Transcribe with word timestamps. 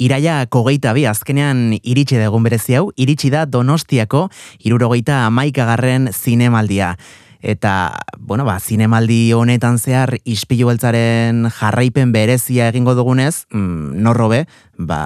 Iraia 0.00 0.46
kogeita 0.48 0.94
bi 0.96 1.04
azkenean 1.04 1.74
iritsi 1.82 2.16
da 2.16 2.30
egun 2.30 2.46
berezi 2.46 2.78
hau, 2.78 2.86
iritsi 2.96 3.28
da 3.32 3.44
Donostiako 3.44 4.28
irurogeita 4.64 5.26
amaikagarren 5.28 6.08
zinemaldia. 6.16 6.94
Eta, 7.40 7.96
bueno, 8.20 8.44
ba, 8.44 8.58
zinemaldi 8.60 9.30
honetan 9.32 9.78
zehar 9.80 10.10
ispilu 10.28 10.66
beltzaren 10.68 11.46
jarraipen 11.56 12.10
berezia 12.12 12.66
egingo 12.68 12.92
dugunez, 12.94 13.46
mm, 13.48 13.94
norrobe, 14.04 14.42
ba, 14.76 14.98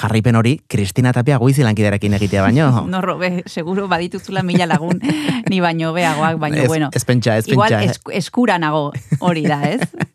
jarraipen 0.00 0.36
hori, 0.40 0.54
Kristina 0.72 1.12
Tapia 1.12 1.36
goizi 1.36 1.60
lankiderekin 1.66 2.16
egitea 2.16 2.46
baino. 2.46 2.70
Norro, 2.94 3.18
be, 3.20 3.42
seguro 3.44 3.88
badituzula 3.92 4.40
mila 4.42 4.64
lagun, 4.70 5.00
ni 5.50 5.60
baino 5.60 5.92
beagoak, 5.92 6.38
baino, 6.40 6.64
bueno. 6.66 6.88
ez 6.96 7.04
pentsa, 7.04 7.36
ez 7.36 7.48
Igual 7.52 7.68
pentsa, 7.76 7.92
esk- 8.00 8.16
eskura 8.22 8.56
nago 8.58 8.90
hori 9.20 9.44
da, 9.44 9.60
ez? 9.68 9.80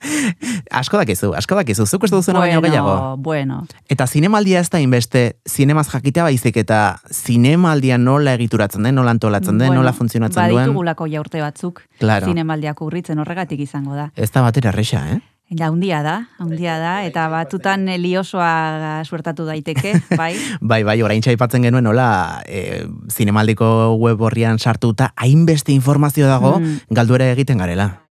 asko 0.71 0.98
dakizu, 0.98 1.34
asko 1.38 1.55
dakizu, 1.55 1.86
zuk 1.86 2.04
ez 2.04 2.12
duzuna 2.12 2.39
baino 2.39 2.62
gehiago. 2.62 3.18
bueno. 3.18 3.66
Eta 3.89 4.07
zinemaldia 4.07 4.60
ez 4.60 4.70
da 4.70 4.80
inbeste, 4.80 5.38
zinemaz 5.50 5.88
jakitea 5.92 6.24
baizik 6.24 6.57
eta 6.57 7.00
zinemaldia 7.14 7.97
nola 7.97 8.33
egituratzen 8.33 8.83
den, 8.83 8.96
nola 8.96 9.11
antolatzen 9.11 9.57
den, 9.57 9.68
Bueno, 9.68 9.82
nola 9.82 9.93
funtzionatzen 9.93 10.50
duen. 10.50 10.56
Baditugulako 10.66 11.07
jaurte 11.07 11.42
batzuk, 11.42 11.82
Claro. 12.00 12.25
zinemaldiak 12.28 12.82
urritzen 12.82 13.20
horregatik 13.20 13.60
izango 13.60 13.96
da. 13.96 14.11
Ez 14.16 14.32
da 14.32 14.42
batera 14.42 14.70
erresa, 14.70 15.04
eh? 15.11 15.20
Ja, 15.50 15.68
handia 15.70 16.02
da, 16.04 16.28
handia 16.44 16.74
da, 16.78 17.05
eta 17.08 17.30
batzutan 17.32 17.88
eh, 17.88 17.96
liosoa 17.97 19.02
suertatu 19.08 19.46
daiteke, 19.47 19.94
bai? 20.19 20.33
Bai, 20.60 20.83
bai, 20.83 20.97
orain 21.02 21.24
aipatzen 21.25 21.64
genuen 21.64 21.86
nola 21.88 22.42
e, 22.46 22.83
zinemaldiko 23.08 23.96
web 23.96 24.19
horrian 24.21 24.60
sartuta 24.60 25.14
hainbeste 25.16 25.71
informazio 25.71 26.28
dago 26.28 26.60
Mm. 26.60 26.80
galdu 26.92 27.16
ere 27.16 27.32
egiten 27.32 27.58
garela. 27.64 28.07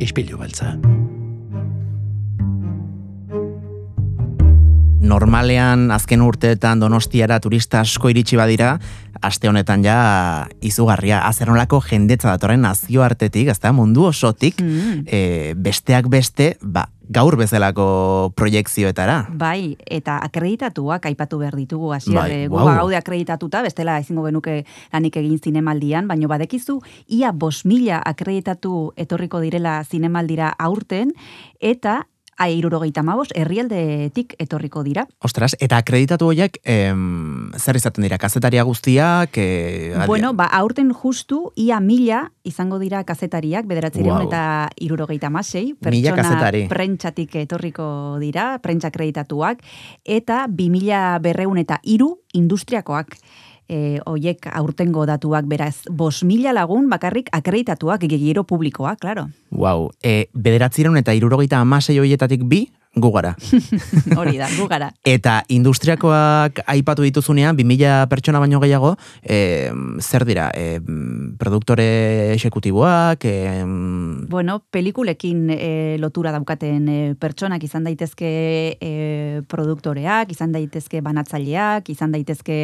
Ispilu 0.00 0.38
beltza. 0.38 0.74
Normalean 5.06 5.90
azken 5.94 6.22
urteetan 6.24 6.80
donostiara 6.82 7.38
turista 7.40 7.80
asko 7.84 8.10
iritsi 8.10 8.36
badira, 8.38 8.72
aste 9.22 9.48
honetan 9.48 9.84
ja 9.86 9.98
izugarria. 10.66 11.20
Azernolako 11.28 11.78
jendetza 11.86 12.32
datorren 12.32 12.64
nazioartetik, 12.66 13.48
ezta 13.54 13.72
mundu 13.72 14.08
osotik, 14.10 14.60
Mm. 14.60 15.04
e, 15.06 15.54
besteak 15.56 16.08
beste, 16.08 16.56
ba, 16.60 16.88
gaur 17.08 17.36
bezalako 17.38 18.32
proiekzioetara. 18.36 19.18
Bai, 19.38 19.76
eta 19.86 20.18
akreditatuak 20.26 21.06
aipatu 21.06 21.38
behar 21.38 21.56
ditugu 21.56 21.92
hasier 21.94 22.18
Bai, 22.18 22.46
guau. 22.50 22.66
gaude 22.66 22.96
akreditatuta, 22.98 23.62
bestela 23.62 23.98
ezingo 24.02 24.24
genuke 24.26 24.64
lanik 24.92 25.16
egin 25.16 25.38
zinemaldian, 25.38 26.08
baino 26.08 26.28
badekizu 26.28 26.80
ia 27.06 27.32
bos 27.32 27.64
mila 27.64 28.02
akreditatu 28.04 28.92
etorriko 28.96 29.40
direla 29.40 29.82
zinemaldira 29.84 30.52
aurten, 30.58 31.14
eta 31.60 32.06
airurogeita 32.36 33.02
mabos 33.02 33.28
herrialdetik 33.34 34.34
etorriko 34.38 34.82
dira. 34.86 35.06
Ostras, 35.24 35.54
eta 35.60 35.78
akreditatu 35.80 36.28
horiek 36.28 36.58
em, 36.64 37.50
zer 37.56 37.78
izaten 37.80 38.04
dira, 38.04 38.18
kazetaria 38.18 38.64
guztiak? 38.68 39.38
E, 39.38 39.94
Bueno, 40.06 40.32
ba, 40.34 40.46
aurten 40.58 40.92
justu 40.92 41.52
ia 41.56 41.80
mila 41.80 42.30
izango 42.44 42.78
dira 42.78 43.02
kazetariak, 43.04 43.66
bederatzireun 43.66 44.26
Guau. 44.26 44.28
eta 44.28 44.70
irurogeita 44.80 45.30
masei, 45.30 45.74
pertsona 45.74 46.68
prentxatik 46.68 47.34
etorriko 47.42 48.18
dira, 48.20 48.58
prentxa 48.62 48.92
akreditatuak, 48.92 49.64
eta 50.04 50.46
bi 50.48 50.70
mila 50.70 51.18
berreun 51.22 51.58
eta 51.58 51.80
iru 51.82 52.16
industriakoak. 52.34 53.16
E, 53.66 53.98
oiek 54.06 54.46
aurtengo 54.52 55.06
datuak 55.08 55.46
beraz, 55.50 55.82
bos 55.90 56.22
mila 56.22 56.52
lagun 56.54 56.86
bakarrik 56.90 57.28
akreditatuak, 57.34 58.06
gero 58.06 58.44
publikoa, 58.46 58.94
claro. 58.96 59.26
Wow, 59.50 59.90
e, 60.02 60.28
bederatzireun 60.32 60.96
eta 61.00 61.14
irurogeita 61.18 61.58
amasei 61.58 61.98
horietatik 61.98 62.44
bi, 62.46 62.68
gu 62.96 63.10
gara. 63.12 63.34
Hori 64.18 64.38
da, 64.40 64.48
gu 64.56 64.66
gara. 64.70 64.88
Eta 65.04 65.42
industriakoak 65.52 66.62
aipatu 66.66 67.04
dituzunean, 67.04 67.56
2000 67.56 68.06
pertsona 68.08 68.40
baino 68.40 68.60
gehiago, 68.62 68.94
e, 69.22 69.70
zer 70.00 70.24
dira, 70.24 70.48
e, 70.56 70.80
produktore 71.38 72.32
esekutiboak, 72.34 73.24
e, 73.28 73.64
Bueno, 74.28 74.58
pelikulekin 74.70 75.50
e, 75.52 75.96
lotura 76.00 76.32
daukaten 76.32 76.88
e, 76.88 76.98
pertsonak 77.20 77.62
izan 77.62 77.84
daitezke 77.86 78.30
e, 78.80 79.42
produktoreak, 79.48 80.32
izan 80.32 80.52
daitezke 80.56 81.02
banatzaileak, 81.04 81.90
izan 81.92 82.16
daitezke 82.16 82.58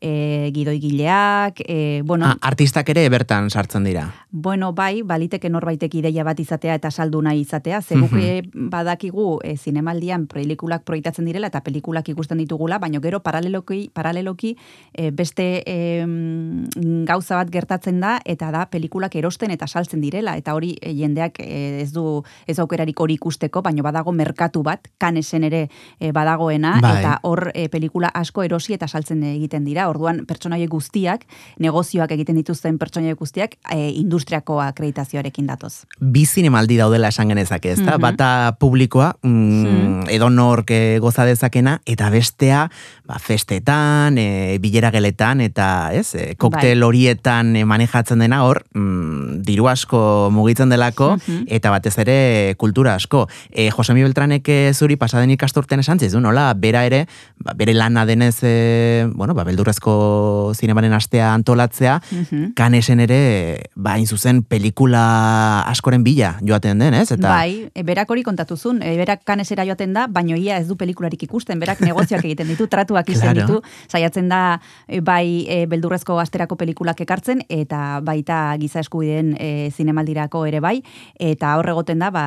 e, 0.00 0.12
gidoigileak, 0.54 1.60
e, 1.66 2.02
bueno, 2.06 2.30
ah, 2.30 2.38
artistak 2.40 2.88
ere 2.94 3.08
bertan 3.12 3.50
sartzen 3.50 3.84
dira. 3.84 4.08
bueno, 4.30 4.72
bai, 4.72 5.02
baliteke 5.02 5.50
norbaitek 5.50 5.94
ideia 6.00 6.24
bat 6.24 6.38
izatea 6.40 6.78
eta 6.78 6.90
saldu 6.90 7.20
nahi 7.22 7.42
izatea, 7.42 7.82
zeguke 7.82 8.42
badakigu 8.54 9.40
e, 9.44 9.56
zinemaldian 9.72 10.26
pelikulak 10.28 10.84
proiektatzen 10.84 11.24
direla 11.24 11.48
eta 11.48 11.62
pelikulak 11.64 12.08
ikusten 12.12 12.40
ditugula, 12.42 12.78
baina 12.78 13.00
gero 13.02 13.22
paraleloki, 13.24 13.90
paraleloki 13.94 14.56
e, 14.92 15.10
beste 15.10 15.62
e, 15.64 16.04
mm, 16.04 17.04
gauza 17.08 17.40
bat 17.40 17.50
gertatzen 17.52 18.00
da 18.00 18.18
eta 18.24 18.50
da 18.52 18.66
pelikulak 18.70 19.16
erosten 19.16 19.50
eta 19.54 19.66
saltzen 19.66 20.00
direla 20.04 20.36
eta 20.36 20.54
hori 20.54 20.74
e, 20.80 20.92
jendeak 20.98 21.40
e, 21.40 21.80
ez 21.82 21.92
du 21.92 22.22
ez 22.46 22.58
aukerarik 22.58 23.00
hori 23.00 23.16
ikusteko, 23.16 23.62
baina 23.62 23.82
badago 23.82 24.12
merkatu 24.12 24.62
bat, 24.62 24.88
kanesen 24.98 25.44
ere 25.44 25.66
badagoena 26.12 26.76
Bai. 26.82 26.98
eta 27.00 27.18
hor 27.28 27.50
e, 27.54 27.68
pelikula 27.72 28.10
asko 28.14 28.42
erosi 28.42 28.76
eta 28.76 28.88
saltzen 28.88 29.22
egiten 29.32 29.64
dira. 29.64 29.88
Orduan 29.90 30.24
pertsonaie 30.28 30.66
guztiak, 30.70 31.24
negozioak 31.62 32.12
egiten 32.12 32.36
dituzten 32.38 32.78
pertsonaie 32.78 33.14
guztiak 33.18 33.56
e, 33.72 33.90
industriako 34.00 34.60
akreditazioarekin 34.64 35.48
datoz. 35.48 35.86
Bi 36.00 36.24
zinemaldi 36.26 36.78
daudela 36.80 37.12
esan 37.12 37.32
genezake, 37.32 37.72
ezta? 37.76 37.96
Mhm. 37.96 38.02
Bata 38.02 38.30
publikoa, 38.58 39.12
mm, 39.22 39.51
Mhm. 39.52 40.08
edonork 40.08 40.70
eh, 40.70 40.98
goza 41.00 41.24
dezakena, 41.24 41.80
eta 41.86 42.10
bestea, 42.10 42.70
ba, 43.06 43.18
festetan, 43.18 44.16
e, 44.18 44.58
bilera 44.60 44.90
geletan, 44.90 45.40
eta 45.40 45.90
ez, 45.92 46.14
e, 46.14 46.34
koktel 46.36 46.80
Bai. 46.80 46.86
horietan 46.88 47.56
e, 47.56 47.64
manejatzen 47.64 48.18
dena 48.18 48.42
hor, 48.44 48.64
mm, 48.74 49.42
diru 49.46 49.68
asko 49.68 50.30
mugitzen 50.32 50.68
delako, 50.68 51.16
Mhm. 51.16 51.44
eta 51.48 51.70
batez 51.70 51.96
ere 51.98 52.54
kultura 52.58 52.94
asko. 52.94 53.28
E, 53.50 53.70
Josemi 53.70 54.02
Beltranek 54.02 54.48
zuri 54.74 54.96
pasaden 54.96 55.30
ikasturtean 55.30 55.80
esan 55.80 55.98
zizu, 55.98 56.20
nola, 56.20 56.52
bera 56.54 56.84
ere, 56.86 57.06
ba, 57.38 57.52
bere 57.54 57.74
lana 57.74 58.04
denez, 58.06 58.38
e, 58.42 59.06
bueno, 59.14 59.34
ba, 59.34 59.44
beldurrezko 59.44 60.52
zinemaren 60.54 60.92
astea 60.92 61.32
antolatzea, 61.34 62.00
Mhm. 62.10 62.52
kanesen 62.54 63.00
ere, 63.00 63.70
ba, 63.74 63.96
zuzen, 64.06 64.42
pelikula 64.42 65.62
askoren 65.62 66.02
bila 66.04 66.38
joaten 66.42 66.78
den, 66.78 66.94
ez? 66.94 67.10
Eta, 67.12 67.28
Bai, 67.28 67.70
e, 67.74 67.82
berak 67.82 68.10
hori 68.10 68.22
kontatuzun, 68.22 68.82
e, 68.82 68.96
berak 68.96 69.22
kanesera 69.42 69.64
joaten 69.66 69.92
da, 69.92 70.06
baino 70.06 70.36
ia 70.38 70.58
ez 70.60 70.68
du 70.68 70.76
pelikularik 70.78 71.22
ikusten, 71.26 71.58
berak 71.60 71.80
negozioak 71.88 72.24
egiten 72.24 72.48
ditu, 72.52 72.68
tratuak 72.70 73.08
izan 73.10 73.32
Claro. 73.34 73.46
ditu, 73.46 73.62
saiatzen 73.90 74.28
da 74.28 74.60
e, 74.86 75.00
bai 75.00 75.46
e, 75.48 75.66
beldurrezko 75.70 76.18
asterako 76.20 76.56
pelikulak 76.56 77.00
ekartzen, 77.04 77.42
eta 77.50 78.00
baita 78.04 78.54
giza 78.60 78.80
eskubideen 78.82 79.34
e, 79.38 79.70
zinemaldirako 79.74 80.44
ere 80.46 80.60
bai, 80.60 80.76
eta 81.18 81.56
hor 81.58 81.70
egoten 81.74 82.02
da, 82.02 82.10
ba, 82.14 82.24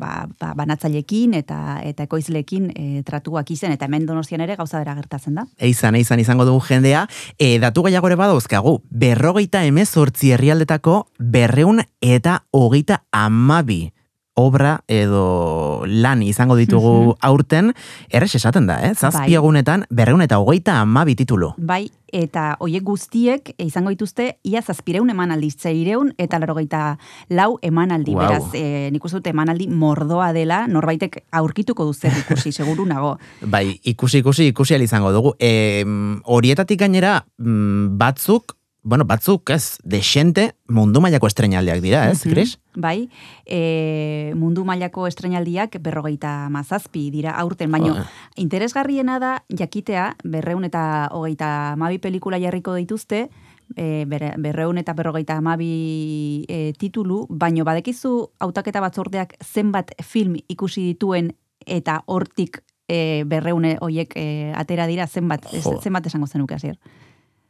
ba, 0.00 0.12
ba, 0.40 0.52
banatzailekin 0.56 1.34
eta 1.40 1.80
eta 1.84 2.06
ekoizlekin 2.08 2.70
e, 2.74 3.02
tratuak 3.06 3.50
izen, 3.50 3.74
eta 3.74 3.88
hemen 3.88 4.06
donostian 4.06 4.44
ere 4.44 4.56
gauza 4.56 4.80
bera 4.82 4.94
gertatzen 4.98 5.40
da. 5.40 5.46
Eizan, 5.58 5.96
eizan 5.98 6.20
izango 6.22 6.46
dugu 6.48 6.62
jendea, 6.68 7.06
e, 7.38 7.58
datu 7.62 7.84
gehiago 7.88 8.08
ere 8.12 8.20
badauzkagu, 8.20 8.78
berrogeita 8.90 9.64
emezortzi 9.68 10.32
herrialdetako 10.36 11.04
berreun 11.18 11.82
eta 12.00 12.44
hogeita 12.52 13.02
amabi 13.12 13.93
obra 14.34 14.80
edo 14.88 15.84
lan 15.86 16.22
izango 16.22 16.56
ditugu 16.56 16.92
Mhm. 17.14 17.18
aurten, 17.20 17.72
errex 18.10 18.34
esaten 18.34 18.66
da, 18.66 18.80
eh? 18.84 18.94
Zazpi 18.94 19.30
Bai. 19.30 19.34
egunetan 19.34 19.84
berreun 19.90 20.22
eta 20.22 20.38
hogeita 20.38 20.80
amabi 20.80 21.14
titulu. 21.14 21.52
Bai, 21.56 21.90
eta 22.12 22.56
hoiek 22.60 22.82
guztiek 22.82 23.54
izango 23.58 23.90
dituzte 23.90 24.38
ia 24.42 24.62
zazpireun 24.62 25.10
emanaldi, 25.10 25.50
zeireun 25.50 26.12
eta 26.18 26.38
larogeita 26.38 26.98
lau 27.30 27.58
emanaldi. 27.62 28.12
Guau. 28.12 28.26
Beraz, 28.26 28.54
e, 28.54 28.90
nik 28.90 29.04
uste 29.04 29.18
dut 29.18 29.26
emanaldi 29.26 29.68
mordoa 29.68 30.32
dela, 30.32 30.66
norbaitek 30.66 31.24
aurkituko 31.32 31.84
du 31.84 31.94
zer 31.94 32.12
ikusi, 32.24 32.52
seguru 32.52 32.86
nago. 32.86 33.18
Bai, 33.40 33.80
ikusi, 33.84 34.18
ikusi, 34.18 34.46
ikusi 34.48 34.74
izango 34.82 35.12
dugu. 35.12 35.34
E, 35.38 35.84
horietatik 36.24 36.78
gainera, 36.80 37.24
mm, 37.38 37.96
batzuk, 37.98 38.56
bueno, 38.84 39.04
batzuk, 39.08 39.48
ez, 39.50 39.78
desente 39.82 40.54
mundu 40.68 41.00
mailako 41.00 41.26
estrenaldiak 41.26 41.80
dira, 41.80 42.10
ez, 42.10 42.24
Mhm. 42.26 42.32
Chris? 42.32 42.58
Bai, 42.76 43.08
e, 43.46 44.32
mundu 44.36 44.64
mailako 44.64 45.06
estrenaldiak 45.08 45.78
berrogeita 45.80 46.48
mazazpi 46.50 47.10
dira 47.10 47.32
aurten, 47.40 47.70
baino 47.72 47.94
Oh. 47.94 48.04
interesgarriena 48.36 49.18
da 49.18 49.44
jakitea 49.48 50.16
berreun 50.24 50.64
eta 50.64 51.08
hogeita 51.12 51.74
mabi 51.76 51.98
pelikula 51.98 52.38
jarriko 52.38 52.74
dituzte, 52.74 53.30
e, 53.76 54.04
berreun 54.06 54.78
eta 54.78 54.92
berrogeita 54.92 55.36
amabi 55.38 56.44
e, 56.48 56.72
titulu, 56.78 57.26
baino 57.30 57.64
badekizu 57.64 58.30
hautaketa 58.38 58.80
batzordeak 58.80 59.34
zenbat 59.42 59.92
film 60.02 60.36
ikusi 60.48 60.82
dituen 60.92 61.32
eta 61.66 62.02
hortik 62.06 62.60
e, 62.86 63.24
berreune 63.24 63.78
hoiek 63.80 64.12
e, 64.14 64.52
atera 64.54 64.86
dira 64.86 65.06
zenbat, 65.06 65.46
ez- 65.54 65.64
Jo. 65.64 65.80
zenbat 65.80 66.04
esango 66.06 66.26
zenuke 66.26 66.54
hasier. 66.54 66.78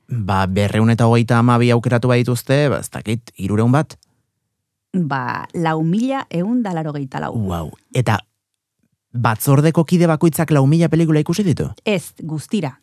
Ba, 0.09 0.45
berreun 0.47 0.93
eta 0.93 1.07
hogeita 1.09 1.39
amabi 1.39 1.71
aukeratu 1.73 2.11
badituzte, 2.13 2.69
ba, 2.69 2.81
ez 2.85 2.91
dakit, 2.93 3.33
irureun 3.41 3.73
bat. 3.73 3.97
Ba, 4.95 5.49
lau 5.55 5.81
mila 5.83 6.27
eun 6.31 6.63
da 6.63 6.75
larogeita 6.77 7.23
lau. 7.25 7.33
Wow. 7.35 7.73
Eta 7.95 8.21
batzordeko 9.15 9.85
kide 9.89 10.07
bakoitzak 10.11 10.51
lau 10.55 10.67
mila 10.67 10.89
pelikula 10.93 11.23
ikusi 11.23 11.45
ditu? 11.47 11.71
Ez, 11.85 12.13
guztira. 12.23 12.77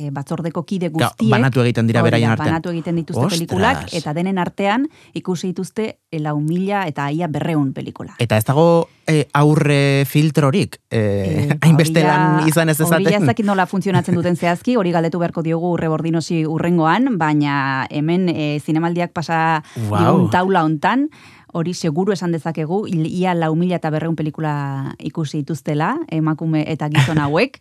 E, 0.00 0.08
batzordeko 0.10 0.62
kide 0.64 0.88
Ga, 0.88 1.10
guztiek. 1.10 1.28
banatu 1.28 1.60
egiten 1.60 1.86
dira 1.90 2.00
beraien 2.02 2.30
artean. 2.32 2.48
Banatu 2.54 2.70
egiten 2.72 2.96
dituzte 2.96 3.20
Ostras. 3.20 3.36
pelikulak, 3.36 3.82
eta 3.92 4.14
denen 4.16 4.38
artean 4.40 4.86
ikusi 5.12 5.50
dituzte 5.52 5.98
e, 6.10 6.20
lau 6.24 6.38
mila 6.40 6.86
eta 6.88 7.04
aia 7.10 7.28
berreun 7.28 7.74
pelikula. 7.76 8.14
Eta 8.18 8.38
ez 8.40 8.44
dago 8.48 8.88
e, 9.06 9.26
aurre 9.34 10.06
filtrorik, 10.08 10.78
e, 10.90 11.00
Eh, 11.10 11.56
hainbeste 11.66 12.00
lan 12.02 12.48
izan 12.48 12.68
ez 12.72 12.80
Hori 12.80 13.04
ezaten. 13.04 13.22
ezakit 13.24 13.44
nola 13.46 13.66
funtzionatzen 13.66 14.14
duten 14.16 14.36
zehazki, 14.36 14.76
hori 14.80 14.90
galdetu 14.94 15.18
beharko 15.20 15.42
diogu 15.42 15.76
rebordinosi 15.76 16.46
urrengoan, 16.46 17.18
baina 17.18 17.86
hemen 17.90 18.28
e, 18.32 18.58
zinemaldiak 18.64 19.12
pasa 19.12 19.62
Wow. 19.90 19.98
digun 19.98 20.30
taula 20.30 20.64
hontan, 20.64 21.08
hori 21.52 21.74
seguru 21.74 22.12
esan 22.12 22.32
dezakegu, 22.32 22.86
ia 22.88 23.34
lau 23.34 23.54
mila 23.56 23.76
eta 23.76 23.90
berreun 23.90 24.16
pelikula 24.16 24.94
ikusi 24.98 25.38
dituztela, 25.42 25.96
emakume 26.10 26.64
eta 26.70 26.88
gizon 26.88 27.18
hauek, 27.24 27.60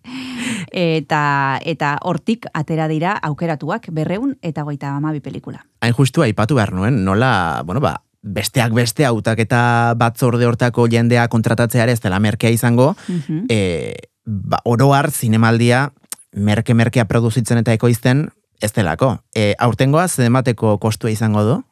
eta 0.72 1.60
eta 1.66 1.98
hortik 2.04 2.46
atera 2.54 2.88
dira 2.88 3.14
aukeratuak 3.22 3.90
berreun 3.92 4.38
eta 4.42 4.64
goita 4.64 4.96
amabi 4.98 5.20
pelikula. 5.20 5.64
Hain 5.82 5.94
justu 5.94 6.22
aipatu 6.22 6.56
behar 6.56 6.74
nuen, 6.74 7.04
nola, 7.06 7.64
bueno, 7.66 7.82
ba, 7.82 8.02
besteak 8.22 8.74
beste 8.76 9.06
hautak 9.06 9.40
eta 9.40 9.94
batzorde 9.98 10.46
hortako 10.46 10.88
jendea 10.92 11.28
kontratatzea 11.32 11.84
ere 11.84 11.94
ez 11.96 12.02
dela 12.02 12.20
merkea 12.20 12.50
izango, 12.52 12.96
Mhm. 13.08 13.46
e, 13.50 13.96
ba, 14.26 14.60
oroar 14.66 15.12
zinemaldia 15.12 15.92
merke-merkea 16.36 17.06
produzitzen 17.06 17.58
eta 17.58 17.74
ekoizten 17.74 18.30
ez 18.62 18.74
delako. 18.74 19.18
E, 19.34 19.56
aurtengoa 19.58 20.08
zemateko 20.08 20.78
kostua 20.80 21.10
izango 21.10 21.44
du? 21.44 21.64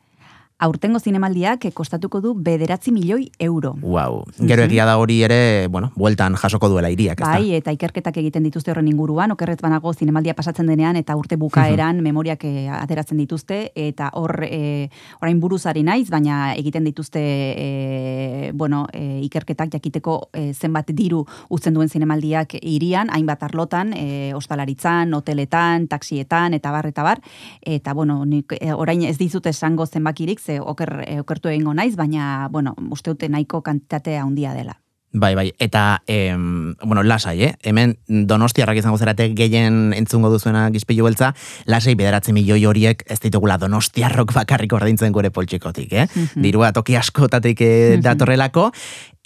Aurtengo 0.59 0.97
zinemaldiak 0.97 1.67
kostatuko 1.77 2.17
du 2.19 2.31
bederatzi 2.33 2.89
milioi 2.91 3.27
euro. 3.39 3.75
Wow. 3.79 4.23
Gero 4.39 4.63
Mhm. 4.63 4.69
egia 4.71 4.85
da 4.85 4.97
hori 4.97 5.21
ere, 5.21 5.67
bueno, 5.67 5.91
bueltan 5.95 6.33
jasoko 6.35 6.67
duela 6.67 6.89
iriak, 6.89 7.19
Bai, 7.21 7.53
eta 7.53 7.71
ikerketak 7.71 8.17
egiten 8.17 8.41
dituzte 8.41 8.71
horren 8.71 8.87
inguruan, 8.87 9.29
okerrez 9.31 9.59
banago 9.61 9.93
zinemaldia 9.93 10.33
pasatzen 10.33 10.65
denean 10.65 10.95
eta 10.95 11.15
urte 11.15 11.35
bukaeran 11.37 12.01
memoriak 12.01 12.43
eh, 12.43 12.67
ateratzen 12.69 13.17
dituzte 13.19 13.71
eta 13.75 14.09
hor 14.13 14.43
eh, 14.49 14.89
orain 15.21 15.39
buruzari 15.39 15.83
naiz, 15.83 16.09
baina 16.09 16.55
egiten 16.55 16.83
dituzte 16.85 17.21
eh, 17.21 18.51
bueno, 18.55 18.87
eh, 18.93 19.19
ikerketak 19.23 19.69
jakiteko 19.73 20.29
eh, 20.33 20.53
zenbat 20.53 20.87
diru 20.91 21.23
uzten 21.49 21.73
duen 21.75 21.89
zinemaldiak 21.89 22.55
hirian, 22.63 23.09
hainbat 23.11 23.43
arlotan, 23.43 23.93
eh, 23.93 24.33
ostalaritzan, 24.33 25.13
hoteletan, 25.13 25.87
taxietan 25.87 26.55
eta 26.55 26.71
bar 26.71 26.87
eta 26.87 27.03
bar 27.03 27.21
eta 27.61 27.93
bueno, 27.93 28.25
nik 28.25 28.53
orain 28.75 29.03
ez 29.03 29.17
dizut 29.19 29.45
esango 29.45 29.85
zenbakirik 29.85 30.39
ze 30.47 30.59
oker, 30.63 31.03
eh, 31.05 31.19
okertu 31.19 31.51
egingo 31.51 31.73
naiz, 31.75 31.95
baina 31.99 32.47
bueno, 32.51 32.75
uste 32.89 33.11
dute 33.11 33.29
nahiko 33.29 33.61
kantitate 33.61 34.17
handia 34.17 34.53
dela. 34.55 34.79
Bai, 35.17 35.31
bai, 35.35 35.53
eta, 35.63 36.03
em, 36.05 36.75
bueno, 36.83 37.01
lasai, 37.01 37.37
eh? 37.43 37.53
Hemen 37.63 37.93
donostiarrak 38.27 38.77
izango 38.77 38.97
zerate 38.99 39.29
gehien 39.39 39.93
entzungo 39.95 40.29
duzuena 40.29 40.65
gizpilu 40.75 41.05
beltza, 41.07 41.31
lasai 41.65 41.95
bederatzi 41.95 42.35
milioi 42.35 42.65
horiek 42.67 43.05
ez 43.07 43.17
ditugula 43.23 43.55
donostiarrok 43.57 44.33
bakarrik 44.35 44.75
ordaintzen 44.77 45.15
gure 45.15 45.31
poltsikotik, 45.31 45.93
eh? 45.93 46.05
Mhm. 46.11 46.43
Dirua 46.43 46.73
toki 46.75 46.97
askotatik 46.99 47.61
eh, 47.61 47.95
Mhm. 47.95 48.03
datorrelako, 48.03 48.71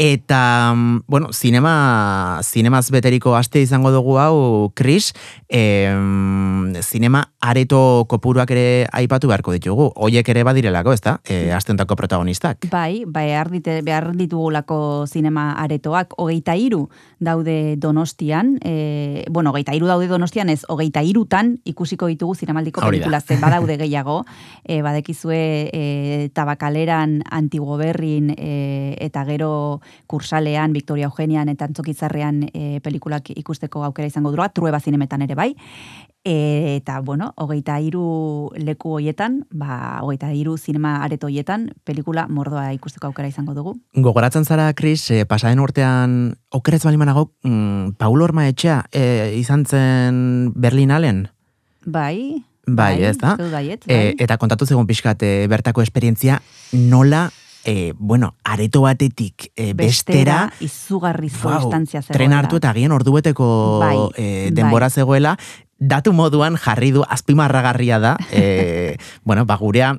eta, 0.02 0.74
mm, 0.76 1.04
bueno, 1.06 1.28
zinema, 1.32 2.42
zinemaz 2.42 2.90
beteriko 2.90 3.36
aste 3.38 3.62
izango 3.62 3.92
dugu 3.94 4.18
hau, 4.18 4.72
Chris, 4.74 5.14
em, 5.48 6.74
zinema 6.82 7.28
areto 7.40 8.08
kopuruak 8.10 8.50
ere 8.50 8.88
aipatu 8.98 9.30
beharko 9.30 9.54
ditugu, 9.54 9.92
hoiek 9.94 10.28
ere 10.34 10.42
badirelako, 10.44 10.96
ez 10.98 11.02
da? 11.06 11.20
E, 11.22 11.52
aste 11.54 11.76
hontako 11.76 11.96
protagonistak. 12.00 12.66
Bai, 12.72 13.04
behar, 13.06 13.52
dite, 13.54 13.84
behar 13.86 14.16
ditugulako 14.18 15.06
zinema 15.06 15.52
aretoak, 15.62 16.18
hogeita 16.18 16.58
iru 16.58 16.88
daude 17.20 17.76
donostian, 17.78 18.56
e, 18.66 19.28
bueno, 19.30 19.54
hogeita 19.54 19.78
iru 19.78 19.86
daude 19.86 20.10
donostian 20.10 20.50
ez, 20.50 20.64
hogeita 20.68 21.06
irutan 21.06 21.60
ikusiko 21.64 22.10
ditugu 22.10 22.34
zinemaldiko 22.34 22.82
pelikula 22.82 23.22
ze 23.22 23.38
badaude 23.38 23.78
gehiago, 23.84 24.24
e, 24.66 24.82
badekizue 24.82 25.70
e, 25.70 26.30
tabakaleran, 26.34 27.20
antigoberrin 27.30 28.34
e, 28.34 28.98
eta 28.98 29.30
gero 29.30 29.54
kursalean, 30.08 30.74
Victoria 30.74 31.10
Eugenian 31.10 31.50
eta 31.50 31.66
antzokitzarrean 31.66 32.44
e, 32.54 32.80
pelikulak 32.84 33.32
ikusteko 33.36 33.84
aukera 33.88 34.08
izango 34.08 34.32
dura, 34.32 34.50
trueba 34.50 34.80
zinemetan 34.80 35.22
ere 35.28 35.36
bai, 35.36 35.54
E, 36.24 36.76
eta, 36.78 37.00
bueno, 37.02 37.32
hogeita 37.42 37.80
hiru 37.82 38.52
leku 38.54 38.92
hoietan, 39.00 39.40
ba, 39.50 39.98
hogeita 40.06 40.30
hiru 40.38 40.54
zinema 40.54 41.00
areto 41.02 41.26
hoietan, 41.26 41.72
pelikula 41.84 42.28
mordoa 42.30 42.68
ikusteko 42.76 43.10
aukera 43.10 43.32
izango 43.32 43.56
dugu. 43.58 43.74
Gogoratzen 43.98 44.46
zara, 44.46 44.68
Chris, 44.78 45.10
eh, 45.10 45.26
pasaden 45.26 45.60
urtean, 45.60 46.36
okerez 46.54 46.84
bali 46.86 47.02
manago, 47.02 47.32
mm, 47.42 47.98
Paulo 47.98 48.30
Orma 48.30 48.46
etxea 48.52 48.84
eh, 48.92 49.34
izan 49.40 49.66
zen 49.66 50.54
Berlinalen? 50.54 51.30
Bai, 51.86 52.46
Bai, 52.68 53.04
ez 53.04 53.18
da? 53.18 53.36
Eh, 53.40 53.50
bai. 53.50 54.16
eta 54.22 54.38
kontatu 54.38 54.66
zegoen 54.66 54.86
pixkat 54.86 55.24
eh, 55.24 55.48
bertako 55.50 55.82
esperientzia, 55.82 56.42
nola, 56.72 57.32
eh, 57.66 57.94
bueno, 57.98 58.36
areto 58.44 58.82
batetik 58.82 59.52
eh, 59.56 59.74
bestera, 59.74 60.52
izugarrizko 60.60 61.50
Wow, 61.50 61.60
distantzia 61.62 62.02
zegoela. 62.02 62.18
tren 62.18 62.34
hartu 62.34 62.58
eta 62.58 62.70
agian 62.72 62.92
ordubeteko 62.92 63.80
Bai, 63.80 63.98
eh, 64.18 64.50
denbora 64.52 64.88
bai. 64.88 64.92
zegoela, 64.92 65.38
datu 65.82 66.14
moduan 66.14 66.58
jarri 66.62 66.92
du 66.92 67.04
azpimarragarria 67.08 68.00
da, 68.00 68.18
eh, 68.32 68.98
bueno, 69.24 69.46
ba, 69.46 69.56
gurea 69.58 69.96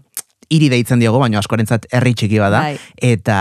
hiri 0.53 0.69
deitzen 0.73 1.01
diogo, 1.01 1.21
baina 1.23 1.41
askorentzat 1.41 1.87
herri 1.97 2.13
txiki 2.19 2.39
bada, 2.43 2.61
Bai. 2.67 2.77
eta 3.01 3.39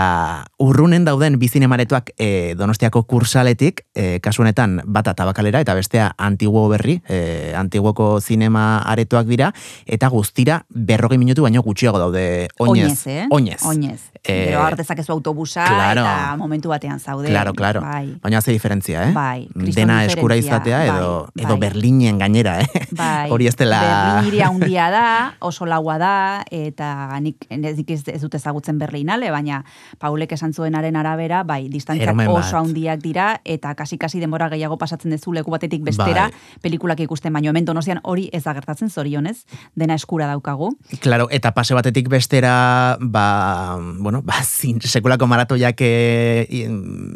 urrunen 0.62 1.04
dauden 1.04 1.36
bizinemaretoak 1.40 2.14
e, 2.16 2.28
donostiako 2.58 3.04
kursaletik, 3.10 3.84
e, 3.94 4.18
kasu 4.24 4.44
honetan 4.46 4.78
bata 4.84 5.14
tabakalera 5.18 5.60
eta 5.64 5.76
bestea 5.76 6.12
antiguo 6.16 6.64
berri, 6.72 6.98
e, 7.08 7.52
antiguoko 7.58 8.14
zinema 8.20 8.80
aretoak 8.94 9.28
dira, 9.28 9.52
eta 9.86 10.08
guztira 10.12 10.62
berrogei 10.72 11.20
minutu 11.20 11.44
baino 11.44 11.62
gutxiago 11.62 12.00
daude 12.00 12.48
oinez. 12.58 12.88
Oinez, 12.88 13.06
eh? 13.06 13.26
Oinez. 13.30 13.60
Oinez. 13.68 14.00
Eh, 14.22 14.52
Gero 14.52 14.62
hartezakezu 14.62 15.12
autobusa 15.12 15.64
claro. 15.66 16.04
eta 16.06 16.36
momentu 16.38 16.70
batean 16.70 17.00
zaude. 17.00 17.28
Claro, 17.28 17.52
claro. 17.58 17.80
Bai. 17.82 18.14
Baina 18.22 18.40
ze 18.40 18.52
diferentzia, 18.52 19.08
eh? 19.08 19.12
Bai, 19.12 19.48
Dena 19.74 20.04
eskura 20.04 20.36
izatea 20.38 20.84
edo, 20.86 21.26
bai, 21.34 21.44
edo 21.44 21.56
bai. 21.56 21.68
Berlinen 21.68 22.18
gainera, 22.22 22.60
eh? 22.62 22.86
Bai, 22.92 23.30
Hori 23.34 23.50
ez 23.50 23.56
dela... 23.58 23.80
Berlin 23.82 24.30
hiria 24.30 24.48
handia 24.48 24.90
da, 24.94 25.06
oso 25.40 25.66
laua 25.66 25.98
da, 25.98 26.14
eta 26.54 27.01
nik 27.20 27.46
nik 27.50 27.90
ez, 27.90 28.02
ez 28.08 28.20
dut 28.22 28.34
ezagutzen 28.34 28.78
Berlinale, 28.78 29.30
baina 29.30 29.62
Paulek 30.00 30.32
esan 30.36 30.52
zuenaren 30.52 30.96
arabera, 30.96 31.42
bai, 31.44 31.66
distantziak 31.72 32.16
oso 32.28 32.58
handiak 32.58 33.02
dira, 33.02 33.40
eta 33.44 33.74
kasi-kasi 33.78 34.20
denbora 34.20 34.48
gehiago 34.52 34.78
pasatzen 34.78 35.14
dezu 35.14 35.32
leku 35.32 35.52
batetik 35.54 35.84
bestera, 35.86 36.28
Bai. 36.30 36.60
pelikulak 36.62 37.00
ikusten, 37.04 37.32
baino 37.32 37.50
hemen 37.50 37.66
donostian 37.68 38.00
hori 38.02 38.28
ez 38.32 38.42
da 38.44 38.54
gertatzen 38.56 38.90
zorionez, 38.90 39.44
dena 39.74 39.96
eskura 39.98 40.26
daukagu. 40.30 40.72
Claro, 41.00 41.28
eta 41.30 41.52
pase 41.54 41.74
batetik 41.74 42.08
bestera, 42.12 42.96
ba, 43.00 43.78
bueno, 43.98 44.22
ba, 44.22 44.42
zin, 44.44 44.80
sekulako 44.80 45.26
maratoiak 45.30 45.80
e, 45.80 46.46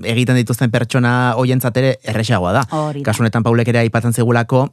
egiten 0.05 0.37
dituzten 0.43 0.71
pertsona 0.71 1.35
hoientzat 1.37 1.76
ere 1.83 1.97
erresagoa 2.05 2.52
da. 2.57 2.66
Kasu 3.07 3.25
honetan 3.25 3.47
Paulek 3.47 3.69
ere 3.73 3.85
aipatzen 3.85 4.14
zegulako, 4.16 4.66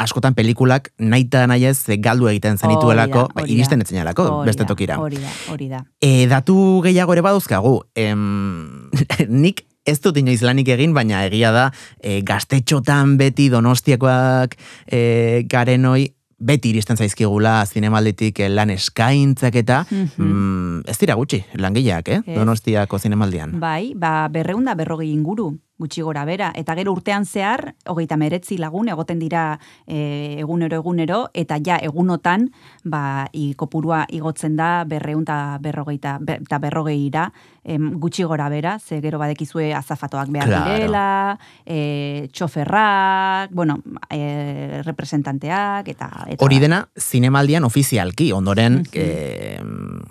askotan 0.00 0.34
pelikulak 0.34 0.90
naita 0.98 1.46
nahi 1.50 1.66
ez 1.70 1.78
galdu 2.00 2.28
egiten 2.30 2.56
zenituelako, 2.58 3.26
ba, 3.34 3.44
iristen 3.46 3.82
etzenelako 3.84 4.28
Hori 4.40 4.50
beste 4.50 4.64
tokira. 4.68 4.96
Hori 5.00 5.20
da, 5.20 5.32
hori 5.52 5.68
da. 5.68 5.82
E, 6.00 6.26
datu 6.30 6.56
gehiago 6.84 7.12
ere 7.16 7.24
baduzkagu. 7.26 7.74
Em, 7.94 8.88
nik 9.44 9.64
ez 9.86 9.98
dut 10.04 10.16
inoiz 10.20 10.40
lanik 10.44 10.68
egin, 10.72 10.92
baina 10.96 11.24
egia 11.26 11.50
da 11.52 11.66
e, 12.00 12.20
gaztetxotan 12.26 13.16
beti 13.20 13.48
donostiakoak 13.52 14.56
e, 14.92 15.44
garenoi 15.50 16.08
beti 16.40 16.70
iristen 16.72 16.96
zaizkigula 16.96 17.58
zinemalditik 17.68 18.38
eh, 18.40 18.48
lan 18.48 18.70
eskaintzak 18.72 19.58
eta 19.60 19.82
Mhm. 19.90 20.24
mm, 20.24 20.82
ez 20.88 20.96
dira 20.98 21.14
gutxi, 21.14 21.42
langileak, 21.60 22.08
eh? 22.08 22.20
Ez. 22.24 22.36
Donostiako 22.38 22.98
zinemaldian. 22.98 23.58
Bai, 23.60 23.92
ba, 23.94 24.28
berreunda 24.32 24.74
berrogei 24.74 25.10
inguru, 25.12 25.50
gutxi 25.80 26.04
gora 26.04 26.24
bera. 26.28 26.52
Eta 26.54 26.76
gero 26.78 26.92
urtean 26.92 27.24
zehar, 27.26 27.74
hogeita 27.88 28.18
meretzi 28.20 28.58
lagun, 28.60 28.90
egoten 28.92 29.18
dira 29.22 29.44
e, 29.86 30.36
egunero 30.42 30.76
egunero, 30.80 31.20
eta 31.34 31.58
ja 31.64 31.78
egunotan, 31.80 32.50
ba, 32.84 33.26
i, 33.32 33.54
kopurua 33.56 34.04
igotzen 34.12 34.58
da 34.60 34.84
berreunda 34.88 35.58
berrogeita, 35.62 36.18
be, 36.20 36.38
eta 36.44 36.60
berrogeira, 36.62 37.30
em, 37.70 37.92
gutxi 38.02 38.24
gora 38.26 38.48
bera, 38.50 38.78
ze 38.82 38.98
gero 39.00 39.18
badekizue 39.20 39.70
azafatoak 39.74 40.28
behar 40.34 40.48
Claro. 40.48 40.72
direla, 40.74 41.38
e, 41.64 42.28
txoferrak, 42.32 43.50
bueno, 43.52 43.78
e, 44.10 44.82
representanteak, 44.84 45.88
eta... 45.94 46.08
eta 46.28 46.44
Hori 46.44 46.58
dena 46.58 46.88
zinemaldian 46.98 47.64
ofizialki, 47.64 48.32
ondoren 48.32 48.80
Mhm. 48.80 48.88
eh, 48.94 49.60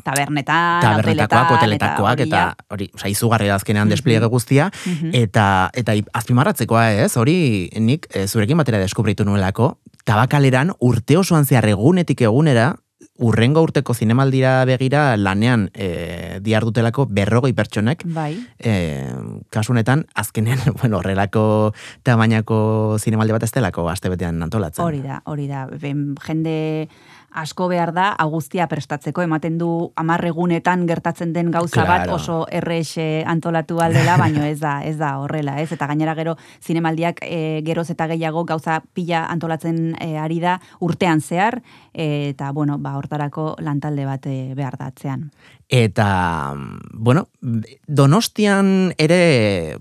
tabernetan, 0.03 0.81
tabernetakoak, 0.81 1.51
hoteletakoak, 1.57 2.19
eta 2.25 2.43
hori 2.69 2.89
oza, 2.95 3.09
izugarri 3.09 3.47
da 3.47 3.55
azkenean 3.59 3.87
Mhm. 3.87 3.93
despliege 3.95 4.25
guztia, 4.31 4.71
Mhm. 4.85 5.09
eta 5.13 5.69
eta 5.73 5.95
i- 5.95 6.05
azpimarratzekoa 6.13 6.91
ez, 6.93 7.15
hori 7.17 7.69
nik 7.79 8.07
eh, 8.13 8.27
zurekin 8.27 8.57
batera 8.57 8.77
deskubritu 8.79 9.25
nuelako, 9.25 9.79
tabakaleran 10.05 10.71
urte 10.79 11.17
osoan 11.17 11.45
zehar 11.45 11.67
egunetik 11.69 12.21
egunera, 12.21 12.75
urrengo 13.19 13.61
urteko 13.65 13.93
zinemaldira 13.93 14.63
begira 14.65 15.17
lanean 15.17 15.67
e, 15.73 16.39
diardutelako 16.43 17.05
berrogei 17.11 17.51
pertsonek. 17.53 18.05
Bai. 18.15 18.31
E, 18.57 18.73
kasunetan, 19.51 20.05
azkenean, 20.15 20.61
bueno, 20.81 20.99
horrelako 21.01 21.73
tamainako 22.07 22.97
zinemaldi 22.99 23.35
bat 23.35 23.47
ez 23.47 23.51
delako 23.55 23.89
astebetean 23.91 24.41
antolatzen. 24.47 24.85
Hori 24.85 25.03
da, 25.03 25.21
hori 25.25 25.47
da. 25.51 25.67
Ben, 25.81 26.13
jende 26.25 26.57
asko 27.31 27.67
behar 27.67 27.93
da 27.93 28.09
agustia 28.17 28.67
prestatzeko 28.67 29.21
ematen 29.21 29.57
du 29.57 29.91
amarregunetan 29.95 30.87
gertatzen 30.87 31.33
den 31.33 31.51
gauza 31.51 31.85
bat 31.85 32.03
Claro. 32.03 32.15
oso 32.15 32.45
errex 32.51 32.97
antolatu 33.25 33.79
aldela, 33.81 34.17
baino 34.17 34.43
ez 34.43 34.59
da, 34.59 34.79
ez 34.83 34.97
da 34.97 35.17
horrela, 35.19 35.59
ez? 35.61 35.71
Eta 35.71 35.87
gainera 35.87 36.15
gero 36.15 36.35
zinemaldiak 36.63 37.19
e, 37.21 37.61
geroz 37.65 37.89
eta 37.89 38.07
gehiago 38.07 38.45
gauza 38.45 38.81
pila 38.93 39.25
antolatzen 39.29 39.95
e, 39.99 40.17
ari 40.17 40.39
da 40.39 40.59
urtean 40.79 41.21
zehar, 41.21 41.61
e, 41.93 42.29
eta 42.29 42.51
bueno, 42.51 42.77
ba, 42.79 42.95
hortarako 42.97 43.55
lantalde 43.59 44.05
bat 44.05 44.25
e, 44.25 44.53
behar 44.55 44.77
da 44.77 44.87
atzean. 44.87 45.29
Eta, 45.69 46.55
bueno, 46.93 47.27
donostian 47.87 48.93
ere 48.97 49.77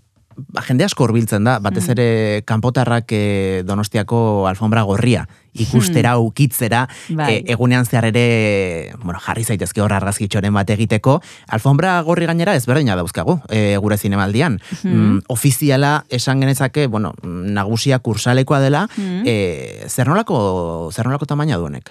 jende 0.67 0.85
asko 0.85 1.05
hurbiltzen 1.05 1.45
da, 1.45 1.59
batez 1.59 1.85
Mm. 1.89 1.91
ere 1.93 2.43
kanpotarrak 2.47 3.07
eh, 3.13 3.63
donostiako 3.67 4.47
alfombra 4.49 4.83
gorria 4.83 5.27
ikustera, 5.59 6.19
ukitzera, 6.19 6.87
Hmm. 7.09 7.17
Bai. 7.17 7.35
e, 7.35 7.45
egunean 7.53 7.85
zehar 7.85 8.05
ere, 8.05 8.93
bueno, 9.03 9.19
jarri 9.19 9.43
zaitezke 9.45 9.81
hor 9.83 9.93
argazkitxoren 9.93 10.55
bat 10.55 10.71
egiteko, 10.71 11.21
alfombra 11.49 12.01
gorri 12.03 12.27
gainera 12.27 12.55
ezberdina 12.55 12.95
dauzkagu, 12.95 13.41
e, 13.49 13.77
gure 13.79 13.97
zinemaldian. 13.99 14.61
Mhm. 14.85 14.95
Mm, 14.95 15.21
ofiziala 15.29 16.05
esan 16.11 16.41
genezake, 16.41 16.87
bueno, 16.87 17.15
nagusia 17.25 17.99
kursalekoa 17.99 18.61
dela, 18.61 18.89
Mhm. 18.97 19.23
e, 19.27 19.85
zer 19.89 20.07
nolako, 20.07 20.91
zer 20.93 21.07
nolako 21.07 21.27
tamaina 21.27 21.57
duenek? 21.57 21.91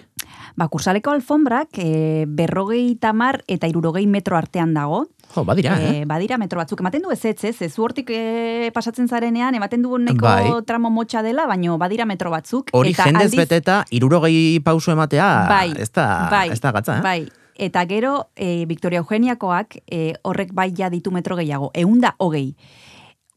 Ba, 0.58 0.66
kursaleko 0.74 1.12
alfombrak 1.14 1.78
e, 1.78 2.26
berrogei 2.28 2.96
tamar 2.98 3.44
eta 3.48 3.68
irurogei 3.70 4.08
metro 4.10 4.38
artean 4.40 4.74
dago. 4.74 5.04
Jo, 5.36 5.44
badira, 5.46 5.76
eh? 5.78 5.92
E, 6.02 6.06
badira 6.10 6.40
metro 6.42 6.58
batzuk. 6.58 6.82
Ematen 6.82 7.04
du 7.06 7.12
ez 7.14 7.20
ez, 7.30 7.36
ez, 7.46 7.62
ez 7.62 7.74
hortik 7.78 8.10
e, 8.10 8.72
pasatzen 8.74 9.06
zarenean, 9.08 9.54
ematen 9.54 9.84
du 9.86 10.00
neko 10.02 10.26
Bai. 10.26 10.50
tramo 10.66 10.90
motxa 10.90 11.22
dela, 11.22 11.46
baino 11.46 11.78
badira 11.78 12.08
metro 12.10 12.32
batzuk. 12.34 12.72
Hori 12.74 12.96
eta 12.96 13.06
jendez 13.06 13.28
aldiz- 13.30 13.38
beteta, 13.44 13.84
irurogei 13.92 14.60
pauso 14.66 14.92
ematea, 14.96 15.28
bai, 15.48 15.76
ez 15.78 15.92
da, 15.92 16.08
bai, 16.32 16.48
ez 16.50 16.60
da 16.64 16.72
gatza, 16.72 16.98
eh? 16.98 17.02
Bai, 17.06 17.30
eta 17.54 17.86
gero 17.86 18.30
e, 18.36 18.66
Victoria 18.66 19.04
Eugeniakoak 19.06 19.78
e, 19.86 20.16
horrek 20.24 20.56
bai 20.58 20.72
ja 20.74 20.90
ditu 20.90 21.12
metro 21.14 21.38
gehiago, 21.38 21.70
eunda 21.76 22.16
hogei. 22.18 22.56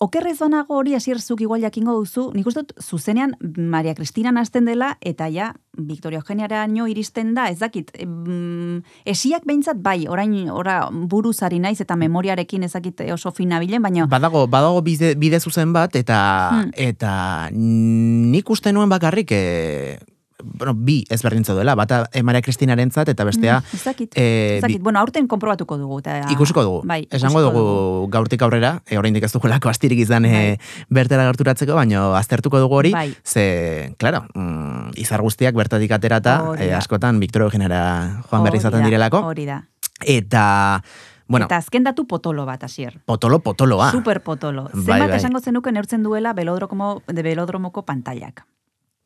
Okerrez 0.01 0.39
banago 0.41 0.79
hori 0.81 0.95
asierzuk 0.97 1.43
igual 1.45 1.61
jakingo 1.61 1.93
duzu, 1.99 2.31
nik 2.33 2.47
uste 2.49 2.63
dut 2.63 2.71
zuzenean 2.81 3.35
Maria 3.45 3.93
Cristina 3.95 4.31
nazten 4.33 4.65
dela, 4.65 4.95
eta 5.05 5.27
ja, 5.29 5.51
Victoria 5.77 6.23
Eugeniaraino 6.23 6.87
iristen 6.89 7.35
da, 7.37 7.51
ez 7.53 7.59
dakit, 7.61 7.91
em, 8.01 8.81
esiak 9.05 9.45
behintzat 9.45 9.83
bai, 9.85 10.07
orain 10.09 10.49
ora 10.49 10.79
buruzari 10.91 11.59
naiz 11.61 11.83
eta 11.85 11.99
memoriarekin 12.01 12.65
ez 12.65 12.73
oso 13.13 13.31
fina 13.31 13.61
bilen, 13.61 13.83
baina 13.83 14.07
Badago, 14.07 14.47
badago 14.47 14.81
bide, 14.81 15.15
bide 15.17 15.39
zuzen 15.39 15.75
bat, 15.75 15.95
eta 15.95 16.51
Hmm. 16.51 16.71
eta 16.75 17.51
nik 17.53 18.49
uste 18.49 18.73
nuen 18.73 18.89
bakarrik, 18.89 19.33
e, 19.33 19.99
bueno, 20.45 20.75
bi 20.75 21.05
ezberdintza 21.11 21.55
duela, 21.55 21.75
bata 21.75 22.09
e, 22.13 22.23
Maria 22.23 22.43
Kristinarentzat 22.43 23.09
eta 23.09 23.25
bestea 23.25 23.61
Mm, 23.61 23.77
ez 23.77 23.85
dakit, 23.85 24.13
eh, 24.17 24.57
ez 24.57 24.63
dakit. 24.63 24.79
bi- 24.79 24.83
bueno, 24.83 24.99
aurten 25.01 25.27
konprobatuko 25.29 25.77
dugu. 25.79 25.99
Eta, 26.01 26.21
ikusiko 26.31 26.63
dugu. 26.63 26.81
Bai, 26.85 27.07
Esango 27.11 27.41
ikusiko 27.41 27.53
dugu 27.59 28.09
gaurtik 28.11 28.43
aurrera, 28.43 28.83
e, 28.87 28.99
oraindik 28.99 29.25
ez 29.25 29.33
dugulako 29.33 29.69
astirik 29.69 29.99
izan 29.99 30.25
e, 30.25 30.59
bertera 30.89 31.25
gerturatzeko, 31.31 31.75
baino 31.75 32.15
aztertuko 32.15 32.59
dugu 32.59 32.75
hori, 32.77 32.93
Bai. 32.93 33.15
ze, 33.25 33.95
claro, 33.99 34.25
mm, 34.35 34.93
izar 34.97 35.21
guztiak 35.23 35.55
bertatik 35.55 35.91
aterata, 35.93 36.55
e, 36.59 36.73
askotan 36.73 37.19
Victoria 37.21 37.45
Eugenera 37.47 38.23
joan 38.31 38.43
berri 38.45 38.59
izaten 38.59 38.85
direlako, 38.85 39.19
Hori 39.27 39.47
da. 39.47 39.63
eta, 40.07 40.83
bueno, 41.29 41.47
Eta 41.47 41.57
azken 41.59 41.85
datu 41.85 42.07
potolo 42.07 42.45
bat, 42.47 42.63
asier. 42.65 43.01
potolo 43.05 43.39
potoloa. 43.41 43.91
Super 43.93 44.23
potolo. 44.23 44.65
Bai, 44.73 44.83
Zenbat 44.85 45.09
bai. 45.11 45.17
esango 45.19 45.41
zenuke 45.41 45.71
neurtzen 45.73 46.03
duela 46.03 46.33
belodromo, 46.33 47.03
de 47.07 47.23
belodromoko 47.23 47.85
pantailak. 47.85 48.45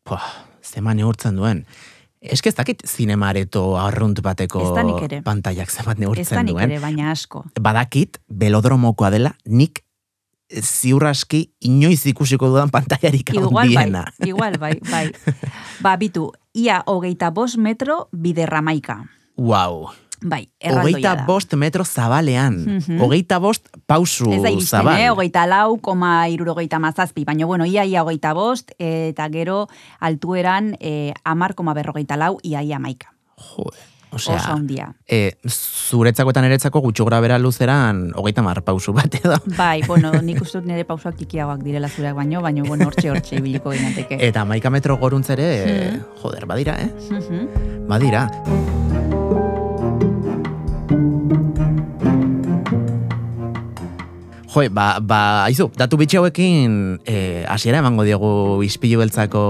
Pua, 0.05 0.21
zema 0.75 0.95
neurtzen 0.95 1.37
duen. 1.39 1.65
Eske 2.25 2.49
ez 2.49 2.57
dakit 2.57 2.81
zinemareto 2.89 3.77
arrunt 3.77 4.21
bateko 4.25 4.63
Ez 4.65 4.71
da 4.73 4.83
neurtzen 5.95 6.47
duen. 6.49 6.71
ere, 6.71 6.81
baina 6.81 7.11
asko. 7.13 7.45
Badakit, 7.61 8.19
belodromokoa 8.29 9.11
dela, 9.13 9.35
nik 9.45 9.83
ziur 10.63 11.05
aski 11.09 11.43
inoiz 11.65 12.05
ikusiko 12.07 12.49
dudan 12.53 12.71
pantaiarik 12.71 13.31
Igual 13.35 13.53
bai, 13.53 13.67
handiena. 13.77 14.05
igual 14.25 14.59
bai, 14.61 14.79
bai. 14.91 15.11
Ba, 15.85 15.97
bitu, 15.97 16.31
ia 16.55 16.83
hogeita 16.87 17.31
bost 17.31 17.57
metro 17.59 18.09
biderramaika. 18.13 19.05
Wow. 19.37 19.91
Bai, 20.23 20.49
erraldoia 20.61 21.15
da. 21.17 21.25
bost 21.27 21.53
metro 21.55 21.85
zabalean. 21.85 22.65
Mhm. 22.79 23.01
Hogeita 23.01 23.39
bost 23.39 23.67
pausu 23.87 24.31
Ez 24.33 24.43
da 24.43 24.51
iristen, 24.51 24.81
zabal. 24.81 25.01
eh? 25.01 25.11
hogeita 25.11 25.47
lau, 25.47 25.79
koma 25.81 26.29
irurogeita 26.29 26.79
mazazpi, 26.79 27.25
baina 27.25 27.45
bueno, 27.47 27.65
ia 27.67 27.85
ia 27.85 28.03
hogeita 28.05 28.33
bost, 28.33 28.71
eta 28.79 29.29
gero 29.31 29.69
altueran 30.01 30.77
eh, 30.81 31.13
amar 31.25 31.55
koma 31.55 31.75
berrogeita 31.75 32.17
lau, 32.17 32.39
ia 32.43 32.63
ia 32.63 32.79
maika. 32.79 33.13
Jode. 33.37 33.77
Osea, 34.15 34.39
handia. 34.47 34.95
e, 35.11 35.33
zuretzako 35.51 36.31
eta 36.31 36.41
niretzako 36.41 36.81
gutxu 36.85 37.05
grabera 37.05 37.37
luzeran 37.37 38.13
hogeita 38.15 38.43
mar 38.47 38.63
pausu 38.63 38.93
bat 38.95 39.13
edo. 39.19 39.35
Bai, 39.57 39.83
bueno, 39.89 40.13
nik 40.23 40.41
uste 40.41 40.61
dut 40.61 40.69
nire 40.71 40.85
pausoak 40.85 41.17
txikiagoak 41.19 41.65
direla 41.67 41.89
zureak 41.89 42.15
baino, 42.15 42.41
baina 42.41 42.63
bueno, 42.63 42.87
hortxe 42.87 43.11
hortxe 43.11 43.37
ibiliko 43.43 43.73
ginateke. 43.75 44.21
Eta 44.29 44.45
maika 44.45 44.71
metro 44.71 44.97
goruntzere, 44.99 45.51
Mhm. 45.67 46.01
joder, 46.23 46.47
badira, 46.47 46.79
eh? 46.81 46.91
Mhm. 47.11 47.89
Badira. 47.89 48.29
Jo, 54.55 54.63
ba, 54.71 55.01
ba, 55.03 55.43
aizu, 55.49 55.65
datu 55.75 55.99
bitxe 55.99 56.21
hauekin 56.21 56.75
eh, 57.11 57.43
hasiera 57.51 57.81
emango 57.83 58.05
diogu 58.07 58.63
ispilu 58.63 59.01
beltzako 59.01 59.41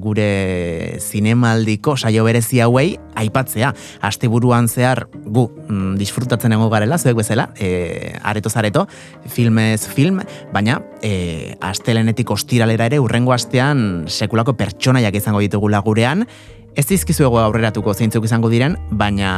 gure 0.00 0.96
zinemaldiko 0.96 1.92
saio 2.00 2.24
berezi 2.24 2.62
hauei 2.64 2.94
aipatzea. 3.20 3.74
Asteburuan 4.00 4.70
zehar 4.72 5.10
gu 5.12 5.44
mm, 5.68 5.98
disfrutatzen 6.00 6.56
egongo 6.56 6.70
garela, 6.72 6.96
zuek 6.96 7.18
bezala, 7.20 7.50
eh, 7.60 8.16
areto 8.24 8.48
zareto, 8.48 8.86
filmez 9.28 9.82
film, 9.92 10.22
baina 10.56 10.80
eh, 11.04 11.52
astelenetik 11.60 12.32
ostiralera 12.32 12.88
ere 12.88 13.02
urrengo 13.02 13.36
astean 13.36 14.06
sekulako 14.08 14.56
pertsonaiak 14.56 15.20
izango 15.20 15.44
ditugula 15.44 15.84
gurean, 15.84 16.24
Ez 16.76 16.84
dizkizuego 16.90 17.38
aurreratuko 17.40 17.94
zeintzuk 17.96 18.26
izango 18.28 18.50
diren, 18.52 18.74
baina 18.92 19.30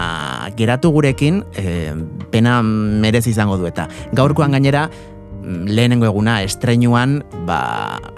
geratu 0.59 0.91
gurekin 0.91 1.45
e, 1.55 1.93
pena 2.33 2.57
merez 2.67 3.29
izango 3.31 3.55
du 3.61 3.69
eta. 3.69 3.85
Gaurkoan 4.19 4.57
gainera, 4.57 4.89
mm, 4.89 5.69
lehenengo 5.71 6.09
eguna 6.09 6.41
estreinuan, 6.43 7.21
ba, 7.47 7.61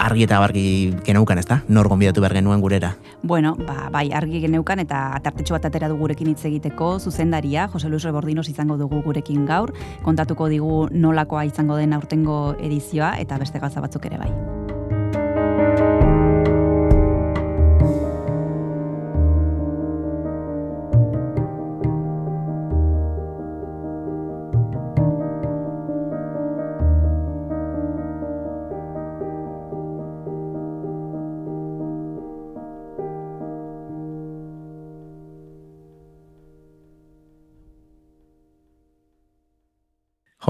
argi 0.01 0.25
eta 0.25 0.39
bargi 0.41 0.65
geneukan, 1.05 1.37
ez 1.37 1.45
da? 1.51 1.61
Nor 1.69 1.91
gonbidatu 1.93 2.25
behar 2.25 2.39
genuen 2.39 2.65
gurera. 2.65 2.95
Bueno, 3.23 3.53
ba, 3.61 3.91
bai, 3.93 4.07
argi 4.17 4.41
geneukan 4.41 4.81
eta 4.87 5.03
tartetxo 5.21 5.59
bat 5.59 5.69
atera 5.69 5.93
du 5.93 6.01
gurekin 6.01 6.33
hitz 6.33 6.47
egiteko 6.49 6.95
zuzendaria, 6.99 7.69
Jose 7.69 7.93
Luis 7.93 8.09
Rebordinos 8.09 8.49
izango 8.49 8.79
dugu 8.81 9.03
gurekin 9.05 9.45
gaur, 9.45 9.75
kontatuko 10.03 10.49
digu 10.49 10.87
nolakoa 10.97 11.45
izango 11.45 11.77
den 11.77 11.93
aurtengo 11.93 12.57
edizioa 12.57 13.19
eta 13.21 13.37
beste 13.37 13.61
gauza 13.61 13.85
batzuk 13.85 14.09
ere 14.09 14.17
bai. 14.25 14.33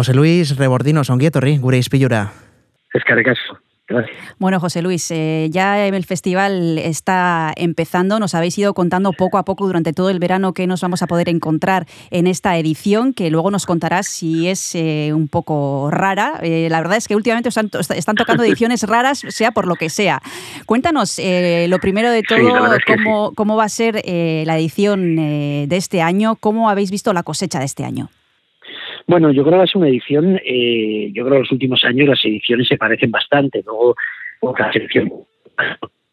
Jose 0.00 0.14
Luis 0.14 0.56
Rebordinos, 0.56 1.10
ongietorri, 1.10 1.58
gure 1.58 1.76
izpilura. 1.76 2.32
Eskerrik 2.94 3.28
asko. 3.28 3.58
Gracias. 3.86 4.16
Bueno, 4.38 4.58
José 4.58 4.80
Luis, 4.80 5.10
eh, 5.10 5.48
ya 5.50 5.86
el 5.86 6.04
festival 6.06 6.78
está 6.78 7.52
empezando. 7.54 8.18
Nos 8.18 8.34
habéis 8.34 8.56
ido 8.56 8.72
contando 8.72 9.12
poco 9.12 9.36
a 9.36 9.44
poco 9.44 9.66
durante 9.66 9.92
todo 9.92 10.08
el 10.08 10.18
verano 10.18 10.54
qué 10.54 10.66
nos 10.66 10.80
vamos 10.80 11.02
a 11.02 11.06
poder 11.06 11.28
encontrar 11.28 11.86
en 12.10 12.26
esta 12.26 12.56
edición, 12.56 13.12
que 13.12 13.28
luego 13.28 13.50
nos 13.50 13.66
contarás 13.66 14.06
si 14.06 14.48
es 14.48 14.74
eh, 14.74 15.12
un 15.12 15.28
poco 15.28 15.90
rara. 15.90 16.40
Eh, 16.40 16.68
la 16.70 16.80
verdad 16.80 16.96
es 16.96 17.06
que 17.06 17.14
últimamente 17.14 17.50
están, 17.50 17.68
están 17.94 18.16
tocando 18.16 18.42
ediciones 18.44 18.84
raras, 18.84 19.22
sea 19.28 19.50
por 19.50 19.66
lo 19.66 19.74
que 19.74 19.90
sea. 19.90 20.22
Cuéntanos, 20.64 21.18
eh, 21.18 21.66
lo 21.68 21.78
primero 21.78 22.10
de 22.10 22.22
todo, 22.22 22.74
es 22.74 22.84
que 22.86 22.96
cómo, 22.96 23.34
cómo 23.34 23.54
va 23.54 23.64
a 23.64 23.68
ser 23.68 24.00
eh, 24.06 24.44
la 24.46 24.56
edición 24.56 25.18
eh, 25.18 25.66
de 25.68 25.76
este 25.76 26.00
año, 26.00 26.36
cómo 26.36 26.70
habéis 26.70 26.90
visto 26.90 27.12
la 27.12 27.22
cosecha 27.22 27.58
de 27.58 27.66
este 27.66 27.84
año. 27.84 28.08
Bueno, 29.06 29.30
yo 29.32 29.44
creo 29.44 29.58
que 29.58 29.64
es 29.64 29.74
una 29.74 29.88
edición, 29.88 30.40
eh, 30.44 31.10
yo 31.12 31.24
creo 31.24 31.36
que 31.36 31.42
los 31.42 31.52
últimos 31.52 31.84
años 31.84 32.08
las 32.08 32.24
ediciones 32.24 32.68
se 32.68 32.76
parecen 32.76 33.10
bastante, 33.10 33.62
luego 33.64 33.96
otra 34.40 34.72
selección, 34.72 35.10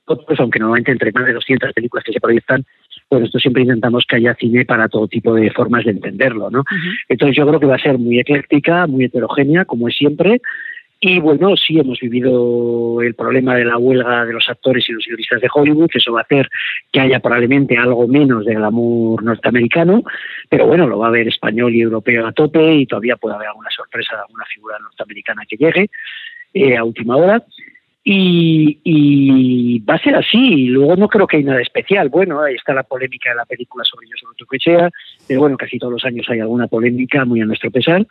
pues, 0.05 0.39
aunque 0.39 0.59
normalmente 0.59 0.91
entre 0.91 1.11
más 1.11 1.25
de 1.25 1.33
200 1.33 1.73
películas 1.73 2.03
que 2.03 2.13
se 2.13 2.19
proyectan, 2.19 2.65
pues 3.09 3.21
nosotros 3.21 3.41
siempre 3.41 3.63
intentamos 3.63 4.05
que 4.05 4.17
haya 4.17 4.35
cine 4.35 4.65
para 4.65 4.89
todo 4.89 5.07
tipo 5.07 5.33
de 5.33 5.49
formas 5.51 5.85
de 5.85 5.91
entenderlo, 5.91 6.49
¿no? 6.49 6.63
Entonces 7.07 7.37
yo 7.37 7.47
creo 7.47 7.59
que 7.59 7.65
va 7.65 7.75
a 7.75 7.79
ser 7.79 7.97
muy 7.97 8.19
ecléctica, 8.19 8.85
muy 8.87 9.05
heterogénea, 9.05 9.65
como 9.65 9.87
es 9.87 9.95
siempre, 9.95 10.41
y 10.99 11.19
bueno, 11.19 11.55
sí 11.55 11.79
hemos 11.79 11.99
vivido 11.99 13.01
el 13.01 13.13
problema 13.13 13.55
de 13.55 13.65
la 13.65 13.77
huelga 13.77 14.25
de 14.25 14.33
los 14.33 14.49
actores 14.49 14.87
y 14.89 14.93
los 14.93 15.05
guionistas 15.05 15.41
de 15.41 15.49
Hollywood, 15.53 15.91
eso 15.93 16.11
va 16.11 16.21
a 16.21 16.23
hacer 16.23 16.49
que 16.91 16.99
haya 16.99 17.19
probablemente 17.19 17.77
algo 17.77 18.07
menos 18.07 18.45
del 18.45 18.63
amor 18.63 19.23
norteamericano, 19.23 20.03
pero 20.49 20.65
bueno, 20.65 20.87
lo 20.87 20.97
va 20.97 21.05
a 21.05 21.09
haber 21.09 21.27
español 21.27 21.75
y 21.75 21.81
europeo 21.81 22.25
a 22.25 22.31
tope 22.31 22.75
y 22.75 22.87
todavía 22.87 23.15
puede 23.15 23.35
haber 23.35 23.49
alguna 23.49 23.69
sorpresa 23.69 24.15
de 24.15 24.21
alguna 24.21 24.45
figura 24.45 24.79
norteamericana 24.79 25.43
que 25.47 25.57
llegue 25.57 25.89
eh, 26.53 26.77
a 26.77 26.83
última 26.83 27.15
hora. 27.15 27.43
Y, 28.09 29.79
va 29.79 29.95
a 29.95 30.01
ser 30.01 30.15
así. 30.15 30.67
Luego 30.67 30.95
no 30.95 31.09
creo 31.09 31.27
que 31.27 31.37
hay 31.37 31.43
nada 31.43 31.61
especial. 31.61 32.07
Bueno, 32.07 32.41
ahí 32.41 32.55
está 32.55 32.73
la 32.73 32.83
polémica 32.83 33.31
de 33.31 33.35
la 33.35 33.45
película 33.45 33.83
sobre 33.83 34.07
Yo 34.07 34.15
sobre 34.15 34.59
sea, 34.59 34.89
pero 35.27 35.41
bueno, 35.41 35.57
casi 35.57 35.77
todos 35.77 35.91
los 35.91 36.05
años 36.05 36.25
hay 36.29 36.39
alguna 36.39 36.67
polémica, 36.67 37.25
muy 37.25 37.41
a 37.41 37.45
nuestro 37.45 37.69
pesar. 37.69 38.07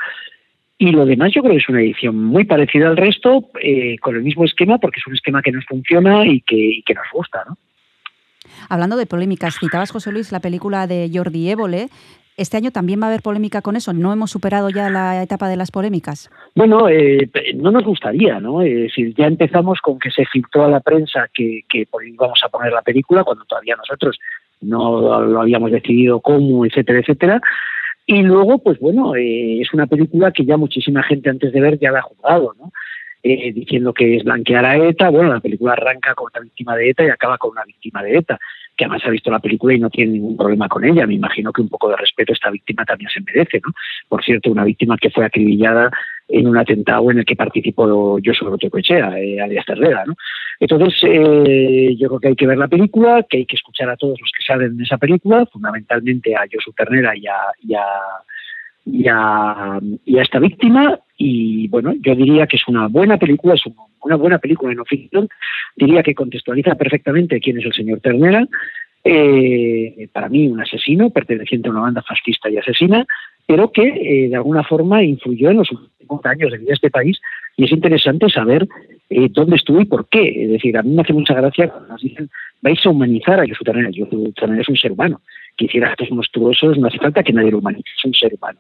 Y 0.79 0.91
lo 0.93 1.07
demás 1.07 1.33
yo 1.35 1.43
creo 1.43 1.55
que 1.55 1.59
es 1.59 1.69
una 1.69 1.81
edición 1.81 2.23
muy 2.23 2.45
parecida 2.45 2.89
al 2.89 2.97
resto, 2.97 3.49
eh, 3.63 3.97
con 3.99 4.15
el 4.15 4.23
mismo 4.23 4.45
esquema, 4.45 4.79
porque 4.79 5.01
es 5.01 5.07
un 5.07 5.15
esquema 5.15 5.41
que 5.41 5.53
nos 5.53 5.65
funciona 5.65 6.27
y 6.27 6.43
que, 6.43 6.83
que 6.85 6.95
nos 6.95 7.07
gusta, 7.13 7.45
¿no? 7.49 7.57
Hablando 8.69 8.97
de 8.97 9.07
polémicas, 9.07 9.59
citabas, 9.59 9.91
José 9.91 10.13
Luis, 10.13 10.33
la 10.33 10.41
película 10.41 10.87
de 10.87 11.11
Jordi 11.13 11.51
Évole. 11.51 11.89
¿Este 12.37 12.59
año 12.59 12.71
también 12.71 13.01
va 13.01 13.07
a 13.07 13.09
haber 13.09 13.23
polémica 13.23 13.63
con 13.63 13.77
eso? 13.77 13.95
¿No 13.95 14.13
hemos 14.13 14.31
superado 14.31 14.69
ya 14.69 14.91
la 14.91 15.23
etapa 15.23 15.49
de 15.49 15.57
las 15.57 15.71
polémicas? 15.71 16.31
Bueno, 16.55 16.89
eh, 16.89 17.31
no 17.55 17.71
nos 17.71 17.85
gustaría, 17.85 18.41
¿no? 18.41 18.61
Es 18.61 18.75
decir, 18.75 19.15
ya 19.17 19.27
empezamos 19.27 19.81
con 19.81 19.99
que 19.99 20.11
se 20.11 20.27
filtró 20.27 20.67
a 20.67 20.69
la 20.69 20.81
prensa 20.81 21.29
que, 21.33 21.63
que 21.69 21.87
íbamos 22.07 22.41
a 22.45 22.49
poner 22.51 22.73
la 22.73 22.83
película, 22.83 23.25
cuando 23.25 23.45
todavía 23.47 23.77
nosotros 23.77 24.19
no 24.61 25.23
lo 25.23 25.41
habíamos 25.41 25.71
decidido 25.71 26.21
cómo, 26.21 26.67
etcétera, 26.67 27.01
etcétera. 27.01 27.41
Y 28.07 28.23
luego, 28.23 28.59
pues 28.59 28.79
bueno, 28.79 29.17
eh, 29.17 29.61
es 29.61 29.75
una 29.75 29.87
película 29.87 30.31
que 30.31 30.45
ya 30.45 30.57
muchísima 30.57 31.03
gente 31.03 31.29
antes 31.29 31.53
de 31.53 31.61
ver 31.61 31.79
ya 31.79 31.91
la 31.91 31.99
ha 31.99 32.03
jugado, 32.03 32.55
¿no? 32.59 32.73
Eh, 33.23 33.53
diciendo 33.53 33.93
que 33.93 34.19
es 34.19 34.25
blanquear 34.25 34.65
a 34.65 34.77
ETA. 34.77 35.11
Bueno, 35.11 35.33
la 35.33 35.41
película 35.41 35.73
arranca 35.73 36.15
con 36.15 36.31
una 36.33 36.45
víctima 36.45 36.77
de 36.77 36.91
ETA 36.91 37.05
y 37.05 37.09
acaba 37.09 37.37
con 37.37 37.51
una 37.51 37.65
víctima 37.65 38.01
de 38.05 38.19
ETA, 38.19 38.39
que 38.77 38.85
además 38.85 39.03
ha 39.05 39.11
visto 39.11 39.33
la 39.33 39.41
película 39.41 39.75
y 39.75 39.81
no 39.81 39.91
tiene 39.91 40.13
ningún 40.13 40.37
problema 40.37 40.69
con 40.69 40.85
ella. 40.85 41.05
Me 41.09 41.15
imagino 41.15 41.53
que 41.53 41.63
un 41.63 41.69
poco 41.69 41.89
de 41.89 41.97
respeto 41.97 42.33
esta 42.33 42.51
víctima 42.51 42.85
también 42.85 43.11
se 43.11 43.21
merece, 43.21 43.61
¿no? 43.67 43.73
Por 44.09 44.23
cierto, 44.23 44.53
una 44.53 44.63
víctima 44.63 44.97
que 44.97 45.11
fue 45.11 45.25
acribillada 45.25 45.91
en 46.29 46.47
un 46.47 46.57
atentado 46.57 47.11
en 47.11 47.19
el 47.19 47.25
que 47.25 47.35
participó 47.35 48.21
yo 48.21 48.33
sobre 48.35 48.59
Tecoechea, 48.59 49.19
eh, 49.19 49.41
alias 49.41 49.67
Terrera, 49.67 50.05
¿no? 50.07 50.15
Entonces, 50.59 50.99
eh, 51.03 51.95
yo 51.99 52.09
creo 52.09 52.21
que 52.21 52.29
hay 52.29 52.37
que 52.37 52.47
ver 52.47 52.59
la 52.59 52.69
película, 52.69 53.25
que 53.29 53.39
hay 53.39 53.47
que 53.47 53.57
escuchar 53.57 53.91
a 53.91 53.97
todos 53.97 54.21
los 54.21 54.31
que 54.37 54.45
salen 54.45 54.77
de 54.77 54.85
esa 54.85 54.97
película, 54.97 55.47
fundamentalmente 55.47 56.35
a 56.35 56.45
Josu 56.51 56.73
Ternera 56.73 57.15
y 57.17 57.27
a, 57.27 57.39
y 58.87 59.09
a, 59.09 59.81
esta 60.07 60.39
víctima, 60.39 60.99
y 61.19 61.69
bueno, 61.69 61.95
yo 62.01 62.15
diría 62.15 62.47
que 62.47 62.57
es 62.57 62.67
una 62.69 62.87
buena 62.89 63.19
película, 63.19 63.55
es 63.55 63.63
una 64.01 64.17
buena 64.17 64.39
película 64.39 64.73
en 64.73 64.79
no 64.79 65.29
diría 65.75 66.03
que 66.03 66.15
contextualiza 66.15 66.75
perfectamente 66.75 67.41
quién 67.41 67.59
es 67.59 67.67
el 67.67 67.75
señor 67.75 68.01
Ternera, 68.01 68.47
eh, 69.05 70.09
para 70.13 70.29
mí 70.29 70.49
un 70.49 70.61
asesino 70.61 71.11
perteneciente 71.11 71.69
a 71.69 71.73
una 71.73 71.81
banda 71.81 72.03
fascista 72.03 72.49
y 72.49 72.59
asesina, 72.59 73.07
pero 73.47 73.71
que 73.71 73.87
eh, 73.87 74.29
de 74.29 74.37
alguna 74.37 74.65
forma 74.65 75.03
influyó 75.03 75.51
en 75.51 75.59
los 75.59 75.71
últimos 75.71 76.25
años 76.25 76.51
de 76.51 76.59
vida 76.59 76.69
de 76.69 76.75
este 76.75 76.91
país 76.91 77.21
y 77.57 77.65
es 77.65 77.73
interesante 77.73 78.29
saber 78.29 78.69
eh, 79.09 79.29
dónde 79.31 79.57
estuvo 79.57 79.81
y 79.81 79.85
por 79.85 80.09
qué. 80.09 80.45
Es 80.45 80.51
decir, 80.51 80.77
a 80.77 80.83
mí 80.83 80.95
me 80.95 81.03
hace 81.03 81.13
mucha 81.13 81.35
gracia 81.35 81.69
cuando 81.69 81.89
nos 81.89 82.03
dicen 82.03 82.29
vais 82.61 82.85
a 82.85 82.91
humanizar 82.91 83.41
a 83.41 83.47
Jesús 83.47 83.65
Ternera. 83.65 83.91
Yo 83.91 84.07
Ternera 84.35 84.63
es 84.63 84.69
un 84.69 84.77
ser 84.77 84.93
humano. 84.93 85.21
Que 85.57 85.67
hiciera 85.67 85.89
actos 85.89 86.11
monstruosos 86.11 86.77
no 86.77 86.89
hace 86.89 86.99
falta 86.99 87.23
que 87.23 87.33
nadie 87.33 87.51
lo 87.51 87.59
humanice, 87.59 87.89
es 87.97 88.05
un 88.05 88.13
ser 88.13 88.35
humano. 88.35 88.59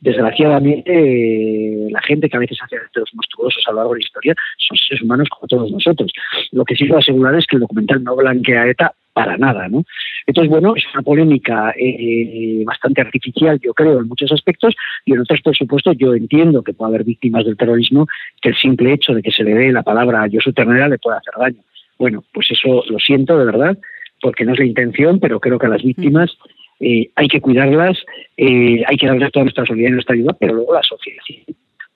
Desgraciadamente, 0.00 0.92
eh, 0.92 1.88
la 1.90 2.02
gente 2.02 2.28
que 2.28 2.36
a 2.36 2.40
veces 2.40 2.58
hace 2.60 2.76
actos 2.76 3.08
monstruosos 3.14 3.64
a 3.66 3.70
lo 3.70 3.78
largo 3.78 3.94
de 3.94 4.00
la 4.00 4.04
historia 4.04 4.34
son 4.58 4.76
seres 4.76 5.02
humanos 5.02 5.28
como 5.30 5.46
todos 5.46 5.70
nosotros. 5.70 6.12
Lo 6.52 6.64
que 6.66 6.74
sí 6.74 6.84
puedo 6.84 6.98
asegurar 6.98 7.34
es 7.36 7.46
que 7.46 7.56
el 7.56 7.60
documental 7.60 8.04
no 8.04 8.14
blanquea 8.14 8.68
ETA 8.68 8.92
para 9.14 9.38
nada, 9.38 9.68
¿no? 9.68 9.84
Entonces, 10.26 10.50
bueno, 10.50 10.74
es 10.76 10.84
una 10.92 11.02
polémica 11.02 11.72
eh, 11.78 12.62
bastante 12.66 13.00
artificial, 13.00 13.58
yo 13.60 13.72
creo, 13.72 14.00
en 14.00 14.08
muchos 14.08 14.30
aspectos, 14.32 14.74
y 15.06 15.12
en 15.12 15.20
otros, 15.20 15.40
por 15.40 15.56
supuesto, 15.56 15.92
yo 15.92 16.14
entiendo 16.14 16.62
que 16.62 16.74
puede 16.74 16.90
haber 16.90 17.04
víctimas 17.04 17.46
del 17.46 17.56
terrorismo, 17.56 18.06
que 18.42 18.50
el 18.50 18.56
simple 18.56 18.92
hecho 18.92 19.14
de 19.14 19.22
que 19.22 19.30
se 19.30 19.44
le 19.44 19.54
dé 19.54 19.72
la 19.72 19.84
palabra 19.84 20.24
a 20.24 20.28
Josu 20.30 20.52
Ternera 20.52 20.88
le 20.88 20.98
puede 20.98 21.18
hacer 21.18 21.34
daño. 21.38 21.62
Bueno, 21.98 22.24
pues 22.32 22.50
eso 22.50 22.82
lo 22.88 22.98
siento 22.98 23.38
de 23.38 23.46
verdad, 23.46 23.78
porque 24.20 24.44
no 24.44 24.52
es 24.52 24.58
la 24.58 24.64
intención, 24.66 25.20
pero 25.20 25.38
creo 25.38 25.58
que 25.58 25.66
a 25.66 25.70
las 25.70 25.82
víctimas 25.82 26.36
eh, 26.80 27.10
hay 27.14 27.28
que 27.28 27.40
cuidarlas, 27.40 27.96
eh, 28.36 28.82
hay 28.86 28.96
que 28.96 29.06
darles 29.06 29.30
toda 29.30 29.44
nuestra 29.44 29.64
solidaridad 29.64 29.90
y 29.90 29.94
nuestra 29.94 30.14
ayuda, 30.16 30.36
pero 30.40 30.54
luego 30.54 30.74
la 30.74 30.82
sociedad 30.82 31.22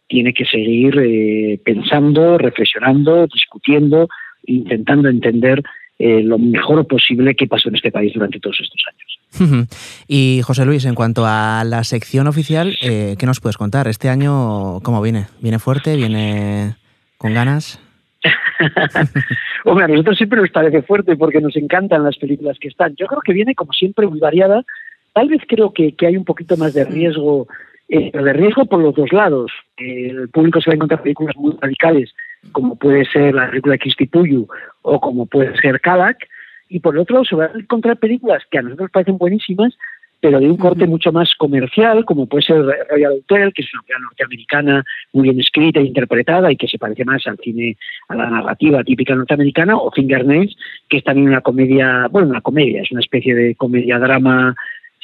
tiene 0.07 0.33
que 0.33 0.45
seguir 0.45 1.61
pensando, 1.65 2.39
reflexionando, 2.39 3.27
discutiendo, 3.27 4.09
intentando 4.47 5.09
entender 5.09 5.63
eh, 5.99 6.23
lo 6.23 6.39
mejor 6.39 6.87
posible 6.87 7.35
que 7.35 7.49
pasó 7.49 7.69
en 7.69 7.75
este 7.75 7.91
país 7.91 8.13
durante 8.15 8.39
todos 8.39 8.61
estos 8.61 8.81
años. 8.87 9.69
y 10.09 10.41
José 10.45 10.65
Luis, 10.65 10.85
en 10.85 10.95
cuanto 10.95 11.25
a 11.27 11.65
la 11.65 11.83
sección 11.83 12.29
oficial, 12.29 12.77
eh, 12.83 13.17
¿qué 13.19 13.27
nos 13.27 13.41
puedes 13.41 13.57
contar? 13.57 13.89
¿Este 13.89 14.09
año 14.09 14.81
cómo 14.83 15.03
viene? 15.03 15.27
¿Viene 15.41 15.59
fuerte? 15.59 15.97
¿Viene 15.97 16.77
con 17.17 17.35
ganas? 17.35 17.81
Hombre, 19.65 19.85
a 19.85 19.89
nosotros 19.89 20.17
siempre 20.17 20.41
nos 20.41 20.51
parece 20.51 20.83
fuerte 20.83 21.17
porque 21.17 21.41
nos 21.41 21.57
encantan 21.57 22.05
las 22.05 22.17
películas 22.17 22.59
que 22.61 22.69
están. 22.69 22.95
Yo 22.97 23.07
creo 23.07 23.21
que 23.21 23.33
viene, 23.33 23.57
como 23.57 23.73
siempre, 23.73 24.07
muy 24.07 24.21
variada. 24.21 24.65
Tal 25.13 25.29
vez 25.29 25.43
creo 25.49 25.73
que, 25.73 25.93
que 25.97 26.07
hay 26.07 26.17
un 26.17 26.25
poquito 26.25 26.57
más 26.57 26.75
de 26.75 26.85
riesgo, 26.85 27.49
eh, 27.89 28.13
de 28.13 28.33
riesgo 28.33 28.67
por 28.67 28.81
los 28.81 28.95
dos 28.95 29.13
lados. 29.13 29.51
el 29.77 30.29
público 30.29 30.61
se 30.61 30.71
va 30.71 30.75
a 30.75 30.77
encontrar 30.77 31.03
películas 31.03 31.37
muy 31.37 31.57
radicales 31.61 32.15
como 32.53 32.77
puede 32.77 33.05
ser 33.07 33.35
la 33.35 33.49
película 33.49 33.79
Kistipuyu 33.79 34.47
o 34.83 35.01
como 35.01 35.27
puede 35.27 35.57
ser 35.61 35.81
Kalak, 35.81 36.29
y 36.69 36.81
por 36.81 36.99
otro 36.99 37.15
lado 37.15 37.25
se 37.25 37.35
van 37.35 37.51
a 37.55 37.59
encontrar 37.59 37.99
películas 37.99 38.43
que 38.51 38.59
a 38.59 38.63
nosotros 38.63 38.91
parecen 38.91 39.19
buenísimas, 39.19 39.77
pero 40.21 40.41
de 40.41 40.51
un 40.51 40.57
corte 40.57 40.87
mucho 40.87 41.13
más 41.13 41.35
comercial, 41.37 42.05
como 42.05 42.27
puede 42.27 42.43
ser 42.43 42.63
Royal 42.91 43.13
Hotel, 43.13 43.53
que 43.55 43.63
es 43.63 43.73
una 43.73 43.83
película 43.83 43.99
norteamericana 44.01 44.85
muy 45.13 45.25
bien 45.25 45.39
escrita 45.39 45.79
e 45.81 45.85
interpretada 45.85 46.51
y 46.51 46.57
que 46.57 46.67
se 46.67 46.79
parece 46.79 47.05
más 47.05 47.27
al 47.27 47.39
cine, 47.39 47.77
a 48.09 48.17
la 48.17 48.29
narrativa 48.29 48.83
típica 48.83 49.15
norteamericana, 49.15 49.77
o 49.77 49.93
Fingernails, 49.93 50.57
que 50.89 50.99
es 50.99 51.05
también 51.05 51.29
una 51.29 51.41
comedia, 51.41 52.09
bueno, 52.11 52.29
una 52.29 52.41
comedia, 52.41 52.83
es 52.83 52.91
una 52.91 53.01
especie 53.01 53.35
de 53.35 53.55
comedia-drama 53.55 54.57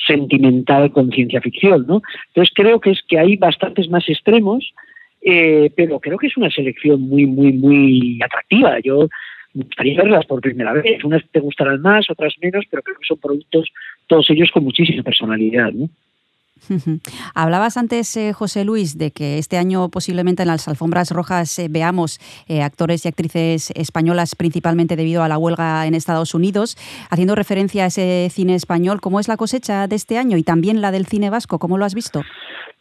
sentimental 0.07 0.91
con 0.91 1.11
ciencia 1.11 1.41
ficción, 1.41 1.87
¿no? 1.87 2.03
Entonces 2.29 2.53
creo 2.55 2.81
que 2.81 2.91
es 2.91 3.01
que 3.09 3.19
hay 3.19 3.37
bastantes 3.37 3.89
más 3.89 4.09
extremos 4.09 4.75
eh, 5.25 5.73
pero 5.75 5.99
creo 6.01 6.19
que 6.19 6.27
es 6.27 6.37
una 6.37 6.51
selección 6.51 7.01
muy, 7.01 7.25
muy, 7.25 7.53
muy 7.53 8.21
atractiva. 8.23 8.79
Yo 8.81 9.09
me 9.55 9.65
gustaría 9.65 9.97
verlas 9.97 10.27
por 10.27 10.43
primera 10.43 10.75
vez. 10.75 11.03
Unas 11.03 11.23
te 11.31 11.41
gustarán 11.41 11.81
más, 11.81 12.11
otras 12.11 12.35
menos, 12.43 12.65
pero 12.71 12.83
creo 12.83 12.99
que 12.99 13.07
son 13.07 13.19
productos, 13.19 13.71
todos 14.07 14.29
ellos 14.29 14.51
con 14.53 14.65
muchísima 14.65 15.03
personalidad. 15.03 15.73
¿no? 15.73 15.89
Hablabas 17.35 17.77
antes, 17.77 18.17
eh, 18.17 18.33
José 18.33 18.65
Luis, 18.65 18.97
de 18.97 19.11
que 19.11 19.39
este 19.39 19.59
año 19.59 19.89
posiblemente 19.91 20.43
en 20.43 20.49
las 20.49 20.67
alfombras 20.69 21.11
rojas 21.11 21.59
eh, 21.59 21.69
veamos 21.71 22.19
actores 22.63 23.05
y 23.05 23.09
actrices 23.09 23.71
españolas, 23.73 24.35
principalmente 24.35 24.97
debido 24.97 25.23
a 25.23 25.29
la 25.29 25.39
huelga 25.39 25.87
en 25.87 25.95
Estados 25.95 26.35
Unidos, 26.35 26.77
haciendo 27.11 27.35
referencia 27.35 27.85
a 27.85 27.87
ese 27.87 28.29
cine 28.31 28.55
español. 28.55 29.01
¿Cómo 29.01 29.21
es 29.21 29.29
la 29.29 29.37
cosecha 29.37 29.87
de 29.87 29.97
este 29.97 30.19
año 30.19 30.37
y 30.37 30.43
también 30.43 30.81
la 30.81 30.91
del 30.91 31.07
cine 31.07 31.31
vasco? 31.31 31.59
¿Cómo 31.59 31.79
lo 31.79 31.85
has 31.85 31.95
visto? 31.95 32.23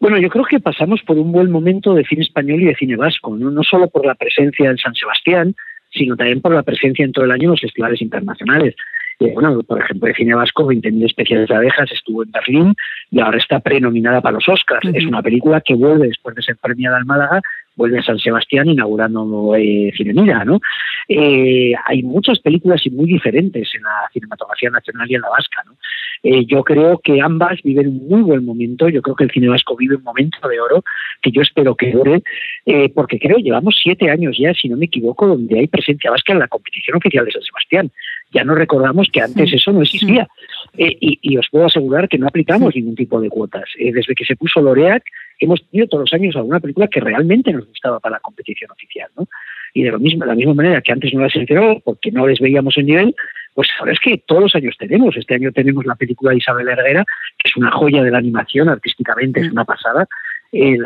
Bueno, 0.03 0.17
yo 0.19 0.29
creo 0.29 0.43
que 0.43 0.59
pasamos 0.59 1.01
por 1.01 1.17
un 1.17 1.31
buen 1.31 1.49
momento 1.49 1.93
de 1.93 2.03
cine 2.03 2.23
español 2.23 2.61
y 2.61 2.65
de 2.65 2.75
cine 2.75 2.97
vasco, 2.97 3.37
no, 3.37 3.63
solo 3.63 3.89
por 3.89 4.05
la 4.05 4.15
presencia 4.15 4.69
en 4.69 4.77
San 4.77 4.93
Sebastián, 4.93 5.55
sino 5.91 6.17
también 6.17 6.41
por 6.41 6.53
la 6.53 6.63
presencia 6.63 7.05
en 7.05 7.13
todo 7.13 7.23
el 7.23 7.31
año 7.31 7.43
en 7.43 7.51
los 7.51 7.61
festivales 7.61 8.01
internacionales. 8.01 8.75
Eh, 9.19 9.31
bueno, 9.33 9.61
por 9.63 9.81
ejemplo, 9.81 10.07
de 10.07 10.15
cine 10.15 10.35
vasco, 10.35 10.65
20.000 10.65 11.05
especiales 11.05 11.49
de 11.49 11.55
abejas, 11.55 11.91
estuvo 11.91 12.23
en 12.23 12.31
Berlín 12.31 12.75
y 13.11 13.19
ahora 13.19 13.37
está 13.37 13.59
prenominada 13.59 14.21
para 14.21 14.33
los 14.33 14.47
Oscars. 14.47 14.87
Es 14.93 15.05
una 15.05 15.21
película 15.21 15.61
que 15.61 15.75
vuelve, 15.75 16.07
después 16.07 16.35
de 16.35 16.41
ser 16.41 16.57
premiada 16.57 16.99
en 16.99 17.07
Málaga, 17.07 17.41
vuelve 17.75 17.99
a 17.99 18.03
San 18.03 18.19
Sebastián 18.19 18.67
inaugurando 18.67 19.55
eh, 19.55 19.91
Cinemira, 19.95 20.45
¿no? 20.45 20.59
Eh, 21.07 21.73
hay 21.85 22.03
muchas 22.03 22.39
películas 22.39 22.85
y 22.85 22.91
muy 22.91 23.07
diferentes 23.07 23.69
en 23.75 23.83
la 23.83 24.09
cinematografía 24.11 24.69
nacional 24.69 25.09
y 25.09 25.15
en 25.15 25.21
la 25.21 25.29
vasca, 25.29 25.63
¿no? 25.65 25.75
Eh, 26.23 26.45
yo 26.45 26.63
creo 26.63 26.99
que 27.03 27.21
ambas 27.21 27.61
viven 27.63 27.87
un 27.87 28.07
muy 28.07 28.21
buen 28.21 28.45
momento, 28.45 28.87
yo 28.87 29.01
creo 29.01 29.15
que 29.15 29.25
el 29.25 29.31
cine 29.31 29.49
vasco 29.49 29.75
vive 29.75 29.97
un 29.97 30.03
momento 30.03 30.47
de 30.47 30.59
oro, 30.59 30.83
que 31.21 31.31
yo 31.31 31.41
espero 31.41 31.75
que 31.75 31.91
dure, 31.91 32.23
eh, 32.65 32.89
porque 32.89 33.19
creo 33.19 33.37
llevamos 33.37 33.77
siete 33.83 34.09
años 34.09 34.37
ya, 34.39 34.53
si 34.53 34.69
no 34.69 34.77
me 34.77 34.85
equivoco, 34.85 35.27
donde 35.27 35.59
hay 35.59 35.67
presencia 35.67 36.11
vasca 36.11 36.31
en 36.31 36.39
la 36.39 36.47
competición 36.47 36.95
oficial 36.95 37.25
de 37.25 37.31
San 37.31 37.41
Sebastián. 37.41 37.91
Ya 38.33 38.43
no 38.43 38.55
recordamos 38.55 39.09
que 39.11 39.21
antes 39.21 39.53
eso 39.53 39.71
no 39.71 39.81
existía. 39.81 40.27
y, 40.75 41.19
y, 41.21 41.37
os 41.37 41.47
puedo 41.51 41.65
asegurar 41.65 42.09
que 42.09 42.17
no 42.17 42.27
aplicamos 42.27 42.75
ningún 42.75 42.95
tipo 42.95 43.21
de 43.21 43.29
cuotas. 43.29 43.69
desde 43.77 44.15
que 44.15 44.25
se 44.25 44.35
puso 44.35 44.61
Loreac, 44.61 45.03
hemos 45.39 45.63
tenido 45.69 45.87
todos 45.87 46.03
los 46.03 46.13
años 46.13 46.35
alguna 46.35 46.59
película 46.59 46.87
que 46.87 46.99
realmente 46.99 47.51
nos 47.53 47.67
gustaba 47.67 47.99
para 47.99 48.15
la 48.15 48.19
competición 48.19 48.71
oficial, 48.71 49.09
¿no? 49.17 49.27
Y 49.73 49.83
de 49.83 49.91
lo 49.91 49.99
mismo, 49.99 50.21
de 50.23 50.29
la 50.29 50.35
misma 50.35 50.53
manera 50.53 50.81
que 50.81 50.91
antes 50.91 51.13
no 51.13 51.21
las 51.21 51.35
enteró 51.35 51.79
porque 51.83 52.11
no 52.11 52.27
les 52.27 52.39
veíamos 52.39 52.77
en 52.77 52.85
nivel, 52.85 53.15
Pues 53.53 53.69
ahora 53.79 53.93
es 53.93 53.99
que 53.99 54.17
todos 54.25 54.41
los 54.41 54.55
años 54.55 54.75
tenemos. 54.77 55.15
Este 55.15 55.35
año 55.35 55.51
tenemos 55.51 55.85
la 55.85 55.95
película 55.95 56.31
de 56.31 56.37
Isabel 56.37 56.69
Herrera, 56.69 57.05
que 57.37 57.49
es 57.49 57.57
una 57.57 57.71
joya 57.71 58.03
de 58.03 58.11
la 58.11 58.17
animación, 58.17 58.69
artísticamente 58.69 59.41
es 59.41 59.49
mm. 59.49 59.51
una 59.51 59.65
pasada, 59.65 60.07
eh, 60.51 60.77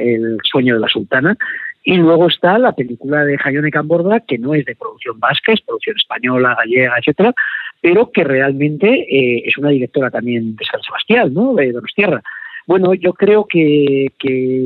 El 0.00 0.38
sueño 0.42 0.74
de 0.74 0.80
la 0.80 0.88
sultana. 0.88 1.36
Y 1.82 1.96
luego 1.96 2.28
está 2.28 2.58
la 2.58 2.72
película 2.72 3.24
de 3.24 3.38
Jayone 3.38 3.70
Camborda, 3.70 4.20
que 4.20 4.38
no 4.38 4.54
es 4.54 4.64
de 4.66 4.76
producción 4.76 5.18
vasca, 5.18 5.52
es 5.52 5.62
producción 5.62 5.96
española, 5.96 6.56
gallega, 6.58 6.98
etcétera, 6.98 7.34
pero 7.80 8.10
que 8.10 8.22
realmente 8.22 8.88
eh, 8.88 9.42
es 9.46 9.56
una 9.56 9.70
directora 9.70 10.10
también 10.10 10.56
de 10.56 10.64
San 10.64 10.82
Sebastián, 10.82 11.32
¿no? 11.32 11.54
de 11.54 11.72
Donostierra. 11.72 12.22
Bueno, 12.66 12.94
yo 12.94 13.12
creo 13.14 13.46
que, 13.46 14.10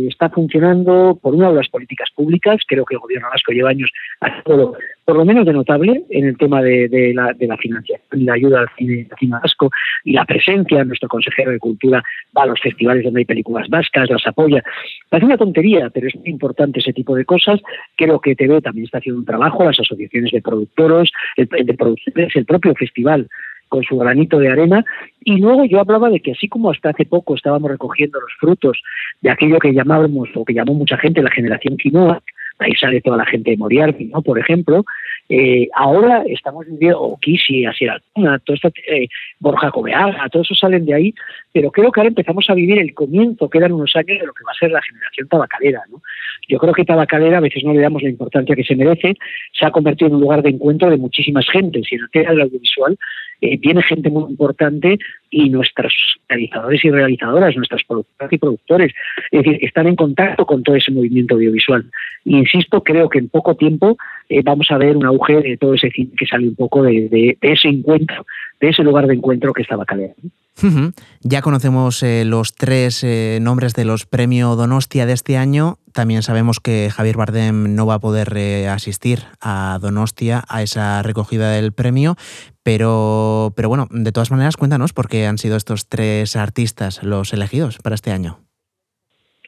está 0.09 0.29
funcionando 0.31 1.19
por 1.21 1.35
una 1.35 1.51
de 1.51 1.57
las 1.57 1.69
políticas 1.69 2.11
públicas. 2.15 2.61
Creo 2.67 2.85
que 2.85 2.95
el 2.95 3.01
gobierno 3.01 3.29
vasco 3.31 3.53
lleva 3.53 3.71
años 3.71 3.91
haciendo 4.21 4.77
por 5.05 5.17
lo 5.17 5.25
menos 5.25 5.45
de 5.45 5.53
notable 5.53 6.05
en 6.09 6.25
el 6.27 6.39
tema 6.39 6.63
de, 6.63 7.13
la, 7.15 7.33
de 7.35 7.47
la 7.47 7.57
financiación 7.59 8.21
y 8.21 8.25
la 8.25 8.35
ayuda 8.35 8.61
al 8.61 8.69
cine, 8.77 9.07
vasco 9.29 9.71
y 10.03 10.13
la 10.13 10.25
presencia. 10.25 10.85
Nuestro 10.85 11.09
consejero 11.09 11.51
de 11.51 11.59
Cultura 11.59 12.03
a 12.35 12.47
los 12.47 12.61
festivales 12.61 13.05
donde 13.05 13.21
hay 13.21 13.25
películas 13.25 13.69
vascas, 13.69 14.09
las 14.11 14.27
apoya. 14.27 14.63
Parece 15.09 15.27
una 15.27 15.37
tontería, 15.37 15.91
pero 15.91 16.09
es 16.09 16.17
muy 16.17 16.31
importante 16.31 16.81
ese 16.81 16.93
tipo 16.93 17.15
de 17.15 17.25
cosas. 17.25 17.61
Creo 17.97 18.21
que 18.21 18.35
TV 18.35 18.61
también 18.61 18.87
está 18.87 18.99
haciendo 18.99 19.21
un 19.21 19.27
trabajo, 19.27 19.65
las 19.65 19.79
asociaciones 19.79 20.33
de 20.33 20.43
productores, 20.43 21.11
de 21.37 21.75
productores, 21.75 22.35
el 22.37 22.45
propio 22.45 22.75
festival 22.75 23.29
con 23.75 23.83
su 23.83 23.99
granito 23.99 24.39
de 24.39 24.53
arena. 24.53 24.85
Y 25.25 25.39
luego 25.39 25.65
yo 25.65 25.81
hablaba 25.81 26.09
de 26.09 26.21
que 26.21 26.31
así 26.31 26.49
como 26.49 26.71
hasta 26.71 26.91
hace 26.91 27.05
poco 27.05 27.35
estábamos 27.35 27.69
recogiendo 27.69 28.21
los 28.21 28.33
frutos 28.39 28.81
de 29.21 29.31
aquello 29.31 29.59
que 29.59 29.75
llamábamos 29.75 30.29
o 30.37 30.45
que 30.45 30.55
llamó 30.55 30.75
mucha 30.75 30.97
gente 30.97 31.23
la 31.23 31.31
generación 31.33 31.77
quinoa, 31.77 32.23
ahí 32.61 32.73
sale 32.77 33.01
toda 33.01 33.17
la 33.17 33.27
gente 33.27 33.51
de 33.51 33.57
Moriarty, 33.57 34.05
¿no? 34.05 34.23
Por 34.23 34.39
ejemplo, 34.39 34.85
eh, 35.29 35.69
ahora 35.75 36.23
estamos 36.29 36.67
viviendo, 36.67 37.01
o 37.01 37.19
Kisi, 37.19 37.65
Asier 37.65 37.91
Altuna, 37.91 38.39
todo 38.39 38.55
esto, 38.55 38.69
eh, 38.87 39.09
Borja 39.41 39.71
Cobeaga, 39.71 40.29
todos 40.29 40.47
esos 40.47 40.61
salen 40.61 40.85
de 40.87 40.95
ahí, 40.95 41.15
pero 41.53 41.73
creo 41.73 41.91
que 41.91 42.01
ahora 42.01 42.09
empezamos 42.09 42.49
a 42.49 42.55
vivir 42.55 42.79
el 42.79 42.95
comienzo, 42.95 43.51
quedan 43.51 43.73
unos 43.73 43.97
años 43.97 44.21
de 44.21 44.27
lo 44.27 44.33
que 44.33 44.45
va 44.45 44.53
a 44.53 44.59
ser 44.59 44.71
la 44.71 44.83
generación 44.83 45.27
tabacalera, 45.29 45.83
¿no? 45.91 46.01
Yo 46.49 46.59
creo 46.59 46.75
que 46.75 46.85
tabacalera 46.85 47.39
a 47.39 47.41
veces 47.41 47.65
no 47.65 47.73
le 47.73 47.81
damos 47.81 48.03
la 48.03 48.11
importancia 48.11 48.55
que 48.55 48.65
se 48.65 48.77
merece, 48.77 49.15
se 49.53 49.67
ha 49.67 49.71
convertido 49.71 50.09
en 50.09 50.15
un 50.17 50.21
lugar 50.21 50.43
de 50.43 50.51
encuentro 50.51 50.91
de 50.91 50.97
muchísimas 50.97 51.49
gentes, 51.51 51.91
y 51.91 51.97
en 51.97 52.03
del 52.13 52.41
audiovisual 52.43 52.97
eh, 53.41 53.57
viene 53.59 53.83
gente 53.83 54.11
muy 54.11 54.31
importante 54.31 54.99
y 55.31 55.51
nuestros 55.51 55.93
realizadores 56.29 56.85
y 56.85 56.91
realizadoras, 56.91 57.57
nuestras 57.57 57.83
productoras 57.85 58.33
y 58.33 58.39
productores, 58.39 58.93
es 59.31 59.43
decir, 59.43 59.59
están 59.63 59.87
en 59.87 59.97
contacto 59.97 60.47
con 60.47 60.63
todo 60.63 60.77
ese 60.77 60.93
movimiento 60.93 61.35
audiovisual. 61.35 61.91
Y 62.25 62.39
insisto, 62.39 62.83
creo 62.83 63.09
que 63.09 63.19
en 63.19 63.29
poco 63.29 63.55
tiempo 63.55 63.97
eh, 64.29 64.43
vamos 64.43 64.71
a 64.71 64.79
ver 64.79 64.97
un 64.97 65.05
auge 65.05 65.41
de 65.43 65.57
todo 65.57 65.75
ese 65.75 65.91
cine 65.91 66.11
que 66.17 66.27
sale 66.27 66.49
un 66.49 66.55
poco 66.55 66.83
de, 66.83 67.37
ese 67.41 67.69
encuentro, 67.69 68.27
de 68.61 68.69
ese 68.71 68.83
lugar 68.83 69.07
de 69.07 69.15
encuentro 69.15 69.53
que 69.53 69.63
estaba 69.63 69.85
Calera. 69.85 70.15
Ya 71.23 71.43
conocemos 71.43 72.03
eh, 72.03 72.25
los 72.25 72.55
tres 72.55 73.03
eh, 73.03 73.39
nombres 73.43 73.75
de 73.75 73.85
los 73.85 74.07
premios 74.07 74.57
Donostia 74.57 75.05
de 75.05 75.13
este 75.13 75.37
año. 75.37 75.79
También 75.95 76.23
sabemos 76.23 76.59
que 76.59 76.91
Javier 76.91 77.17
Bardem 77.17 77.77
no 77.77 77.87
va 77.87 77.95
a 77.95 77.99
poder 78.01 78.37
asistir 78.69 79.21
a 79.41 79.79
Donostia 79.81 80.43
a 80.49 80.61
esa 80.61 81.01
recogida 81.05 81.53
del 81.53 81.73
premio, 81.73 82.17
pero, 82.65 83.53
pero 83.55 83.69
bueno, 83.69 83.87
de 83.91 84.11
todas 84.11 84.33
maneras, 84.33 84.57
cuéntanos 84.57 84.93
por 84.93 85.09
qué 85.09 85.27
han 85.27 85.39
sido 85.39 85.57
estos 85.57 85.89
tres 85.89 86.35
artistas 86.35 87.05
los 87.05 87.33
elegidos 87.33 87.79
para 87.79 87.95
este 87.95 88.11
año. 88.11 88.41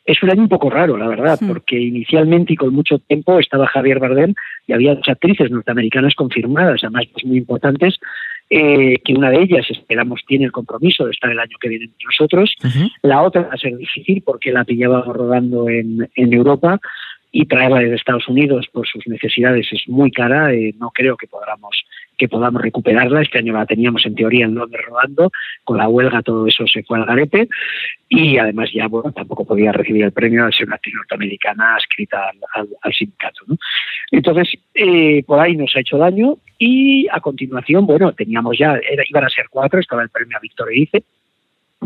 Es 0.04 0.22
un 0.22 0.30
año 0.30 0.42
un 0.42 0.48
poco 0.48 0.70
raro, 0.70 0.96
la 0.96 1.08
verdad, 1.08 1.36
porque 1.48 1.80
inicialmente 1.80 2.52
y 2.52 2.56
con 2.56 2.72
mucho 2.72 3.00
tiempo 3.00 3.40
estaba 3.40 3.66
Javier 3.66 3.98
Bardem 3.98 4.34
y 4.68 4.72
había 4.72 4.94
dos 4.94 5.08
actrices 5.08 5.50
norteamericanas 5.50 6.14
confirmadas, 6.14 6.84
además 6.84 7.06
pues, 7.12 7.24
muy 7.24 7.38
importantes, 7.38 7.98
eh, 8.48 8.98
que 9.04 9.14
una 9.14 9.30
de 9.30 9.42
ellas, 9.42 9.66
esperamos, 9.70 10.22
tiene 10.26 10.44
el 10.44 10.52
compromiso 10.52 11.04
de 11.04 11.10
estar 11.10 11.30
el 11.30 11.40
año 11.40 11.56
que 11.60 11.68
viene 11.68 11.86
entre 11.86 12.04
nosotros. 12.04 12.54
La 13.02 13.22
otra 13.22 13.42
va 13.42 13.54
a 13.54 13.58
ser 13.58 13.76
difícil 13.76 14.22
porque 14.24 14.52
la 14.52 14.64
pillaba 14.64 15.02
rodando 15.02 15.68
en, 15.68 16.08
en 16.14 16.32
Europa 16.32 16.80
y 17.32 17.46
traerla 17.46 17.80
desde 17.80 17.96
Estados 17.96 18.28
Unidos 18.28 18.66
por 18.72 18.86
sus 18.86 19.06
necesidades 19.06 19.66
es 19.70 19.88
muy 19.88 20.10
cara. 20.10 20.54
Eh, 20.54 20.74
no 20.78 20.90
creo 20.90 21.16
que 21.16 21.26
podamos 21.26 21.84
que 22.16 22.28
podamos 22.28 22.62
recuperarla. 22.62 23.22
Este 23.22 23.38
año 23.38 23.52
la 23.52 23.66
teníamos 23.66 24.04
en 24.06 24.14
teoría 24.14 24.44
en 24.44 24.54
Londres 24.54 24.84
rodando, 24.86 25.30
con 25.64 25.78
la 25.78 25.88
huelga 25.88 26.22
todo 26.22 26.46
eso 26.46 26.66
se 26.66 26.82
fue 26.82 26.98
al 26.98 27.06
garete 27.06 27.48
y 28.08 28.38
además 28.38 28.70
ya 28.72 28.86
bueno 28.88 29.12
tampoco 29.12 29.44
podía 29.44 29.72
recibir 29.72 30.04
el 30.04 30.12
premio 30.12 30.44
al 30.44 30.52
ser 30.52 30.66
una 30.66 30.80
norteamericana 30.94 31.76
escrita 31.78 32.30
al, 32.54 32.94
sindicato. 32.94 33.42
Entonces 34.10 34.52
eh, 34.74 35.22
por 35.24 35.40
ahí 35.40 35.56
nos 35.56 35.74
ha 35.76 35.80
hecho 35.80 35.98
daño 35.98 36.38
y 36.58 37.06
a 37.10 37.20
continuación 37.20 37.86
bueno 37.86 38.12
teníamos 38.12 38.56
ya 38.58 38.78
iban 39.08 39.24
a 39.24 39.28
ser 39.28 39.46
cuatro 39.50 39.80
estaba 39.80 40.02
el 40.02 40.10
premio 40.10 40.36
a 40.36 40.40
Víctor 40.40 40.70
Erice 40.70 41.02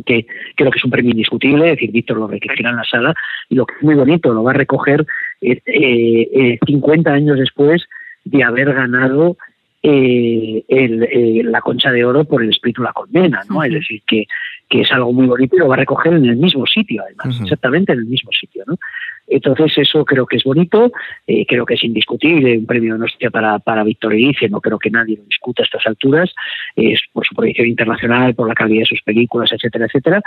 que 0.04 0.26
creo 0.54 0.70
que 0.70 0.78
es 0.78 0.84
un 0.84 0.90
premio 0.90 1.10
indiscutible, 1.10 1.66
es 1.66 1.76
decir, 1.76 1.90
Víctor 1.90 2.16
lo 2.16 2.28
recogerá 2.28 2.70
en 2.70 2.76
la 2.76 2.84
sala 2.84 3.14
y 3.48 3.54
lo 3.54 3.66
que 3.66 3.74
es 3.74 3.82
muy 3.82 3.94
bonito, 3.94 4.32
lo 4.32 4.42
va 4.42 4.52
a 4.52 4.54
recoger 4.54 5.04
eh, 5.40 5.60
eh, 5.66 6.58
50 6.64 7.12
años 7.12 7.38
después 7.38 7.86
de 8.24 8.44
haber 8.44 8.72
ganado 8.72 9.36
eh, 9.82 10.64
el, 10.68 11.50
la 11.50 11.60
concha 11.60 11.90
de 11.90 12.04
oro 12.04 12.24
por 12.24 12.42
el 12.42 12.50
espíritu 12.50 12.82
de 12.82 12.88
la 12.88 12.92
colmena, 12.92 13.42
¿no? 13.48 13.62
Es 13.62 13.72
decir, 13.72 14.02
que, 14.06 14.26
que, 14.70 14.80
es 14.82 14.92
algo 14.92 15.12
muy 15.12 15.26
bonito 15.26 15.56
y 15.56 15.58
lo 15.58 15.68
va 15.68 15.74
a 15.74 15.78
recoger 15.78 16.14
en 16.14 16.24
el 16.24 16.36
mismo 16.36 16.66
sitio, 16.66 17.02
además, 17.04 17.40
exactamente 17.42 17.92
en 17.92 17.98
el 17.98 18.06
mismo 18.06 18.30
sitio, 18.32 18.64
¿no? 18.66 18.78
Entonces, 19.30 19.78
eso 19.78 20.04
creo 20.04 20.26
que 20.26 20.36
es 20.36 20.44
bonito, 20.44 20.90
eh, 21.26 21.46
creo 21.46 21.64
que 21.64 21.74
es 21.74 21.84
indiscutible, 21.84 22.58
un 22.58 22.66
premio 22.66 22.98
de 22.98 23.04
hostia 23.04 23.30
para, 23.30 23.60
para 23.60 23.84
Víctor 23.84 24.12
Erice, 24.12 24.48
no 24.48 24.60
creo 24.60 24.78
que 24.78 24.90
nadie 24.90 25.16
lo 25.16 25.24
discuta 25.24 25.62
a 25.62 25.66
estas 25.66 25.86
alturas, 25.86 26.34
es 26.74 27.00
por 27.12 27.24
su 27.24 27.34
proyección 27.34 27.68
internacional, 27.68 28.34
por 28.34 28.48
la 28.48 28.54
calidad 28.54 28.80
de 28.80 28.86
sus 28.86 29.02
películas, 29.02 29.52
etcétera, 29.52 29.86
etcétera. 29.86 30.20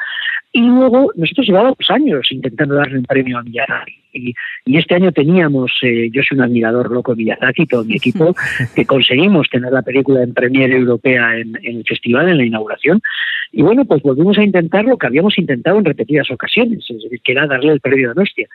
Y 0.54 0.62
luego, 0.62 1.12
nosotros 1.16 1.46
llevábamos 1.46 1.90
años 1.90 2.32
intentando 2.32 2.76
darle 2.76 3.00
un 3.00 3.06
premio 3.06 3.38
a 3.38 3.44
Miyazaki, 3.44 4.00
y, 4.14 4.34
este 4.66 4.96
año 4.96 5.12
teníamos, 5.12 5.72
eh, 5.82 6.10
yo 6.12 6.22
soy 6.22 6.38
un 6.38 6.44
admirador 6.44 6.92
loco 6.92 7.14
de 7.14 7.24
Miyazaki, 7.24 7.66
todo 7.66 7.84
mi 7.84 7.96
equipo, 7.96 8.34
que 8.76 8.86
conseguimos 8.86 9.50
tener 9.50 9.74
la 9.74 9.82
película 9.82 10.24
en 10.24 10.34
premiere 10.34 10.78
europea 10.78 11.38
en, 11.38 11.58
en 11.62 11.78
el 11.78 11.84
festival, 11.84 12.30
en 12.30 12.38
la 12.38 12.46
inauguración, 12.46 13.02
y 13.52 13.62
bueno, 13.62 13.86
pues 13.86 14.02
volvimos 14.02 14.33
a 14.38 14.44
intentar 14.44 14.86
lo 14.86 14.98
que 14.98 15.08
habíamos 15.08 15.38
intentado 15.38 15.80
en 15.80 15.86
repetidas 15.86 16.30
ocasiones, 16.32 16.86
es 16.90 17.04
decir, 17.04 17.22
que 17.22 17.32
era 17.32 17.48
darle 17.48 17.74
el 17.74 17.80
premio 17.80 18.10
de 18.10 18.16
Nostia. 18.16 18.48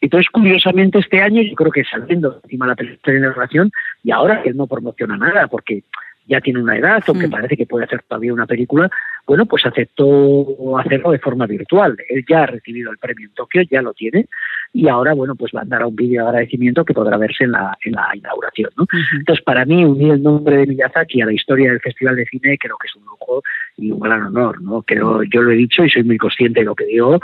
Entonces, 0.00 0.28
curiosamente, 0.30 0.98
este 0.98 1.22
año 1.22 1.42
yo 1.42 1.54
creo 1.54 1.72
que 1.72 1.84
saliendo 1.84 2.40
encima 2.42 2.66
la 2.66 2.74
película 2.74 3.14
de 3.14 3.32
relación 3.32 3.70
y 4.02 4.10
ahora 4.10 4.42
él 4.44 4.56
no 4.56 4.66
promociona 4.66 5.16
nada 5.16 5.46
porque 5.46 5.82
ya 6.26 6.40
tiene 6.40 6.62
una 6.62 6.76
edad, 6.76 7.02
aunque 7.06 7.28
mm. 7.28 7.30
parece 7.30 7.56
que 7.56 7.66
puede 7.66 7.84
hacer 7.84 8.02
todavía 8.02 8.32
una 8.32 8.46
película, 8.46 8.90
bueno, 9.26 9.46
pues 9.46 9.64
aceptó 9.64 10.78
hacerlo 10.78 11.10
de 11.10 11.18
forma 11.18 11.46
virtual. 11.46 11.96
Él 12.08 12.24
ya 12.28 12.42
ha 12.42 12.46
recibido 12.46 12.90
el 12.90 12.98
premio 12.98 13.26
en 13.26 13.34
Tokio, 13.34 13.62
ya 13.70 13.80
lo 13.80 13.94
tiene, 13.94 14.26
y 14.72 14.88
ahora, 14.88 15.14
bueno, 15.14 15.34
pues 15.34 15.52
dar 15.52 15.84
un 15.84 15.94
vídeo 15.94 16.22
de 16.22 16.28
agradecimiento 16.28 16.84
que 16.84 16.94
podrá 16.94 17.16
verse 17.16 17.44
en 17.44 17.52
la, 17.52 17.78
en 17.84 17.92
la 17.92 18.08
inauguración. 18.14 18.70
¿no? 18.76 18.86
Entonces, 19.16 19.42
para 19.44 19.64
mí, 19.64 19.84
unir 19.84 20.14
el 20.14 20.22
nombre 20.22 20.58
de 20.58 20.66
Miyazaki 20.66 21.22
a 21.22 21.26
la 21.26 21.32
historia 21.32 21.70
del 21.70 21.80
Festival 21.80 22.16
de 22.16 22.26
Cine 22.26 22.58
creo 22.58 22.76
que 22.78 22.88
es 22.88 22.96
un 22.96 23.04
lujo 23.04 23.42
y 23.76 23.90
un 23.92 24.00
gran 24.00 24.22
honor. 24.22 24.60
¿no? 24.60 24.82
Creo, 24.82 25.22
yo 25.22 25.42
lo 25.42 25.52
he 25.52 25.56
dicho 25.56 25.84
y 25.84 25.90
soy 25.90 26.02
muy 26.02 26.18
consciente 26.18 26.60
de 26.60 26.66
lo 26.66 26.74
que 26.74 26.86
digo, 26.86 27.20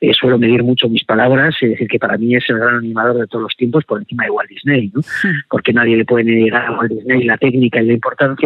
eh, 0.00 0.12
suelo 0.14 0.38
medir 0.38 0.62
mucho 0.62 0.88
mis 0.88 1.04
palabras, 1.04 1.54
es 1.60 1.70
decir, 1.70 1.88
que 1.88 1.98
para 1.98 2.16
mí 2.16 2.34
es 2.34 2.48
el 2.48 2.58
gran 2.58 2.76
animador 2.76 3.18
de 3.18 3.26
todos 3.26 3.42
los 3.42 3.56
tiempos 3.56 3.84
por 3.84 4.00
encima 4.00 4.24
de 4.24 4.30
Walt 4.30 4.48
Disney, 4.48 4.90
¿no? 4.94 5.02
porque 5.50 5.72
nadie 5.72 5.96
le 5.96 6.04
puede 6.04 6.24
negar 6.24 6.66
a 6.66 6.72
Walt 6.72 6.90
Disney 6.90 7.24
la 7.24 7.36
técnica 7.36 7.82
y 7.82 7.86
la 7.86 7.92
importancia, 7.92 8.43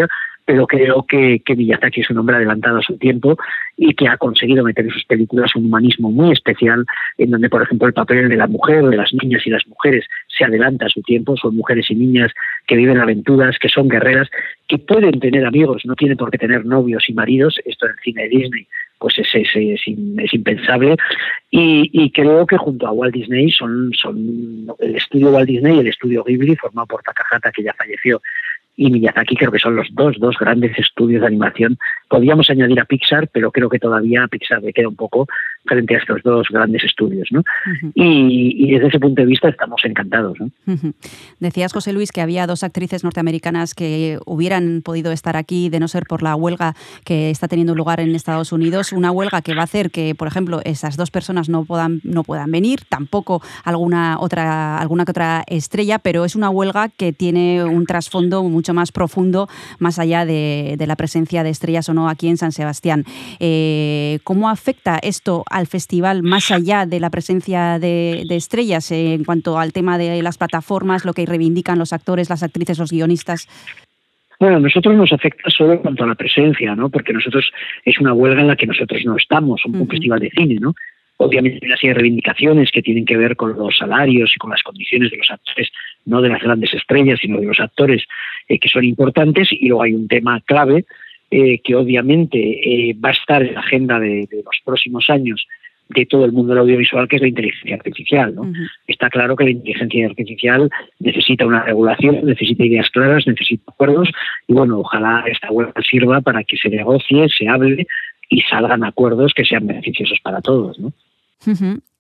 pero 0.49 0.67
creo 0.67 1.05
que, 1.07 1.43
que 1.45 1.55
Miyazaki 1.55 2.01
es 2.01 2.09
un 2.09 2.17
hombre 2.17 2.37
adelantado 2.37 2.79
a 2.79 2.83
su 2.83 2.97
tiempo 2.97 3.37
y 3.77 3.93
que 3.93 4.09
ha 4.09 4.17
conseguido 4.17 4.65
meter 4.65 4.87
en 4.87 4.91
sus 4.91 5.05
películas 5.05 5.55
un 5.55 5.67
humanismo 5.67 6.11
muy 6.11 6.33
especial, 6.33 6.87
en 7.19 7.31
donde, 7.31 7.51
por 7.51 7.63
ejemplo, 7.63 7.87
el 7.87 7.93
papel 7.93 8.31
de 8.31 8.37
la 8.37 8.47
mujer, 8.47 8.83
de 8.87 8.97
las 8.97 9.13
niñas 9.13 9.47
y 9.47 9.51
las 9.51 9.67
mujeres 9.67 10.07
se 10.27 10.45
adelanta 10.45 10.87
a 10.87 10.89
su 10.89 11.03
tiempo, 11.03 11.37
son 11.37 11.55
mujeres 11.55 11.91
y 11.91 11.97
niñas 11.97 12.33
que 12.67 12.77
viven 12.77 12.99
aventuras, 12.99 13.59
que 13.59 13.69
son 13.69 13.89
guerreras, 13.89 14.31
que 14.67 14.79
pueden 14.79 15.21
tener 15.21 15.45
amigos, 15.45 15.83
no 15.85 15.95
tienen 15.95 16.17
por 16.17 16.31
qué 16.31 16.39
tener 16.39 16.65
novios 16.65 17.11
y 17.11 17.13
maridos, 17.13 17.61
esto 17.67 17.85
en 17.85 17.93
el 17.93 17.99
cine 17.99 18.23
de 18.23 18.29
Disney 18.31 18.67
pues 18.99 19.17
es, 19.19 20.33
impensable. 20.33 20.97
Y, 21.51 21.89
y, 21.93 22.11
creo 22.11 22.47
que 22.47 22.57
junto 22.57 22.87
a 22.87 22.93
Walt 22.93 23.15
Disney 23.15 23.51
son, 23.51 23.93
son 23.95 24.67
el 24.81 24.97
estudio 24.97 25.31
Walt 25.31 25.49
Disney 25.49 25.77
y 25.77 25.81
el 25.81 25.89
estudio 25.89 26.25
Ghibli 26.25 26.57
formado 26.57 26.87
por 26.87 27.03
Takahata 27.03 27.53
que 27.53 27.63
ya 27.63 27.73
falleció 27.75 28.21
y 28.79 28.93
Miyazaki 28.93 29.35
creo 29.35 29.51
que 29.51 29.59
son 29.59 29.75
los 29.75 29.89
dos, 29.91 30.17
dos 30.21 30.37
grandes 30.39 30.79
estudios 30.79 31.23
de 31.23 31.27
animación. 31.27 31.77
Podríamos 32.09 32.49
añadir 32.49 32.79
a 32.79 32.85
Pixar, 32.85 33.27
pero 33.27 33.51
creo 33.51 33.69
que 33.69 33.81
todavía 33.81 34.23
a 34.23 34.29
Pixar 34.29 34.63
le 34.63 34.73
queda 34.73 34.89
un 34.89 34.95
poco 34.95 35.27
frente 35.67 35.97
a 35.97 35.99
estos 35.99 36.23
dos 36.23 36.47
grandes 36.49 36.85
estudios. 36.85 37.29
¿no? 37.33 37.43
y, 37.95 38.71
desde 38.73 38.87
ese 38.87 39.01
punto 39.01 39.21
de 39.21 39.27
vista 39.27 39.49
estamos 39.49 39.81
encantados. 39.85 40.39
¿no? 40.39 40.51
Decías, 41.41 41.73
José 41.73 41.93
Luis, 41.93 42.13
que 42.13 42.21
había 42.21 42.47
dos 42.47 42.63
actrices 42.63 43.03
norteamericanas 43.03 43.75
que 43.75 44.21
hubieran 44.25 44.83
podido 44.85 45.11
estar 45.11 45.37
aquí 45.37 45.71
de 45.71 45.81
no 45.81 45.89
ser 45.89 46.05
por 46.05 46.23
la 46.23 46.37
huelga 46.37 46.75
que 47.05 47.31
está 47.31 47.49
teniendo 47.49 47.75
lugar 47.75 47.99
en 47.99 48.15
Estados 48.15 48.53
Unidos. 48.53 48.93
Una 48.93 49.11
huelga 49.11 49.43
que 49.43 49.57
va 49.57 49.63
a 49.63 49.65
hacer 49.65 49.91
que, 49.91 50.15
por 50.15 50.29
ejemplo, 50.29 50.61
esas 50.65 50.97
dos 50.97 51.11
personas 51.11 51.49
no 51.49 51.65
puedan, 51.65 52.01
no 52.05 52.23
puedan 52.23 52.53
venir, 52.53 52.83
tampoco 52.89 53.43
alguna 53.65 54.19
otra, 54.21 54.79
alguna 54.79 55.05
que 55.05 55.11
otra 55.11 55.43
estrella, 55.49 55.99
pero 55.99 56.25
es 56.25 56.37
una 56.37 56.49
huelga 56.49 56.91
que 56.91 57.13
tiene 57.13 57.65
un 57.65 57.85
trasfondo 57.85 58.45
mucho 58.45 58.68
mucho 58.69 58.75
más 58.75 58.93
profundo, 58.93 59.49
más 59.79 59.99
allá 59.99 60.27
de, 60.27 60.77
la 60.87 60.97
presencia 60.97 61.43
de 61.43 61.51
estrellas 61.51 61.89
o 61.89 61.95
no 61.95 62.09
aquí 62.09 62.29
en 62.29 62.37
San 62.37 62.53
Sebastián. 62.53 63.05
Eh, 63.41 64.19
¿Cómo 64.25 64.51
afecta 64.51 64.99
esto 65.03 65.45
al 65.51 65.67
festival 65.67 66.23
más 66.23 66.51
allá 66.51 66.85
de 66.85 67.01
la 67.01 67.09
presencia 67.09 67.79
de, 67.79 68.27
estrellas 68.31 68.91
en 68.93 69.25
cuanto 69.25 69.59
al 69.59 69.73
tema 69.73 69.97
de 69.97 70.23
las 70.23 70.37
plataformas, 70.37 71.05
lo 71.05 71.15
que 71.15 71.25
reivindican 71.25 71.79
los 71.79 71.93
actores, 71.93 72.29
las 72.29 72.43
actrices, 72.43 72.79
los 72.79 72.91
guionistas? 72.91 73.49
Bueno, 74.39 74.57
a 74.59 74.61
nosotros 74.61 74.95
nos 74.95 75.13
afecta 75.13 75.51
solo 75.51 75.73
en 75.73 75.79
cuanto 75.79 76.05
a 76.05 76.07
la 76.07 76.15
presencia, 76.15 76.75
¿no? 76.77 76.91
Porque 76.91 77.13
nosotros 77.13 77.51
es 77.85 77.99
una 77.99 78.13
huelga 78.13 78.43
en 78.43 78.49
la 78.49 78.57
que 78.57 78.67
nosotros 78.67 79.01
no 79.05 79.17
estamos, 79.17 79.65
un 79.65 79.89
festival 79.89 80.21
de 80.21 80.31
cine, 80.31 80.59
¿no? 80.61 80.75
Obviamente 81.19 81.59
hay 81.61 81.67
una 81.69 81.77
serie 81.77 81.95
de 81.95 82.01
reivindicaciones 82.01 82.71
que 82.71 82.81
tienen 82.81 83.05
que 83.05 83.17
ver 83.17 83.35
con 83.35 83.57
los 83.57 83.77
salarios 83.77 84.33
y 84.35 84.39
con 84.39 84.51
las 84.51 84.63
condiciones 84.63 85.11
de 85.11 85.17
los 85.17 85.31
actores, 85.31 85.71
no 86.07 86.23
de 86.23 86.29
las 86.29 86.41
grandes 86.41 86.73
estrellas, 86.73 87.19
sino 87.21 87.41
de 87.41 87.47
los 87.47 87.59
actores 87.59 88.05
eh, 88.49 88.59
que 88.59 88.69
son 88.69 88.85
importantes. 88.85 89.49
Y 89.51 89.69
luego 89.69 89.83
hay 89.83 89.95
un 89.95 90.07
tema 90.07 90.41
clave 90.41 90.85
eh, 91.31 91.61
que 91.63 91.75
obviamente 91.75 92.39
eh, 92.39 92.97
va 93.05 93.09
a 93.09 93.13
estar 93.13 93.43
en 93.43 93.55
la 93.55 93.61
agenda 93.61 93.99
de, 93.99 94.29
los 94.31 94.61
próximos 94.65 95.11
años 95.11 95.45
de 95.89 96.07
todo 96.07 96.25
el 96.25 96.33
mundo 96.33 96.55
del 96.55 96.61
audiovisual, 96.61 97.09
que 97.09 97.17
es 97.17 97.23
la 97.23 97.29
inteligencia 97.29 97.75
artificial. 97.75 98.35
¿no? 98.37 98.53
Está 98.87 99.11
claro 99.11 99.35
que 99.35 99.45
la 99.45 99.51
inteligencia 99.51 100.07
artificial 100.07 100.71
necesita 101.01 101.47
una 101.47 101.65
regulación, 101.65 102.25
necesita 102.25 102.65
ideas 102.65 102.91
claras, 102.91 103.27
necesita 103.27 103.65
acuerdos, 103.73 104.11
y 104.47 104.53
bueno, 104.53 104.79
ojalá 104.79 105.25
esta 105.27 105.51
web 105.51 105.73
sirva 105.83 106.21
para 106.21 106.45
que 106.45 106.57
se 106.57 106.69
negocie, 106.69 107.29
se 107.29 107.49
hable 107.49 107.87
y 108.29 108.43
salgan 108.43 108.85
acuerdos 108.85 109.33
que 109.35 109.45
sean 109.45 109.67
beneficiosos 109.67 110.21
para 110.23 110.41
todos. 110.41 110.79
¿no? 110.79 110.93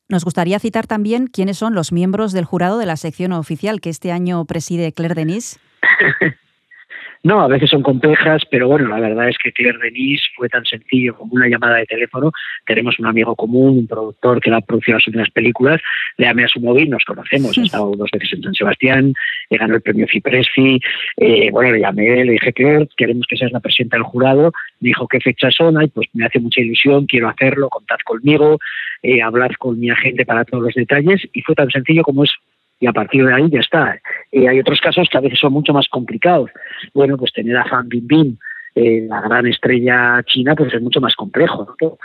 Nos 0.08 0.24
gustaría 0.24 0.58
citar 0.58 0.86
también 0.86 1.26
quiénes 1.26 1.58
son 1.58 1.74
los 1.74 1.92
miembros 1.92 2.32
del 2.32 2.44
jurado 2.44 2.78
de 2.78 2.86
la 2.86 2.96
sección 2.96 3.32
oficial 3.32 3.80
que 3.80 3.90
este 3.90 4.10
año 4.10 4.44
preside 4.46 4.92
Claire 4.92 5.14
Denis. 5.14 5.58
No, 7.24 7.40
a 7.40 7.48
veces 7.48 7.70
son 7.70 7.82
complejas, 7.82 8.42
pero 8.50 8.68
bueno, 8.68 8.88
la 8.88 9.00
verdad 9.00 9.28
es 9.28 9.36
que 9.42 9.52
Claire 9.52 9.78
Denis 9.78 10.22
fue 10.36 10.48
tan 10.48 10.64
sencillo 10.64 11.16
como 11.16 11.34
una 11.34 11.48
llamada 11.48 11.76
de 11.76 11.86
teléfono. 11.86 12.32
Tenemos 12.66 12.98
un 12.98 13.06
amigo 13.06 13.34
común, 13.34 13.78
un 13.78 13.86
productor 13.86 14.40
que 14.40 14.52
ha 14.52 14.60
producido 14.60 14.98
las 14.98 15.06
últimas 15.08 15.30
películas. 15.30 15.80
Le 16.16 16.26
llamé 16.26 16.44
a 16.44 16.48
su 16.48 16.60
móvil, 16.60 16.90
nos 16.90 17.04
conocemos, 17.04 17.56
he 17.58 17.62
estado 17.62 17.92
dos 17.96 18.10
veces 18.12 18.32
en 18.34 18.42
San 18.42 18.54
Sebastián, 18.54 19.14
le 19.50 19.58
ganó 19.58 19.74
el 19.74 19.82
premio 19.82 20.06
Cipressi. 20.10 20.80
Eh, 21.16 21.50
bueno, 21.50 21.72
le 21.72 21.80
llamé, 21.80 22.24
le 22.24 22.32
dije, 22.32 22.52
Claire, 22.52 22.88
queremos 22.96 23.26
que 23.28 23.36
seas 23.36 23.52
la 23.52 23.60
presidenta 23.60 23.96
del 23.96 24.04
jurado. 24.04 24.52
Me 24.80 24.88
dijo, 24.88 25.08
¿qué 25.08 25.20
fechas 25.20 25.54
son? 25.54 25.76
Ay, 25.76 25.88
pues 25.88 26.06
me 26.12 26.24
hace 26.24 26.38
mucha 26.38 26.60
ilusión, 26.60 27.06
quiero 27.06 27.28
hacerlo, 27.28 27.68
contad 27.68 27.98
conmigo, 28.04 28.58
eh, 29.02 29.22
hablad 29.22 29.50
con 29.58 29.78
mi 29.80 29.90
agente 29.90 30.24
para 30.24 30.44
todos 30.44 30.62
los 30.62 30.74
detalles. 30.74 31.22
Y 31.32 31.42
fue 31.42 31.54
tan 31.56 31.70
sencillo 31.70 32.02
como 32.02 32.22
es 32.24 32.30
y 32.80 32.86
a 32.86 32.92
partir 32.92 33.24
de 33.24 33.34
ahí 33.34 33.50
ya 33.50 33.60
está. 33.60 34.00
Y 34.30 34.46
hay 34.46 34.60
otros 34.60 34.80
casos 34.80 35.08
que 35.10 35.18
a 35.18 35.20
veces 35.20 35.38
son 35.38 35.52
mucho 35.52 35.72
más 35.72 35.88
complicados. 35.88 36.50
Bueno, 36.94 37.16
pues 37.16 37.32
tener 37.32 37.56
a 37.56 37.64
Fan 37.64 37.88
Bingbing, 37.88 38.38
eh, 38.74 39.06
la 39.08 39.20
gran 39.20 39.46
estrella 39.46 40.22
china, 40.24 40.54
pues 40.54 40.72
es 40.72 40.82
mucho 40.82 41.00
más 41.00 41.14
complejo. 41.16 41.76
¿no? 41.80 41.98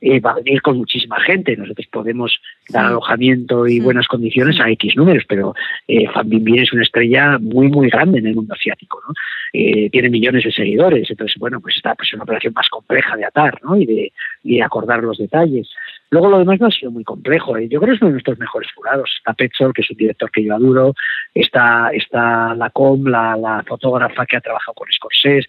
Eh, 0.00 0.20
va 0.20 0.32
a 0.32 0.34
venir 0.36 0.62
con 0.62 0.78
muchísima 0.78 1.18
gente. 1.20 1.56
Nosotros 1.56 1.86
podemos 1.88 2.40
dar 2.68 2.86
alojamiento 2.86 3.66
y 3.66 3.80
buenas 3.80 4.06
condiciones 4.06 4.60
a 4.60 4.70
X 4.70 4.96
números, 4.96 5.24
pero 5.28 5.54
eh, 5.88 6.08
Fan 6.08 6.28
es 6.56 6.72
una 6.72 6.82
estrella 6.82 7.38
muy, 7.38 7.68
muy 7.68 7.88
grande 7.88 8.18
en 8.18 8.26
el 8.26 8.34
mundo 8.34 8.54
asiático. 8.54 9.02
¿no? 9.06 9.14
Eh, 9.52 9.90
tiene 9.90 10.10
millones 10.10 10.44
de 10.44 10.52
seguidores. 10.52 11.10
Entonces, 11.10 11.36
bueno, 11.38 11.60
pues 11.60 11.76
está 11.76 11.94
pues, 11.94 12.12
una 12.14 12.22
operación 12.22 12.52
más 12.54 12.68
compleja 12.68 13.16
de 13.16 13.24
atar 13.24 13.58
¿no? 13.62 13.76
y, 13.76 13.86
de, 13.86 14.12
y 14.44 14.56
de 14.56 14.62
acordar 14.62 15.02
los 15.02 15.18
detalles. 15.18 15.68
Luego 16.10 16.30
lo 16.30 16.38
demás 16.38 16.58
no 16.60 16.68
ha 16.68 16.70
sido 16.70 16.90
muy 16.90 17.04
complejo. 17.04 17.56
¿eh? 17.56 17.68
Yo 17.68 17.80
creo 17.80 17.90
que 17.90 17.96
es 17.96 18.00
uno 18.02 18.08
de 18.08 18.12
nuestros 18.14 18.38
mejores 18.38 18.70
jurados. 18.72 19.10
Está 19.18 19.34
Petzol, 19.34 19.74
que 19.74 19.82
es 19.82 19.90
un 19.90 19.96
director 19.96 20.30
que 20.30 20.44
yo 20.44 20.54
adoro. 20.54 20.94
Está, 21.34 21.90
está 21.92 22.54
Lacom, 22.54 23.04
la, 23.06 23.36
la 23.36 23.62
fotógrafa 23.66 24.24
que 24.24 24.36
ha 24.36 24.40
trabajado 24.40 24.74
con 24.74 24.88
Scorsese. 24.90 25.46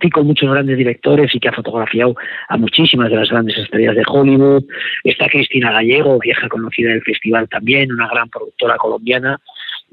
Y 0.00 0.10
con 0.10 0.26
muchos 0.26 0.50
grandes 0.50 0.76
directores 0.76 1.34
y 1.34 1.40
que 1.40 1.48
ha 1.48 1.52
fotografiado 1.52 2.14
a 2.48 2.56
muchísimas 2.56 3.10
de 3.10 3.16
las 3.16 3.30
grandes 3.30 3.56
estrellas 3.56 3.96
de 3.96 4.04
Hollywood. 4.06 4.64
Está 5.04 5.28
Cristina 5.28 5.72
Gallego, 5.72 6.18
vieja 6.18 6.48
conocida 6.48 6.90
del 6.90 7.02
festival 7.02 7.48
también, 7.48 7.92
una 7.92 8.08
gran 8.08 8.28
productora 8.28 8.76
colombiana 8.76 9.40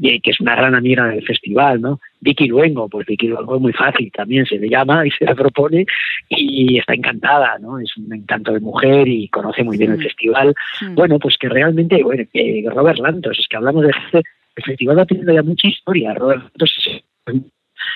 que 0.02 0.32
es 0.32 0.40
una 0.40 0.56
gran 0.56 0.76
amiga 0.76 1.08
del 1.08 1.24
festival, 1.24 1.82
¿no? 1.82 2.00
Vicky 2.20 2.48
Luengo, 2.48 2.90
pues 2.90 3.06
Vicky 3.06 3.28
Luengo 3.28 3.56
es 3.56 3.62
muy 3.62 3.74
fácil, 3.74 4.12
también 4.12 4.46
se 4.46 4.58
le 4.58 4.70
llama 4.70 5.06
y 5.06 5.12
se 5.12 5.26
la 5.26 5.36
propone 5.36 5.86
y 6.30 6.78
está 6.78 6.94
encantada, 6.94 7.58
¿no? 7.60 7.80
Es 7.80 7.96
un 7.98 8.12
encanto 8.14 8.54
de 8.54 8.60
mujer 8.60 9.08
y 9.08 9.28
conoce 9.30 9.64
muy 9.64 9.78
bien 9.78 9.92
el 9.92 10.04
festival. 10.04 10.56
Bueno, 10.94 11.20
pues 11.20 11.38
que 11.38 11.50
realmente, 11.50 12.02
bueno, 12.04 12.24
Robert 12.74 13.00
Lantos, 13.00 13.38
es 13.40 13.48
que 13.48 13.58
hablamos 13.58 13.84
de 13.84 13.92
el 14.56 14.64
festival 14.64 15.00
ha 15.00 15.06
tenido 15.06 15.34
ya 15.34 15.44
mucha 15.44 15.68
historia. 15.68 16.14
Robert 16.14 16.42
Lantos 16.42 17.04
es 17.26 17.34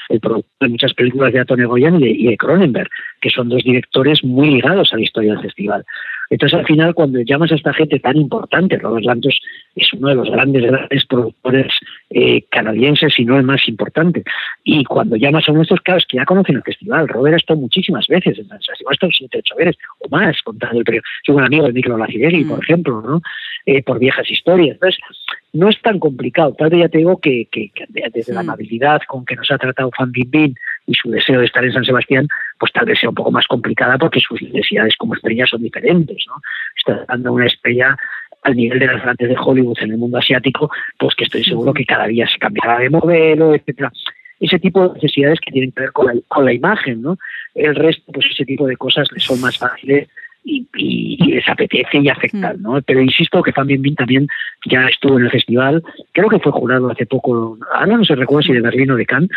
el 0.10 0.20
productor 0.20 0.52
de 0.62 0.70
muchas 0.70 0.93
películas 0.93 1.34
de 1.34 1.39
Antonio 1.39 1.70
Goyan 1.70 2.02
y 2.02 2.28
de 2.28 2.38
Cronenberg, 2.38 2.89
que 3.22 3.30
son 3.30 3.50
dos 3.50 3.63
directores 3.63 4.24
muy 4.24 4.52
ligados 4.52 4.93
a 4.93 4.98
la 4.98 5.04
historia 5.04 5.34
del 5.34 5.41
festival. 5.41 5.86
Entonces, 6.29 6.59
al 6.59 6.65
final, 6.65 6.93
cuando 6.93 7.21
llamas 7.21 7.51
a 7.51 7.55
esta 7.55 7.73
gente 7.73 7.99
tan 7.99 8.17
importante, 8.17 8.77
Robert 8.77 9.05
Lantos 9.05 9.39
es 9.75 9.93
uno 9.93 10.09
de 10.09 10.15
los 10.15 10.29
grandes, 10.29 10.63
grandes 10.63 11.05
productores 11.05 11.67
eh, 12.09 12.43
canadienses 12.49 13.17
y 13.17 13.25
no 13.25 13.37
el 13.37 13.43
más 13.43 13.67
importante. 13.67 14.23
Y 14.63 14.83
cuando 14.83 15.15
llamas 15.15 15.47
a 15.47 15.51
uno 15.51 15.59
de 15.59 15.63
estos, 15.63 15.81
claro, 15.81 16.01
que 16.07 16.17
ya 16.17 16.25
conocen 16.25 16.57
el 16.57 16.63
festival. 16.63 17.07
Robert 17.07 17.35
ha 17.35 17.37
estado 17.37 17.59
muchísimas 17.59 18.07
veces 18.07 18.37
en 18.37 18.47
San 18.47 18.61
Sebastián, 18.61 18.87
ha 18.89 18.93
estado 18.93 19.11
siete, 19.11 19.37
ocho 19.39 19.55
veces 19.55 19.77
o 19.99 20.09
más 20.09 20.41
contando 20.43 20.79
el 20.79 20.85
periodo. 20.85 21.03
Soy 21.25 21.35
un 21.35 21.43
amigo 21.43 21.65
de 21.65 21.73
Micro 21.73 21.97
Lacideri, 21.97 22.43
por 22.43 22.59
mm. 22.59 22.63
ejemplo, 22.63 23.01
¿no? 23.01 23.21
Eh, 23.65 23.83
por 23.83 23.99
viejas 23.99 24.29
historias. 24.29 24.75
Entonces, 24.75 24.99
no 25.53 25.69
es 25.69 25.81
tan 25.81 25.99
complicado. 25.99 26.53
Tal 26.57 26.69
vez 26.69 26.81
ya 26.81 26.89
te 26.89 26.99
digo 26.99 27.19
que, 27.19 27.47
desde 28.13 28.33
la 28.33 28.41
amabilidad 28.41 29.01
con 29.07 29.25
que 29.25 29.35
nos 29.35 29.49
ha 29.51 29.57
tratado 29.57 29.91
Fan 29.97 30.11
Bin 30.11 30.55
y 30.88 30.93
su 30.93 31.12
deseo 31.12 31.39
de 31.39 31.45
estar 31.45 31.63
en 31.63 31.73
San 31.73 31.86
Sebastián, 31.86 32.28
pues 32.58 32.71
tal 32.71 32.86
vez 32.86 33.00
sea 33.00 33.10
un 33.10 33.15
poco 33.15 33.30
más 33.30 33.45
complicada 33.45 33.97
porque 33.97 34.21
sus 34.21 34.41
necesidades 34.41 34.95
como 34.95 35.13
estrella 35.13 35.45
son 35.45 35.62
diferentes, 35.62 36.26
¿no? 36.28 36.41
Está 36.76 37.06
dando 37.08 37.34
una 37.34 37.45
estrella 37.45 37.95
al 38.43 38.56
nivel 38.56 38.80
de 38.80 38.88
las 38.88 39.02
grandes 39.02 39.28
de 39.28 39.36
Hollywood 39.38 39.78
en 39.82 39.91
el 39.91 39.97
mundo 39.97 40.17
asiático, 40.17 40.71
pues 40.97 41.13
que 41.15 41.26
estoy 41.26 41.43
seguro 41.43 41.73
que 41.73 41.86
cada 41.86 42.08
día 42.08 42.28
se 42.28 42.39
cambiará 42.39 42.80
de 42.80 42.89
modelo, 42.89 43.54
etcétera. 43.54 43.91
Ese 44.39 44.60
tipo 44.60 44.88
de 44.88 44.93
necesidades 44.93 45.39
que 45.39 45.52
tienen 45.52 45.71
que 45.71 45.82
ver 45.82 45.91
con 45.91 46.08
la, 46.08 46.13
con 46.28 46.45
la 46.45 46.54
imagen, 46.54 47.02
¿no? 47.02 47.17
El 47.54 47.76
resto, 47.76 48.12
pues 48.12 48.28
ese 48.32 48.45
tipo 48.45 48.65
de 48.65 48.78
cosas 48.78 49.08
le 49.12 49.19
son 49.19 49.41
más 49.41 49.58
fáciles 49.58 50.08
y, 50.47 51.17
les 51.34 51.47
apetece 51.50 51.97
y 51.97 52.10
afectan, 52.10 52.62
¿no? 52.62 52.82
Pero 52.82 53.02
insisto 53.02 53.43
que 53.43 53.52
Fan 53.52 53.67
Bin 53.67 53.95
también 53.95 54.28
ya 54.65 54.88
estuvo 54.88 55.17
en 55.17 55.26
el 55.26 55.32
festival, 55.32 55.84
creo 56.13 56.30
que 56.30 56.39
fue 56.39 56.52
jurado 56.52 56.89
hace 56.89 57.06
poco, 57.06 57.58
ahora 57.73 57.97
no 57.97 58.06
se 58.06 58.15
recuerda 58.15 58.47
si 58.47 58.54
de 58.54 58.62
Berlín 58.62 58.91
o 58.91 58.95
de 58.95 59.06
Cannes, 59.06 59.30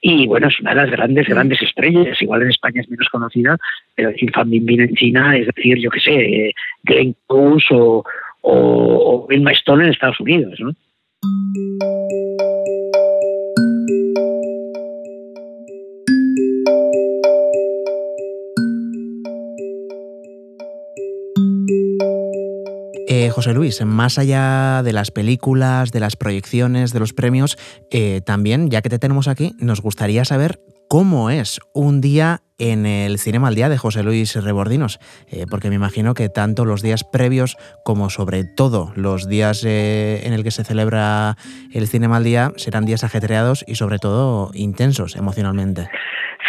y 0.00 0.26
bueno, 0.26 0.48
es 0.48 0.60
una 0.60 0.70
de 0.70 0.76
las 0.82 0.90
grandes, 0.90 1.26
grandes 1.28 1.62
estrellas. 1.62 2.20
Igual 2.20 2.42
en 2.42 2.50
España 2.50 2.80
es 2.80 2.90
menos 2.90 3.08
conocida, 3.08 3.56
pero 3.94 4.10
decir 4.10 4.30
Fan 4.32 4.50
Bingbing 4.50 4.80
en 4.80 4.94
China 4.94 5.36
es 5.36 5.46
decir, 5.46 5.78
yo 5.78 5.90
qué 5.90 6.00
sé, 6.00 6.54
Glenn 6.84 7.16
Close 7.28 7.66
o, 7.72 8.04
o, 8.42 9.26
o 9.28 9.28
Stone 9.30 9.84
en 9.84 9.90
Estados 9.90 10.20
Unidos, 10.20 10.58
¿no? 10.60 10.72
Eh, 23.26 23.30
José 23.30 23.54
Luis, 23.54 23.84
más 23.84 24.20
allá 24.20 24.84
de 24.84 24.92
las 24.92 25.10
películas, 25.10 25.90
de 25.90 25.98
las 25.98 26.14
proyecciones, 26.14 26.92
de 26.92 27.00
los 27.00 27.12
premios, 27.12 27.58
eh, 27.90 28.20
también, 28.24 28.70
ya 28.70 28.82
que 28.82 28.88
te 28.88 29.00
tenemos 29.00 29.26
aquí, 29.26 29.56
nos 29.58 29.80
gustaría 29.80 30.24
saber 30.24 30.60
cómo 30.88 31.28
es 31.28 31.58
un 31.74 32.00
día 32.00 32.42
en 32.56 32.86
el 32.86 33.18
Cinema 33.18 33.48
al 33.48 33.56
Día 33.56 33.68
de 33.68 33.78
José 33.78 34.04
Luis 34.04 34.36
Rebordinos, 34.36 35.00
eh, 35.26 35.44
porque 35.50 35.70
me 35.70 35.74
imagino 35.74 36.14
que 36.14 36.28
tanto 36.28 36.64
los 36.64 36.82
días 36.82 37.02
previos 37.02 37.56
como 37.84 38.10
sobre 38.10 38.44
todo 38.44 38.92
los 38.94 39.26
días 39.26 39.64
en 39.64 40.32
el 40.32 40.44
que 40.44 40.52
se 40.52 40.62
celebra 40.62 41.36
el 41.72 41.88
Cinema 41.88 42.18
al 42.18 42.24
Día 42.24 42.52
serán 42.56 42.86
días 42.86 43.02
ajetreados 43.02 43.64
y 43.66 43.74
sobre 43.74 43.98
todo 43.98 44.52
intensos 44.54 45.16
emocionalmente. 45.16 45.88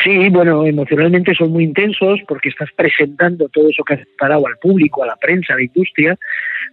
Sí, 0.08 0.30
bueno, 0.30 0.66
emocionalmente 0.66 1.36
son 1.36 1.52
muy 1.52 1.66
intensos 1.66 2.22
porque 2.30 2.48
estás 2.48 2.70
presentando 2.72 3.50
todo 3.50 3.68
eso 3.68 3.84
que 3.84 3.96
has 3.96 4.00
preparado 4.00 4.48
al 4.48 4.56
público, 4.56 5.04
a 5.04 5.08
la 5.08 5.18
prensa, 5.18 5.52
a 5.52 5.58
la 5.58 5.64
industria. 5.64 6.18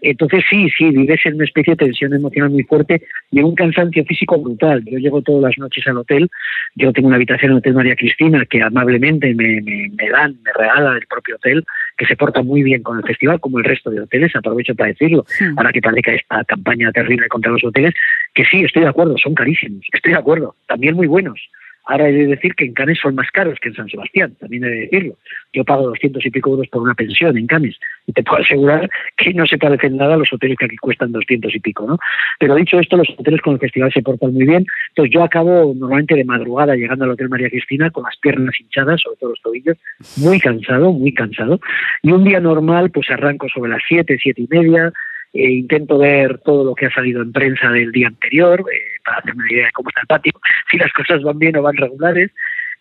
Entonces 0.03 0.45
sí, 0.49 0.71
sí, 0.71 0.91
vives 0.91 1.19
en 1.25 1.35
una 1.35 1.45
especie 1.45 1.73
de 1.73 1.85
tensión 1.85 2.15
emocional 2.15 2.51
muy 2.51 2.63
fuerte 2.63 3.03
y 3.33 3.41
en 3.41 3.47
un 3.47 3.57
cansancio 3.57 4.05
físico 4.05 4.39
brutal. 4.39 4.85
Yo 4.85 4.99
llego 4.99 5.21
todas 5.21 5.43
las 5.43 5.59
noches 5.59 5.85
al 5.89 5.99
hotel, 5.99 6.31
yo 6.77 6.93
tengo 6.93 7.09
una 7.09 7.17
habitación 7.17 7.51
en 7.51 7.53
el 7.55 7.59
Hotel 7.59 7.75
María 7.75 7.97
Cristina 7.97 8.47
que 8.47 8.63
amablemente 8.63 9.35
me, 9.35 9.61
me, 9.63 10.11
dan, 10.11 10.37
me 10.45 10.53
regala 10.53 10.97
el 10.97 11.07
propio 11.09 11.35
hotel, 11.35 11.65
que 11.97 12.07
se 12.07 12.15
porta 12.15 12.41
muy 12.41 12.63
bien 12.63 12.85
con 12.85 12.99
el 12.99 13.05
festival, 13.05 13.41
como 13.41 13.59
el 13.59 13.65
resto 13.65 13.91
de 13.91 14.01
hoteles, 14.01 14.37
aprovecho 14.37 14.77
para 14.77 14.91
decirlo, 14.91 15.27
ahora 15.57 15.73
que 15.73 15.83
parece 15.83 16.15
esta 16.15 16.45
campaña 16.45 16.93
terrible 16.93 17.27
contra 17.27 17.51
los 17.51 17.65
hoteles, 17.65 17.95
que 18.33 18.45
sí, 18.45 18.63
estoy 18.63 18.83
de 18.83 18.91
acuerdo, 18.91 19.19
son 19.19 19.35
carísimos, 19.35 19.85
estoy 19.93 20.13
de 20.13 20.19
acuerdo, 20.19 20.55
también 20.69 20.95
muy 20.95 21.09
buenos 21.09 21.41
Ahora 21.87 22.09
he 22.09 22.13
de 22.13 22.27
decir 22.27 22.55
que 22.55 22.65
en 22.65 22.73
Cannes 22.73 22.99
son 22.99 23.15
más 23.15 23.31
caros 23.31 23.59
que 23.61 23.69
en 23.69 23.75
San 23.75 23.89
Sebastián, 23.89 24.35
también 24.41 24.65
he 24.65 24.69
de 24.69 24.81
decirlo. 24.81 25.19
Yo 25.53 25.65
pago 25.65 25.83
200 25.89 26.25
y 26.25 26.31
pico 26.31 26.51
euros 26.51 26.69
por 26.69 26.83
una 26.83 26.95
pensión 26.95 27.37
en 27.37 27.47
Cannes 27.47 27.79
y 28.07 28.13
te 28.13 28.23
puedo 28.23 28.43
asegurar 28.43 28.89
que 29.17 29.35
no 29.35 29.47
se 29.47 29.59
parecen 29.59 29.97
nada 29.97 30.15
a 30.15 30.17
los 30.17 30.33
hoteles 30.33 30.57
que 30.59 30.65
aquí 30.65 30.77
cuestan 30.77 31.13
200 31.13 31.55
y 31.55 31.61
pico, 31.61 31.87
¿no? 31.87 31.99
Pero 32.39 32.55
dicho 32.55 32.79
esto, 32.79 32.97
los 32.97 33.09
hoteles 33.11 33.41
con 33.43 33.55
el 33.55 33.61
festival 33.61 33.93
se 33.93 34.03
portan 34.03 34.33
muy 34.33 34.47
bien. 34.47 34.67
Entonces 34.91 35.13
yo 35.13 35.23
acabo 35.23 35.75
normalmente 35.75 36.15
de 36.15 36.25
madrugada 36.25 36.75
llegando 36.75 37.05
al 37.05 37.11
Hotel 37.11 37.29
María 37.29 37.51
Cristina 37.51 37.91
con 37.91 38.05
las 38.05 38.17
piernas 38.17 38.59
hinchadas, 38.59 39.03
sobre 39.03 39.17
todo 39.17 39.31
los 39.31 39.43
tobillos, 39.43 39.77
muy 40.17 40.41
cansado, 40.41 40.93
muy 40.93 41.13
cansado. 41.13 41.61
Y 42.03 42.13
un 42.13 42.25
día 42.25 42.41
normal, 42.41 42.91
pues 42.91 43.11
arranco 43.11 43.49
sobre 43.49 43.71
las 43.71 43.83
7, 43.87 44.19
7 44.23 44.43
y 44.43 44.49
media, 44.49 44.93
eh, 45.35 45.51
intento 45.51 45.99
ver 45.99 46.39
todo 46.39 46.63
lo 46.63 46.75
que 46.77 46.87
ha 46.87 46.91
salido 46.91 47.21
en 47.21 47.33
prensa 47.33 47.69
del 47.71 47.91
día 47.91 48.07
anterior 48.07 48.61
eh, 48.73 49.01
para 49.05 49.19
hacerme 49.19 49.43
una 49.43 49.53
idea 49.53 49.67
de 49.67 49.73
cómo 49.73 49.89
está 49.89 50.03
el 50.03 50.07
patio, 50.07 50.33
si 50.71 50.79
las 50.79 50.93
cosas 50.93 51.23
van 51.23 51.39
bien 51.39 51.57
o 51.57 51.63
van 51.63 51.77
regulares. 51.77 52.31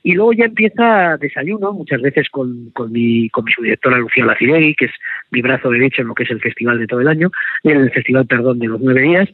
Y 0.06 0.14
luego 0.14 0.34
ya 0.34 0.46
empieza 0.46 1.18
desayuno, 1.18 1.72
muchas 1.72 2.02
veces 2.02 2.30
con, 2.30 2.70
con, 2.72 2.92
mi, 2.92 3.30
con 3.30 3.46
mi 3.46 3.54
subdirectora 3.54 3.98
Lucía 3.98 4.26
Lacidegui, 4.26 4.76
que 4.76 4.86
es 4.86 4.92
mi 5.32 5.42
brazo 5.42 5.70
derecho 5.70 6.02
en 6.02 6.10
lo 6.10 6.14
que 6.14 6.24
es 6.24 6.30
el 6.30 6.42
festival 6.42 6.78
de 6.78 6.88
todo 6.88 7.00
el 7.00 7.08
año, 7.08 7.32
en 7.64 7.78
el 7.78 7.90
festival, 7.90 8.28
perdón, 8.28 8.60
de 8.60 8.68
los 8.68 8.82
nueve 8.82 9.02
días. 9.02 9.30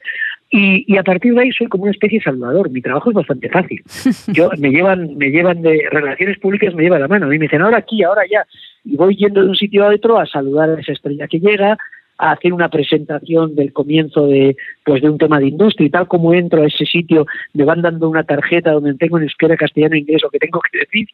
Y, 0.52 0.86
y, 0.88 0.98
a 0.98 1.04
partir 1.04 1.34
de 1.34 1.42
ahí 1.42 1.52
soy 1.52 1.68
como 1.68 1.84
una 1.84 1.92
especie 1.92 2.20
de 2.20 2.24
salvador. 2.24 2.70
Mi 2.70 2.82
trabajo 2.82 3.10
es 3.10 3.16
bastante 3.16 3.50
fácil. 3.50 3.84
Yo 4.28 4.50
me 4.58 4.70
llevan, 4.70 5.18
me 5.18 5.30
llevan 5.30 5.62
de 5.62 5.88
relaciones 5.92 6.40
públicas, 6.40 6.74
me 6.74 6.84
llevan 6.84 7.02
la 7.02 7.08
mano. 7.08 7.34
Y 7.34 7.40
me 7.40 7.46
dicen, 7.46 7.62
ahora 7.62 7.78
aquí, 7.78 8.04
ahora 8.04 8.22
ya. 8.30 8.46
Y 8.86 8.96
voy 8.96 9.16
yendo 9.16 9.42
de 9.42 9.50
un 9.50 9.56
sitio 9.56 9.86
a 9.86 9.94
otro 9.94 10.20
a 10.20 10.26
saludar 10.26 10.70
a 10.70 10.80
esa 10.80 10.94
estrella 10.94 11.28
que 11.28 11.40
llega, 11.40 11.78
a 12.20 12.32
hacer 12.32 12.54
una 12.54 12.70
presentación 12.70 13.56
del 13.56 13.74
comienzo 13.74 14.28
de 14.28 14.56
pues 14.86 15.02
de 15.02 15.10
un 15.10 15.18
tema 15.18 15.40
de 15.40 15.48
industria. 15.48 15.88
Y 15.88 15.90
tal 15.90 16.08
como 16.08 16.34
entro 16.34 16.62
a 16.62 16.68
ese 16.68 16.86
sitio 16.86 17.26
me 17.54 17.64
van 17.64 17.82
dando 17.82 18.10
una 18.10 18.24
tarjeta 18.24 18.74
donde 18.74 18.94
tengo 18.96 19.18
en 19.18 19.24
euskera, 19.24 19.58
castellano 19.58 19.96
inglés 19.96 20.22
lo 20.22 20.30
que 20.30 20.40
tengo 20.40 20.60
que 20.72 20.80
decir, 20.80 21.08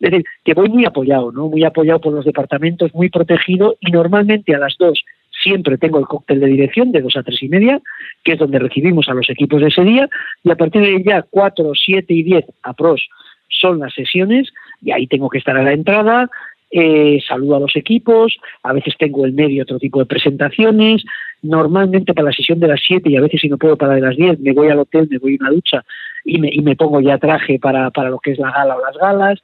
es 0.00 0.10
decir, 0.10 0.24
que 0.44 0.54
voy 0.54 0.68
muy 0.68 0.84
apoyado, 0.84 1.32
¿no? 1.32 1.48
Muy 1.48 1.64
apoyado 1.64 2.00
por 2.00 2.14
los 2.14 2.24
departamentos, 2.24 2.94
muy 2.94 3.10
protegido. 3.10 3.76
Y 3.80 3.90
normalmente 3.90 4.54
a 4.54 4.58
las 4.58 4.76
dos 4.78 5.04
siempre 5.42 5.78
tengo 5.78 5.98
el 5.98 6.06
cóctel 6.06 6.40
de 6.40 6.46
dirección 6.46 6.92
de 6.92 7.00
dos 7.00 7.16
a 7.16 7.22
tres 7.24 7.42
y 7.42 7.48
media, 7.48 7.80
que 8.22 8.32
es 8.32 8.38
donde 8.38 8.60
recibimos 8.60 9.08
a 9.08 9.14
los 9.14 9.28
equipos 9.28 9.60
de 9.60 9.68
ese 9.68 9.82
día, 9.82 10.08
y 10.44 10.50
a 10.50 10.56
partir 10.56 10.82
de 10.82 11.02
ya 11.02 11.22
cuatro, 11.22 11.72
siete 11.74 12.14
y 12.14 12.22
diez 12.22 12.44
a 12.62 12.72
pros 12.72 13.08
son 13.48 13.80
las 13.80 13.92
sesiones, 13.94 14.52
y 14.80 14.92
ahí 14.92 15.06
tengo 15.06 15.28
que 15.28 15.38
estar 15.38 15.56
a 15.56 15.62
la 15.62 15.72
entrada, 15.72 16.30
eh, 16.72 17.20
saludo 17.28 17.56
a 17.56 17.60
los 17.60 17.76
equipos, 17.76 18.38
a 18.62 18.72
veces 18.72 18.94
tengo 18.98 19.26
el 19.26 19.34
medio 19.34 19.62
otro 19.62 19.78
tipo 19.78 19.98
de 19.98 20.06
presentaciones, 20.06 21.04
normalmente 21.42 22.14
para 22.14 22.26
la 22.26 22.32
sesión 22.32 22.60
de 22.60 22.68
las 22.68 22.80
7 22.86 23.10
y 23.10 23.16
a 23.16 23.20
veces 23.20 23.42
si 23.42 23.48
no 23.50 23.58
puedo 23.58 23.76
para 23.76 23.94
de 23.94 24.00
las 24.00 24.16
10 24.16 24.40
me 24.40 24.54
voy 24.54 24.68
al 24.68 24.78
hotel, 24.78 25.06
me 25.10 25.18
voy 25.18 25.34
a 25.34 25.44
una 25.44 25.50
ducha 25.50 25.84
y 26.24 26.38
me, 26.38 26.48
y 26.50 26.62
me 26.62 26.74
pongo 26.74 27.00
ya 27.00 27.18
traje 27.18 27.58
para, 27.58 27.90
para 27.90 28.08
lo 28.08 28.18
que 28.18 28.32
es 28.32 28.38
la 28.38 28.50
gala 28.50 28.76
o 28.76 28.80
las 28.80 28.96
galas. 28.96 29.42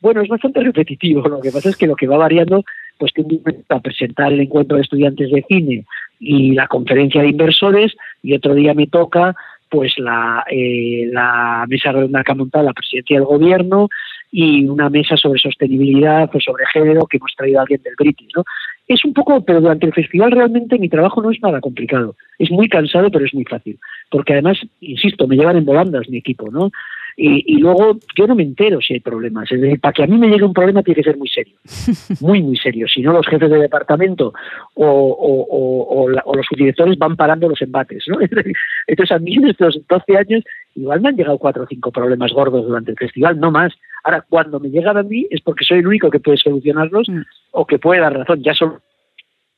Bueno, 0.00 0.22
es 0.22 0.28
bastante 0.28 0.60
repetitivo, 0.64 1.28
lo 1.28 1.40
que 1.40 1.50
pasa 1.50 1.68
es 1.68 1.76
que 1.76 1.86
lo 1.86 1.96
que 1.96 2.06
va 2.06 2.16
variando, 2.16 2.64
pues 2.98 3.12
tengo 3.12 3.28
a 3.68 3.80
presentar 3.80 4.32
el 4.32 4.40
encuentro 4.40 4.76
de 4.76 4.82
estudiantes 4.82 5.30
de 5.30 5.44
cine 5.46 5.84
y 6.18 6.52
la 6.52 6.66
conferencia 6.66 7.20
de 7.20 7.28
inversores 7.28 7.94
y 8.22 8.34
otro 8.34 8.54
día 8.54 8.72
me 8.72 8.86
toca 8.86 9.34
pues 9.70 9.98
la, 9.98 10.44
eh, 10.50 11.08
la 11.12 11.64
mesa 11.68 11.92
redonda 11.92 12.24
que 12.24 12.32
ha 12.32 12.34
montado 12.34 12.64
la 12.64 12.72
presidencia 12.72 13.16
del 13.16 13.24
gobierno 13.24 13.88
y 14.32 14.66
una 14.66 14.88
mesa 14.88 15.16
sobre 15.16 15.40
sostenibilidad 15.40 16.30
o 16.32 16.40
sobre 16.40 16.64
género 16.72 17.06
que 17.06 17.16
hemos 17.16 17.34
traído 17.36 17.58
a 17.58 17.62
alguien 17.62 17.82
del 17.82 17.94
British, 17.98 18.30
¿no? 18.36 18.44
Es 18.86 19.04
un 19.04 19.12
poco, 19.12 19.44
pero 19.44 19.60
durante 19.60 19.86
el 19.86 19.92
festival 19.92 20.32
realmente 20.32 20.78
mi 20.78 20.88
trabajo 20.88 21.22
no 21.22 21.30
es 21.30 21.40
nada 21.40 21.60
complicado. 21.60 22.16
Es 22.38 22.50
muy 22.50 22.68
cansado, 22.68 23.10
pero 23.10 23.24
es 23.24 23.34
muy 23.34 23.44
fácil. 23.44 23.78
Porque 24.10 24.32
además, 24.32 24.58
insisto, 24.80 25.28
me 25.28 25.36
llevan 25.36 25.56
en 25.56 25.64
volandas 25.64 26.08
mi 26.08 26.18
equipo, 26.18 26.50
¿no? 26.50 26.70
Y, 27.16 27.54
y, 27.54 27.58
luego 27.58 27.98
yo 28.16 28.26
no 28.26 28.34
me 28.34 28.42
entero 28.42 28.80
si 28.80 28.94
hay 28.94 29.00
problemas. 29.00 29.50
Es 29.52 29.60
decir, 29.60 29.78
para 29.80 29.92
que 29.92 30.04
a 30.04 30.06
mí 30.06 30.16
me 30.16 30.28
llegue 30.28 30.44
un 30.44 30.54
problema 30.54 30.82
tiene 30.82 31.02
que 31.02 31.08
ser 31.10 31.18
muy 31.18 31.28
serio, 31.28 31.54
muy, 32.20 32.42
muy 32.42 32.56
serio. 32.56 32.88
Si 32.88 33.02
no, 33.02 33.12
los 33.12 33.26
jefes 33.26 33.50
de 33.50 33.58
departamento 33.58 34.32
o, 34.74 34.86
o, 34.86 36.02
o, 36.02 36.08
la, 36.08 36.22
o 36.24 36.34
los 36.34 36.46
subdirectores 36.46 36.96
van 36.98 37.16
parando 37.16 37.48
los 37.48 37.60
embates. 37.60 38.04
¿no? 38.08 38.18
Entonces, 38.86 39.14
a 39.14 39.18
mí 39.18 39.34
en 39.34 39.48
estos 39.48 39.80
12 39.88 40.16
años 40.16 40.44
igual 40.74 41.00
me 41.00 41.10
han 41.10 41.16
llegado 41.16 41.38
cuatro 41.38 41.64
o 41.64 41.66
cinco 41.66 41.92
problemas 41.92 42.32
gordos 42.32 42.66
durante 42.66 42.92
el 42.92 42.96
festival, 42.96 43.38
no 43.38 43.50
más. 43.50 43.72
Ahora, 44.04 44.24
cuando 44.28 44.60
me 44.60 44.70
llegan 44.70 44.96
a 44.96 45.02
mí 45.02 45.26
es 45.30 45.40
porque 45.40 45.64
soy 45.64 45.78
el 45.78 45.86
único 45.86 46.10
que 46.10 46.20
puede 46.20 46.38
solucionarlos 46.38 47.08
mm. 47.08 47.20
o 47.52 47.66
que 47.66 47.78
puede 47.78 48.00
dar 48.00 48.16
razón. 48.16 48.42
Ya 48.42 48.54
son 48.54 48.78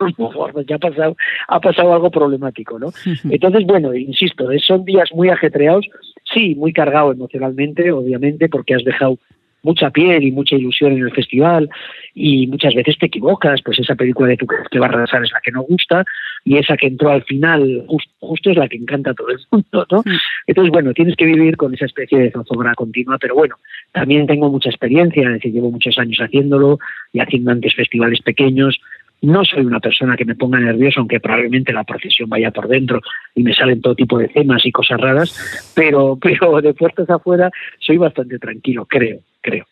ya 0.68 0.76
ha 0.76 0.78
pasado, 0.78 1.16
ha 1.48 1.60
pasado 1.60 1.94
algo 1.94 2.10
problemático, 2.10 2.78
¿no? 2.78 2.92
Entonces, 3.30 3.64
bueno, 3.66 3.94
insisto, 3.94 4.48
son 4.58 4.84
días 4.84 5.10
muy 5.14 5.28
ajetreados, 5.28 5.86
sí, 6.32 6.54
muy 6.54 6.72
cargado 6.72 7.12
emocionalmente, 7.12 7.92
obviamente, 7.92 8.48
porque 8.48 8.74
has 8.74 8.84
dejado 8.84 9.18
mucha 9.62 9.90
piel 9.90 10.24
y 10.24 10.32
mucha 10.32 10.56
ilusión 10.56 10.92
en 10.92 11.04
el 11.04 11.12
festival 11.12 11.70
y 12.14 12.48
muchas 12.48 12.74
veces 12.74 12.98
te 12.98 13.06
equivocas, 13.06 13.62
pues 13.62 13.78
esa 13.78 13.94
película 13.94 14.28
de 14.28 14.36
tu 14.36 14.46
que 14.46 14.78
va 14.78 14.86
a 14.86 14.88
arrasar 14.88 15.22
es 15.22 15.32
la 15.32 15.40
que 15.40 15.52
no 15.52 15.62
gusta 15.62 16.04
y 16.44 16.58
esa 16.58 16.76
que 16.76 16.86
entró 16.86 17.10
al 17.10 17.22
final 17.24 17.84
justo, 17.86 18.10
justo 18.20 18.50
es 18.50 18.56
la 18.56 18.68
que 18.68 18.76
encanta 18.76 19.10
a 19.10 19.14
todo 19.14 19.30
el 19.30 19.38
mundo, 19.50 19.86
¿no? 19.90 20.02
Entonces, 20.46 20.72
bueno, 20.72 20.92
tienes 20.92 21.16
que 21.16 21.24
vivir 21.24 21.56
con 21.56 21.74
esa 21.74 21.86
especie 21.86 22.18
de 22.18 22.30
zozobra 22.30 22.74
continua, 22.74 23.18
pero 23.18 23.34
bueno, 23.34 23.56
también 23.92 24.26
tengo 24.26 24.50
mucha 24.50 24.70
experiencia, 24.70 25.22
es 25.22 25.34
decir, 25.34 25.52
llevo 25.52 25.70
muchos 25.70 25.98
años 25.98 26.18
haciéndolo 26.18 26.78
y 27.12 27.20
haciendo 27.20 27.50
antes 27.50 27.74
festivales 27.74 28.20
pequeños, 28.22 28.80
no 29.22 29.44
soy 29.44 29.64
una 29.64 29.80
persona 29.80 30.16
que 30.16 30.24
me 30.24 30.34
ponga 30.34 30.58
nervioso, 30.58 31.00
aunque 31.00 31.20
probablemente 31.20 31.72
la 31.72 31.84
profesión 31.84 32.28
vaya 32.28 32.50
por 32.50 32.66
dentro 32.68 33.00
y 33.34 33.42
me 33.44 33.54
salen 33.54 33.80
todo 33.80 33.94
tipo 33.94 34.18
de 34.18 34.28
temas 34.28 34.66
y 34.66 34.72
cosas 34.72 35.00
raras, 35.00 35.72
pero, 35.74 36.18
pero 36.20 36.60
de 36.60 36.74
puertas 36.74 37.08
afuera 37.08 37.50
soy 37.78 37.96
bastante 37.96 38.38
tranquilo, 38.38 38.84
creo, 38.84 39.20
creo. 39.40 39.64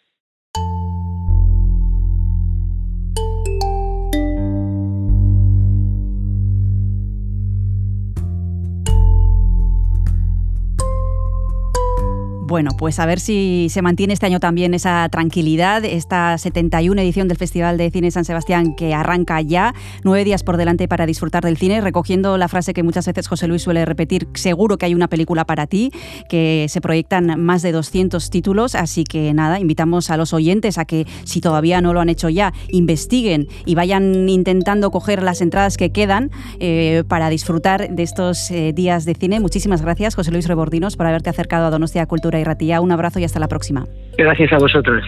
Bueno, 12.51 12.73
pues 12.77 12.99
a 12.99 13.07
ver 13.07 13.21
si 13.21 13.69
se 13.71 13.81
mantiene 13.81 14.13
este 14.13 14.27
año 14.27 14.41
también 14.41 14.75
esa 14.75 15.09
tranquilidad, 15.09 15.85
esta 15.85 16.37
71 16.37 17.01
edición 17.01 17.29
del 17.29 17.37
Festival 17.37 17.79
de 17.79 17.93
Cine 17.93 18.11
San 18.11 18.25
Sebastián 18.25 18.75
que 18.75 18.93
arranca 18.93 19.41
ya, 19.41 19.73
nueve 20.03 20.25
días 20.25 20.43
por 20.43 20.57
delante 20.57 20.89
para 20.89 21.07
disfrutar 21.07 21.45
del 21.45 21.57
cine, 21.57 21.81
recogiendo 21.81 22.37
la 22.39 22.49
frase 22.49 22.75
que 22.75 22.83
muchas 22.83 23.07
veces 23.07 23.29
José 23.29 23.47
Luis 23.47 23.63
suele 23.63 23.85
repetir, 23.85 24.27
seguro 24.35 24.79
que 24.79 24.87
hay 24.87 24.97
una 24.97 25.07
película 25.07 25.45
para 25.45 25.69
ti, 25.69 25.93
que 26.29 26.67
se 26.69 26.81
proyectan 26.81 27.41
más 27.41 27.63
de 27.63 27.71
200 27.71 28.31
títulos, 28.31 28.75
así 28.75 29.05
que 29.05 29.33
nada, 29.33 29.61
invitamos 29.61 30.11
a 30.11 30.17
los 30.17 30.35
oyentes 30.35 30.77
a 30.77 30.85
que 30.87 31.07
si 31.23 31.41
todavía 31.41 31.81
no 31.81 31.93
lo 31.93 32.01
han 32.01 32.09
hecho 32.09 32.31
ya, 32.31 32.53
investiguen 32.71 33.47
y 33.65 33.77
vayan 33.77 34.29
intentando 34.29 34.91
coger 34.91 35.23
las 35.23 35.41
entradas 35.41 35.77
que 35.77 35.93
quedan 35.93 36.33
eh, 36.59 37.05
para 37.07 37.31
disfrutar 37.31 37.95
de 37.95 38.03
estos 38.03 38.51
eh, 38.51 38.73
días 38.73 39.05
de 39.05 39.15
cine. 39.15 39.39
Muchísimas 39.39 39.83
gracias, 39.83 40.17
José 40.17 40.33
Luis 40.33 40.49
Rebordinos, 40.49 40.97
por 40.97 41.07
haberte 41.07 41.31
acercado 41.31 41.67
a 41.67 41.71
Donostia 41.71 42.07
Cultura 42.07 42.40
y 42.41 42.45
Ratilla. 42.45 42.81
Un 42.81 42.93
abrazo 42.93 43.19
y 43.19 43.25
hasta 43.25 43.39
la 43.39 43.49
próxima. 43.49 43.87
Gracias 44.17 44.53
a 44.53 44.59
vosotros. 44.59 45.05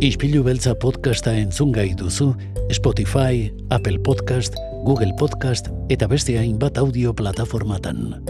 Ispilu 0.00 0.44
beltza 0.44 0.76
podcasta 0.78 1.34
entzun 1.34 1.72
gai 1.74 1.90
duzu 1.98 2.36
Spotify, 2.70 3.50
Apple 3.70 3.98
Podcast, 3.98 4.54
Google 4.84 5.12
Podcast 5.18 5.72
eta 5.88 6.06
beste 6.06 6.38
hainbat 6.38 6.78
audio 6.78 7.14
plataformatan. 7.14 8.22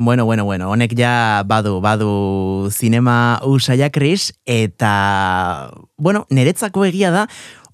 Bueno, 0.00 0.24
bueno, 0.26 0.44
bueno, 0.44 0.70
honek 0.70 0.92
ja 0.94 1.42
badu, 1.42 1.80
badu 1.82 2.70
zinema 2.70 3.40
usaia 3.42 3.90
Chris, 3.90 4.32
eta, 4.46 5.72
bueno, 5.96 6.24
niretzako 6.30 6.84
egia 6.86 7.10
da, 7.10 7.24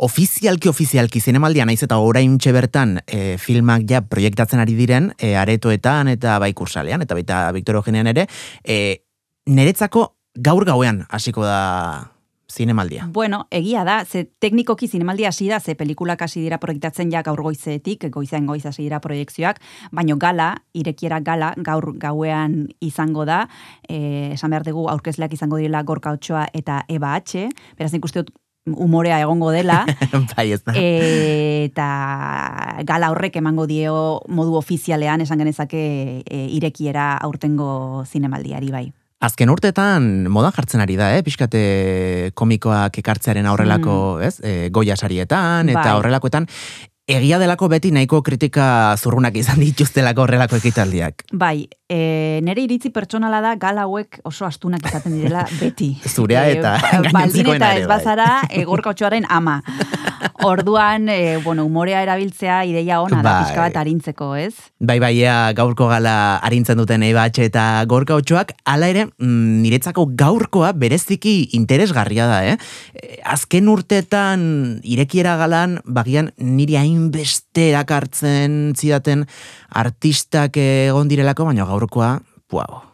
ofizialki 0.00 0.70
ofizialki 0.72 1.20
zinemaldia 1.20 1.66
naiz 1.68 1.82
eta 1.84 1.98
orain 2.00 2.38
bertan 2.40 3.02
e, 3.06 3.36
filmak 3.36 3.84
ja 3.86 4.00
proiektatzen 4.00 4.58
ari 4.58 4.72
diren, 4.72 5.12
e, 5.18 5.36
aretoetan 5.36 6.08
eta 6.08 6.38
bai 6.38 6.54
kursalean, 6.54 7.02
eta 7.02 7.14
baita 7.14 7.52
Victor 7.52 7.76
Eugenean 7.76 8.06
ere, 8.06 8.26
e, 8.64 9.04
niretzako 9.44 10.16
gaur 10.34 10.64
gauean 10.64 11.04
hasiko 11.10 11.44
da 11.44 12.13
zinemaldia. 12.54 13.08
Bueno, 13.12 13.46
egia 13.50 13.84
da, 13.84 14.04
ze 14.04 14.24
teknikoki 14.40 14.88
zinemaldia 14.88 15.28
hasi 15.28 15.48
da, 15.50 15.60
ze 15.60 15.74
pelikulak 15.74 16.22
hasi 16.22 16.40
dira 16.44 16.58
proiektatzen 16.62 17.10
ja 17.12 17.22
gaur 17.26 17.42
goizetik, 17.42 18.06
goizean 18.14 18.46
goiz 18.46 18.64
hasi 18.66 18.84
dira 18.86 19.00
proiektzioak, 19.00 19.60
baino 19.92 20.16
gala, 20.16 20.54
irekiera 20.72 21.20
gala, 21.20 21.52
gaur 21.56 21.92
gauean 21.98 22.68
izango 22.80 23.26
da, 23.26 23.44
eh, 23.88 24.30
esan 24.34 24.54
behar 24.54 24.64
dugu 24.64 24.88
aurkezleak 24.88 25.34
izango 25.34 25.58
direla 25.58 25.82
Gorka 25.82 26.14
Otsoa 26.14 26.46
eta 26.54 26.84
Eba 26.88 27.14
H, 27.18 27.48
beraz 27.76 27.92
nik 27.92 28.04
uste 28.04 28.22
dut 28.22 28.34
umorea 28.66 29.20
egongo 29.20 29.50
dela, 29.52 29.84
bai, 30.36 30.50
ez 30.52 30.62
da. 30.64 30.72
eta 30.74 31.88
gala 32.88 33.10
horrek 33.12 33.36
emango 33.36 33.66
dio 33.68 34.22
modu 34.28 34.56
ofizialean 34.56 35.20
esan 35.20 35.42
genezake 35.42 35.84
e, 36.24 36.44
irekiera 36.56 37.14
aurtengo 37.18 38.04
zinemaldiari 38.08 38.70
bai. 38.72 38.86
Azken 39.24 39.48
urtetan 39.48 40.26
modan 40.28 40.52
jartzen 40.52 40.82
ari 40.84 40.98
da, 41.00 41.12
eh? 41.16 41.22
Piskate 41.24 41.60
komikoak 42.36 42.98
ekartzearen 43.00 43.46
aurrelako, 43.48 43.94
ez? 44.20 44.34
E, 44.44 44.68
goia 44.74 44.96
sarietan, 45.00 45.70
eta 45.72 45.80
Bai. 45.86 45.94
horrelakoetan. 46.00 46.48
Egia 47.04 47.36
delako 47.36 47.66
beti 47.68 47.90
nahiko 47.92 48.22
kritika 48.24 48.66
zurrunak 48.96 49.34
izan 49.36 49.58
dituztelako 49.60 50.22
horrelako 50.24 50.56
ekitaldiak. 50.56 51.24
Bai, 51.36 51.66
e, 51.88 52.40
nire 52.44 52.62
iritzi 52.64 52.88
pertsonala 52.96 53.42
da 53.44 53.50
gal 53.60 53.76
hauek 53.82 54.20
oso 54.24 54.46
astunak 54.48 54.84
izaten 54.88 55.18
direla 55.20 55.44
beti. 55.60 55.90
Zurea 56.08 56.46
eta 56.48 56.78
ba- 56.80 57.12
Baldin 57.18 57.50
eta 57.56 57.74
ez 57.76 57.84
bai. 57.86 57.90
bazara, 57.96 58.28
e, 58.48 58.64
gorkautxoaren 58.68 59.28
ama. 59.28 59.58
Orduan, 60.44 61.08
e, 61.08 61.36
bueno, 61.44 61.64
umorea 61.64 62.02
erabiltzea 62.04 62.64
ideia 62.68 63.00
ona 63.02 63.22
da 63.22 63.30
Bai. 63.30 63.44
pixka 63.44 63.64
bat 63.64 63.76
arintzeko, 63.80 64.30
ez? 64.36 64.54
Bai, 64.78 64.98
bai, 65.02 65.12
ea, 65.20 65.52
gaurko 65.56 65.88
gala 65.90 66.36
arintzen 66.44 66.80
duten 66.80 67.04
ebatxe 67.06 67.46
eta 67.48 67.84
gorka 67.90 68.16
otxoak, 68.20 68.54
ala 68.64 68.88
ere, 68.92 69.06
mm, 69.06 69.60
niretzako 69.64 70.06
gaurkoa 70.18 70.72
bereziki 70.72 71.50
interesgarria 71.58 72.28
da, 72.30 72.40
eh? 72.46 72.56
E, 72.94 73.20
Azken 73.24 73.68
urtetan 73.72 74.80
irekiera 74.84 75.36
galan, 75.40 75.78
bagian 75.84 76.32
niri 76.38 76.76
hainbeste 76.76 77.70
erakartzen 77.70 78.74
zidaten 78.76 79.24
artistak 79.70 80.58
egon 80.60 81.08
direlako, 81.08 81.48
baina 81.50 81.66
gaurkoa, 81.68 82.18
puau. 82.48 82.93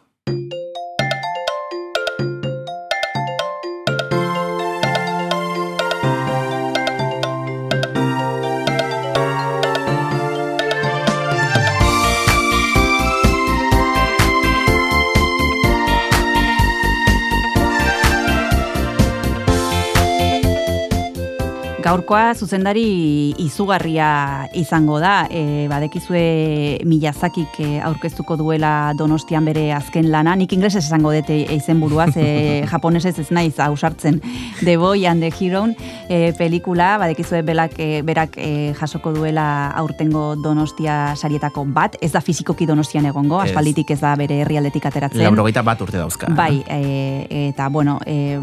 Gaurkoa 21.81 22.35
zuzendari 22.37 23.33
izugarria 23.41 24.47
izango 24.57 24.99
da, 25.01 25.25
e, 25.33 25.65
badekizue 25.69 26.81
Miyazakik 26.85 27.57
e, 27.57 27.69
aurkeztuko 27.81 28.35
duela 28.37 28.93
Donostian 28.97 29.47
bere 29.49 29.63
azken 29.73 30.11
lana, 30.13 30.35
nik 30.37 30.53
inglesez 30.53 30.83
esango 30.83 31.13
dute 31.15 31.39
izen 31.55 31.79
burua, 31.81 32.05
ze 32.11 32.25
japonesez 32.71 33.15
ez 33.23 33.29
naiz 33.33 33.57
ausartzen. 33.59 34.19
The 34.61 34.75
Boy 34.77 35.07
and 35.09 35.25
the 35.25 35.31
Hero 35.33 35.63
e, 36.07 36.33
pelikula, 36.37 36.99
badekizue 37.01 37.41
belak, 37.47 37.73
e, 37.81 38.03
berak 38.05 38.37
e, 38.37 38.75
jasoko 38.77 39.13
duela 39.15 39.71
aurtengo 39.81 40.35
Donostia 40.43 41.15
sarietako 41.15 41.65
bat, 41.65 41.97
ez 42.01 42.11
da 42.13 42.21
fizikoki 42.21 42.69
Donostian 42.69 43.09
egongo, 43.09 43.39
aspalditik 43.41 43.95
ez 43.95 43.99
da 44.03 44.13
bere 44.19 44.43
herrialdetik 44.45 44.85
ateratzen. 44.85 45.23
Laurogeita 45.25 45.65
bat 45.65 45.81
urte 45.81 45.97
dauzka. 45.97 46.29
Bai, 46.37 46.61
e, 46.69 47.49
eta 47.49 47.69
bueno, 47.73 47.97
e, 48.05 48.37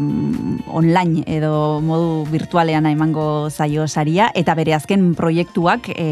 online 0.67 1.23
edo 1.39 1.79
modu 1.79 2.25
virtualean 2.29 2.91
emango 2.91 3.28
zaio 3.49 3.87
saria 3.87 4.29
eta 4.35 4.53
bere 4.55 4.73
azken 4.75 5.13
proiektuak 5.15 5.89
e, 5.95 6.07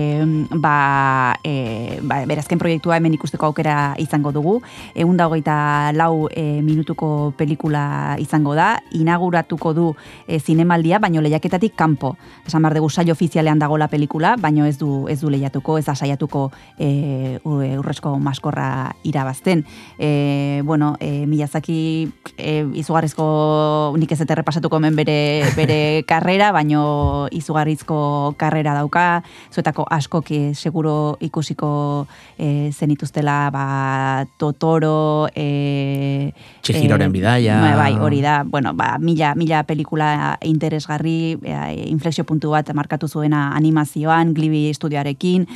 ba, 0.52 1.36
e, 1.44 2.00
ba, 2.02 2.22
bere 2.30 2.42
azken 2.42 2.60
proiektua 2.60 2.98
hemen 2.98 3.14
ikusteko 3.18 3.46
aukera 3.50 3.96
izango 4.02 4.32
dugu. 4.32 4.58
Egun 4.96 5.20
hogeita 5.22 5.92
lau 5.94 6.28
e, 6.32 6.62
minutuko 6.62 7.34
pelikula 7.38 8.16
izango 8.20 8.56
da, 8.56 8.80
inauguratuko 8.92 9.74
du 9.74 9.88
e, 10.28 10.40
zinemaldia, 10.40 11.00
baino 11.00 11.22
lehiaketatik 11.22 11.76
kanpo. 11.76 12.16
Esan 12.48 12.62
behar 12.66 12.76
dugu 12.78 12.90
saio 12.90 13.14
ofizialean 13.18 13.60
dagola 13.60 13.88
pelikula, 13.88 14.36
baino 14.38 14.66
ez 14.66 14.78
du 14.78 15.08
ez 15.10 15.20
du 15.22 15.30
lehiatuko, 15.30 15.78
ez 15.78 15.86
da 15.86 15.96
saiatuko 15.96 16.52
e, 16.78 17.40
u- 17.44 17.62
e, 17.62 17.78
urrezko 17.80 18.18
maskorra 18.20 18.94
irabazten. 19.04 19.66
E, 20.00 20.62
bueno, 20.66 20.96
e, 21.00 21.26
Miyazaki 21.28 22.10
e, 22.38 22.66
izugarrizko 22.80 23.94
nik 23.98 24.12
ez 24.12 24.22
eta 24.22 24.34
errepasatuko 24.38 24.78
hemen 24.78 24.96
bere, 24.96 25.18
bere 25.56 25.80
karrera, 26.10 26.52
baino 26.52 26.82
izugarrizko 27.32 28.36
karrera 28.38 28.74
dauka, 28.78 29.24
zuetako 29.54 29.86
askok 29.90 30.32
e, 30.32 30.42
seguro 30.56 31.18
ikusiko 31.24 32.08
e, 32.38 32.72
zenituztela 32.72 33.50
ba, 33.54 34.26
Totoro, 34.38 35.28
e, 35.36 36.34
Chihiroren 36.62 37.12
bidaia. 37.12 37.60
Bai, 37.62 37.74
bai, 37.76 37.94
hori 38.04 38.22
da, 38.22 38.44
bueno, 38.44 38.74
ba, 38.74 38.98
mila, 39.00 39.34
mila 39.36 39.64
pelikula 39.64 40.38
interesgarri, 40.44 41.38
e, 41.44 41.58
inflexio 41.88 42.26
puntu 42.28 42.52
bat 42.56 42.70
markatu 42.74 43.08
zuena 43.08 43.52
animazioan, 43.56 44.34
Glibi 44.34 44.68
estudioarekin. 44.70 45.48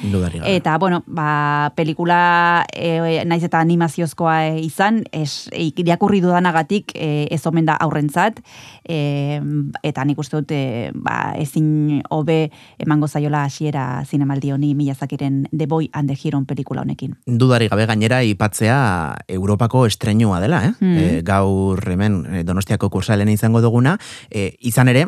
Eta, 0.46 0.78
bueno, 0.78 1.04
ba, 1.08 1.72
pelikula 1.76 2.66
e, 2.74 3.24
naiz 3.26 3.44
eta 3.44 3.62
animaziozkoa 3.62 4.38
e, 4.48 4.60
izan, 4.66 5.04
es, 5.12 5.50
irakurri 5.52 6.22
dudanagatik 6.24 6.96
e, 6.96 7.28
ez 7.32 7.42
omen 7.48 7.68
da 7.68 7.78
aurrentzat, 7.82 8.42
e, 8.88 9.42
eta 9.84 10.06
nik 10.08 10.20
uste 10.22 10.42
dut 10.42 10.56
e, 10.56 10.92
ba, 10.96 11.34
ezin 11.42 12.02
hobe 12.10 12.52
emango 12.80 13.08
zaiola 13.08 13.44
hasiera 13.48 14.04
zinemaldi 14.06 14.52
honi 14.52 14.74
Miyazakiren 14.76 15.48
The 15.52 15.68
Boy 15.68 15.90
and 15.94 16.10
the 16.10 16.18
Hero 16.18 16.42
pelikula 16.48 16.82
honekin. 16.82 17.16
Dudari 17.26 17.68
gabe 17.70 17.86
gainera 17.86 18.22
ipatzea 18.24 19.18
Europako 19.28 19.86
estrenua 19.86 20.40
dela, 20.42 20.64
eh? 20.66 20.74
Mm. 20.80 20.98
E, 20.98 21.22
gaur 21.26 21.82
hemen 21.90 22.22
e, 22.26 22.44
Donostiako 22.44 22.90
kursalen 22.90 23.30
izango 23.30 23.62
duguna, 23.62 23.98
e, 24.30 24.56
izan 24.60 24.92
ere, 24.92 25.08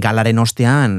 galaren 0.00 0.38
ostean 0.40 0.92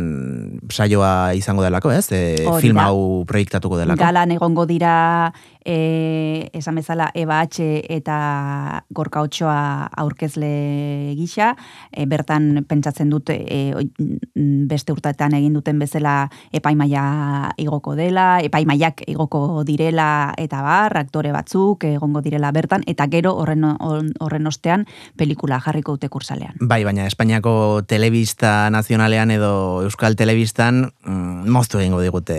saioa 0.69 1.33
izango 1.33 1.63
delako, 1.65 1.91
ez? 1.91 2.11
E, 2.13 2.21
film 2.61 2.77
hau 2.77 3.23
proiektatuko 3.27 3.79
delako. 3.79 3.99
Galan 4.01 4.31
egongo 4.35 4.67
dira 4.69 5.31
e, 5.65 6.49
esan 6.53 6.77
bezala 6.77 7.09
Eba 7.17 7.41
H 7.41 7.81
eta 7.89 8.83
Gorka 8.89 9.23
Otsoa 9.25 9.89
aurkezle 10.03 11.15
gisa, 11.17 11.55
e, 11.91 12.05
bertan 12.05 12.65
pentsatzen 12.69 13.09
dut 13.09 13.31
e, 13.33 13.73
mm, 13.73 14.67
beste 14.69 14.93
urteetan 14.93 15.33
egin 15.39 15.57
duten 15.57 15.79
bezala 15.81 16.29
epaimaia 16.53 17.51
igoko 17.57 17.95
dela, 17.97 18.39
epaimaiak 18.45 19.05
igoko 19.09 19.63
direla 19.65 20.35
eta 20.37 20.61
bar, 20.61 20.97
aktore 21.01 21.33
batzuk 21.33 21.87
egongo 21.89 22.21
direla 22.21 22.53
bertan, 22.53 22.85
eta 22.85 23.09
gero 23.09 23.33
horren, 23.41 23.65
horren 23.73 24.47
ostean 24.47 24.85
pelikula 25.17 25.59
jarriko 25.65 25.97
dute 25.97 26.09
kursalean. 26.13 26.61
Bai, 26.61 26.83
baina 26.85 27.09
Espainiako 27.09 27.81
telebista 27.89 28.50
nazionalean 28.71 29.31
edo 29.31 29.81
Euskal 29.85 30.15
Telebistan 30.19 30.83
mm, 31.05 31.49
moztu 31.51 31.79
egingo 31.81 32.01
digute 32.01 32.37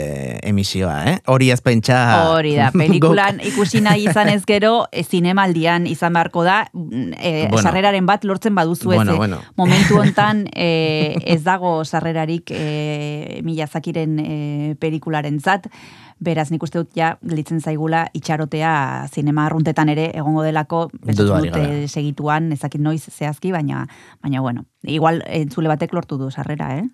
emisioa, 0.48 0.96
eh? 1.10 1.16
Hori 1.32 1.50
ez 1.54 1.60
pentsa... 1.64 1.98
Hori 2.32 2.54
da, 2.58 2.70
pelikulan 2.80 3.40
ikusi 3.44 3.82
nahi 3.84 4.06
izan 4.10 4.30
ez 4.32 4.42
gero, 4.48 4.86
e, 4.92 5.04
zinemaldian 5.04 5.86
izan 5.90 6.14
beharko 6.16 6.44
da, 6.46 6.62
e, 6.72 7.48
Bueno. 7.52 7.62
sarreraren 7.62 8.06
bat 8.06 8.24
lortzen 8.24 8.54
baduzu 8.54 8.92
ez. 8.92 8.96
Bueno, 8.96 9.14
eh, 9.14 9.16
bueno. 9.16 9.40
Momentu 9.56 9.98
hontan 10.02 10.46
e, 10.54 11.16
ez 11.24 11.42
dago 11.44 11.84
sarrerarik 11.84 12.52
e, 12.54 13.40
Miyazakiren 13.44 14.18
e, 14.22 14.76
pelikularen 14.80 15.40
zat, 15.40 15.68
beraz 16.22 16.48
nik 16.52 16.62
uste 16.62 16.82
dut 16.82 16.96
ja 16.96 17.16
gelditzen 17.22 17.60
zaigula 17.60 18.06
itxarotea 18.16 18.72
zinema 19.12 19.46
arruntetan 19.48 19.90
ere 19.92 20.08
egongo 20.14 20.44
delako, 20.46 20.86
dut 21.02 21.32
segituan, 21.90 22.52
ezakit 22.54 22.80
noiz 22.80 23.02
zehazki, 23.10 23.52
baina, 23.52 23.86
baina 24.22 24.40
bueno, 24.40 24.66
igual 24.86 25.22
entzule 25.26 25.70
batek 25.72 25.94
lortu 25.98 26.18
du 26.20 26.30
sarrera, 26.30 26.76
eh? 26.78 26.86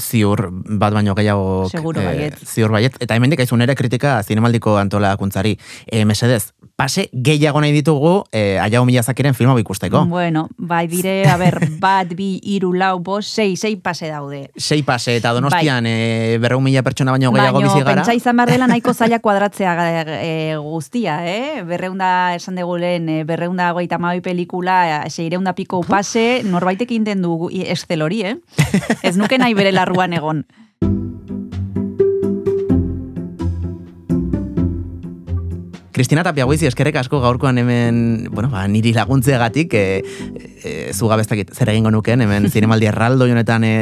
Ziur 0.00 0.48
bat 0.50 0.94
baino 0.94 1.14
gehiago 1.14 1.68
Seguro 1.70 2.00
baietz. 2.02 2.40
ziur 2.48 2.70
baiet 2.72 2.96
eta 3.00 3.14
hemendik 3.14 3.40
aizun 3.40 3.60
ere 3.62 3.74
kritika 3.74 4.22
zinemaldiko 4.22 4.76
antolakuntzari 4.80 5.56
e, 5.86 6.04
mesedez 6.04 6.52
pase 6.76 7.08
gehiago 7.12 7.60
nahi 7.60 7.72
ditugu 7.72 8.24
e, 8.32 8.58
aiao 8.60 8.84
milazakiren 8.84 9.34
filma 9.34 9.58
ikusteko 9.60 10.04
Bueno, 10.06 10.48
bai 10.56 10.86
dire, 10.88 11.26
a 11.28 11.36
ber, 11.36 11.58
bat, 11.80 12.12
bi, 12.16 12.40
iru, 12.42 12.72
lau, 12.72 12.98
bost, 13.00 13.32
sei, 13.34 13.56
sei 13.56 13.76
pase 13.76 14.08
daude. 14.08 14.50
sei 14.56 14.82
pase 14.82 15.16
eta 15.16 15.32
donostian 15.32 15.86
e, 15.86 16.38
berreun 16.40 16.62
mila 16.64 16.82
pertsona 16.82 17.12
baino 17.12 17.32
gehiago 17.32 17.60
Baina, 17.60 17.68
bizi 17.72 17.84
gara 17.84 17.94
pentsa 17.96 18.14
izan 18.14 18.36
behar 18.36 18.50
dela 18.50 18.66
nahiko 18.66 18.94
zaila 18.98 19.18
kuadratzea 19.20 19.74
e, 20.20 20.56
guztia, 20.60 21.18
eh? 21.26 21.62
Berreunda, 21.66 22.34
esan 22.36 22.56
dugu 22.56 22.76
lehen, 22.80 23.08
e, 23.08 23.24
berreunda 23.24 23.70
goita 23.72 23.98
maui 23.98 24.20
pelikula, 24.20 25.04
e, 25.06 25.10
seireunda 25.10 25.52
piko 25.56 25.82
pase, 25.86 26.42
norbaitek 26.44 26.92
inten 26.92 27.22
du 27.22 27.48
estel 27.66 28.02
hori, 28.02 28.22
eh? 28.22 28.36
Ez 29.02 29.16
nuke 29.16 29.38
nahi 29.38 29.54
bere 29.56 29.65
larruan 29.72 30.12
egon. 30.12 30.46
Kristina 35.96 36.20
Tapia 36.20 36.44
Guizi 36.44 36.66
eskerrek 36.68 36.98
asko 37.00 37.22
gaurkoan 37.22 37.56
hemen, 37.56 38.28
bueno, 38.28 38.50
ba, 38.52 38.66
niri 38.68 38.90
laguntzeagatik, 38.92 39.72
e, 39.72 40.02
e, 40.60 40.72
zuga 40.92 41.16
bestakit 41.16 41.54
zer 41.56 41.70
egingo 41.72 41.88
nuken, 41.88 42.20
hemen 42.20 42.50
zinemaldi 42.52 42.90
erraldo 42.90 43.24
honetan 43.24 43.64
e, 43.64 43.72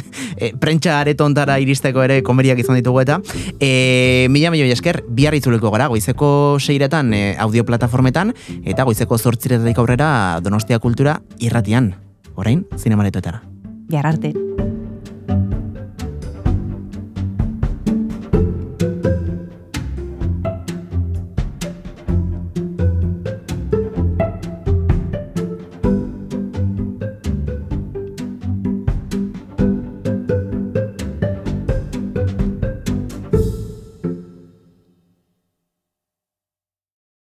e, 0.40 0.54
prentsa 0.56 0.96
aretontara 1.02 1.58
iristeko 1.60 2.00
ere 2.06 2.22
komeriak 2.24 2.64
izan 2.64 2.80
ditugu 2.80 3.02
eta 3.04 3.20
e, 3.60 4.24
mila 4.32 4.54
milioi 4.56 4.72
esker, 4.72 5.02
bihar 5.04 5.36
itzuliko 5.36 5.68
gara, 5.68 5.92
goizeko 5.92 6.56
seiretan 6.56 7.12
e, 7.12 7.24
audio 7.36 7.68
plataformetan, 7.68 8.32
eta 8.64 8.88
goizeko 8.88 9.20
zortziretatik 9.20 9.84
aurrera 9.84 10.40
Donostia 10.40 10.80
Kultura 10.80 11.20
irratian, 11.44 11.92
orain, 12.40 12.64
zinemaretoetara. 12.80 13.44
Bihar 13.90 14.08
arte. 14.08 14.32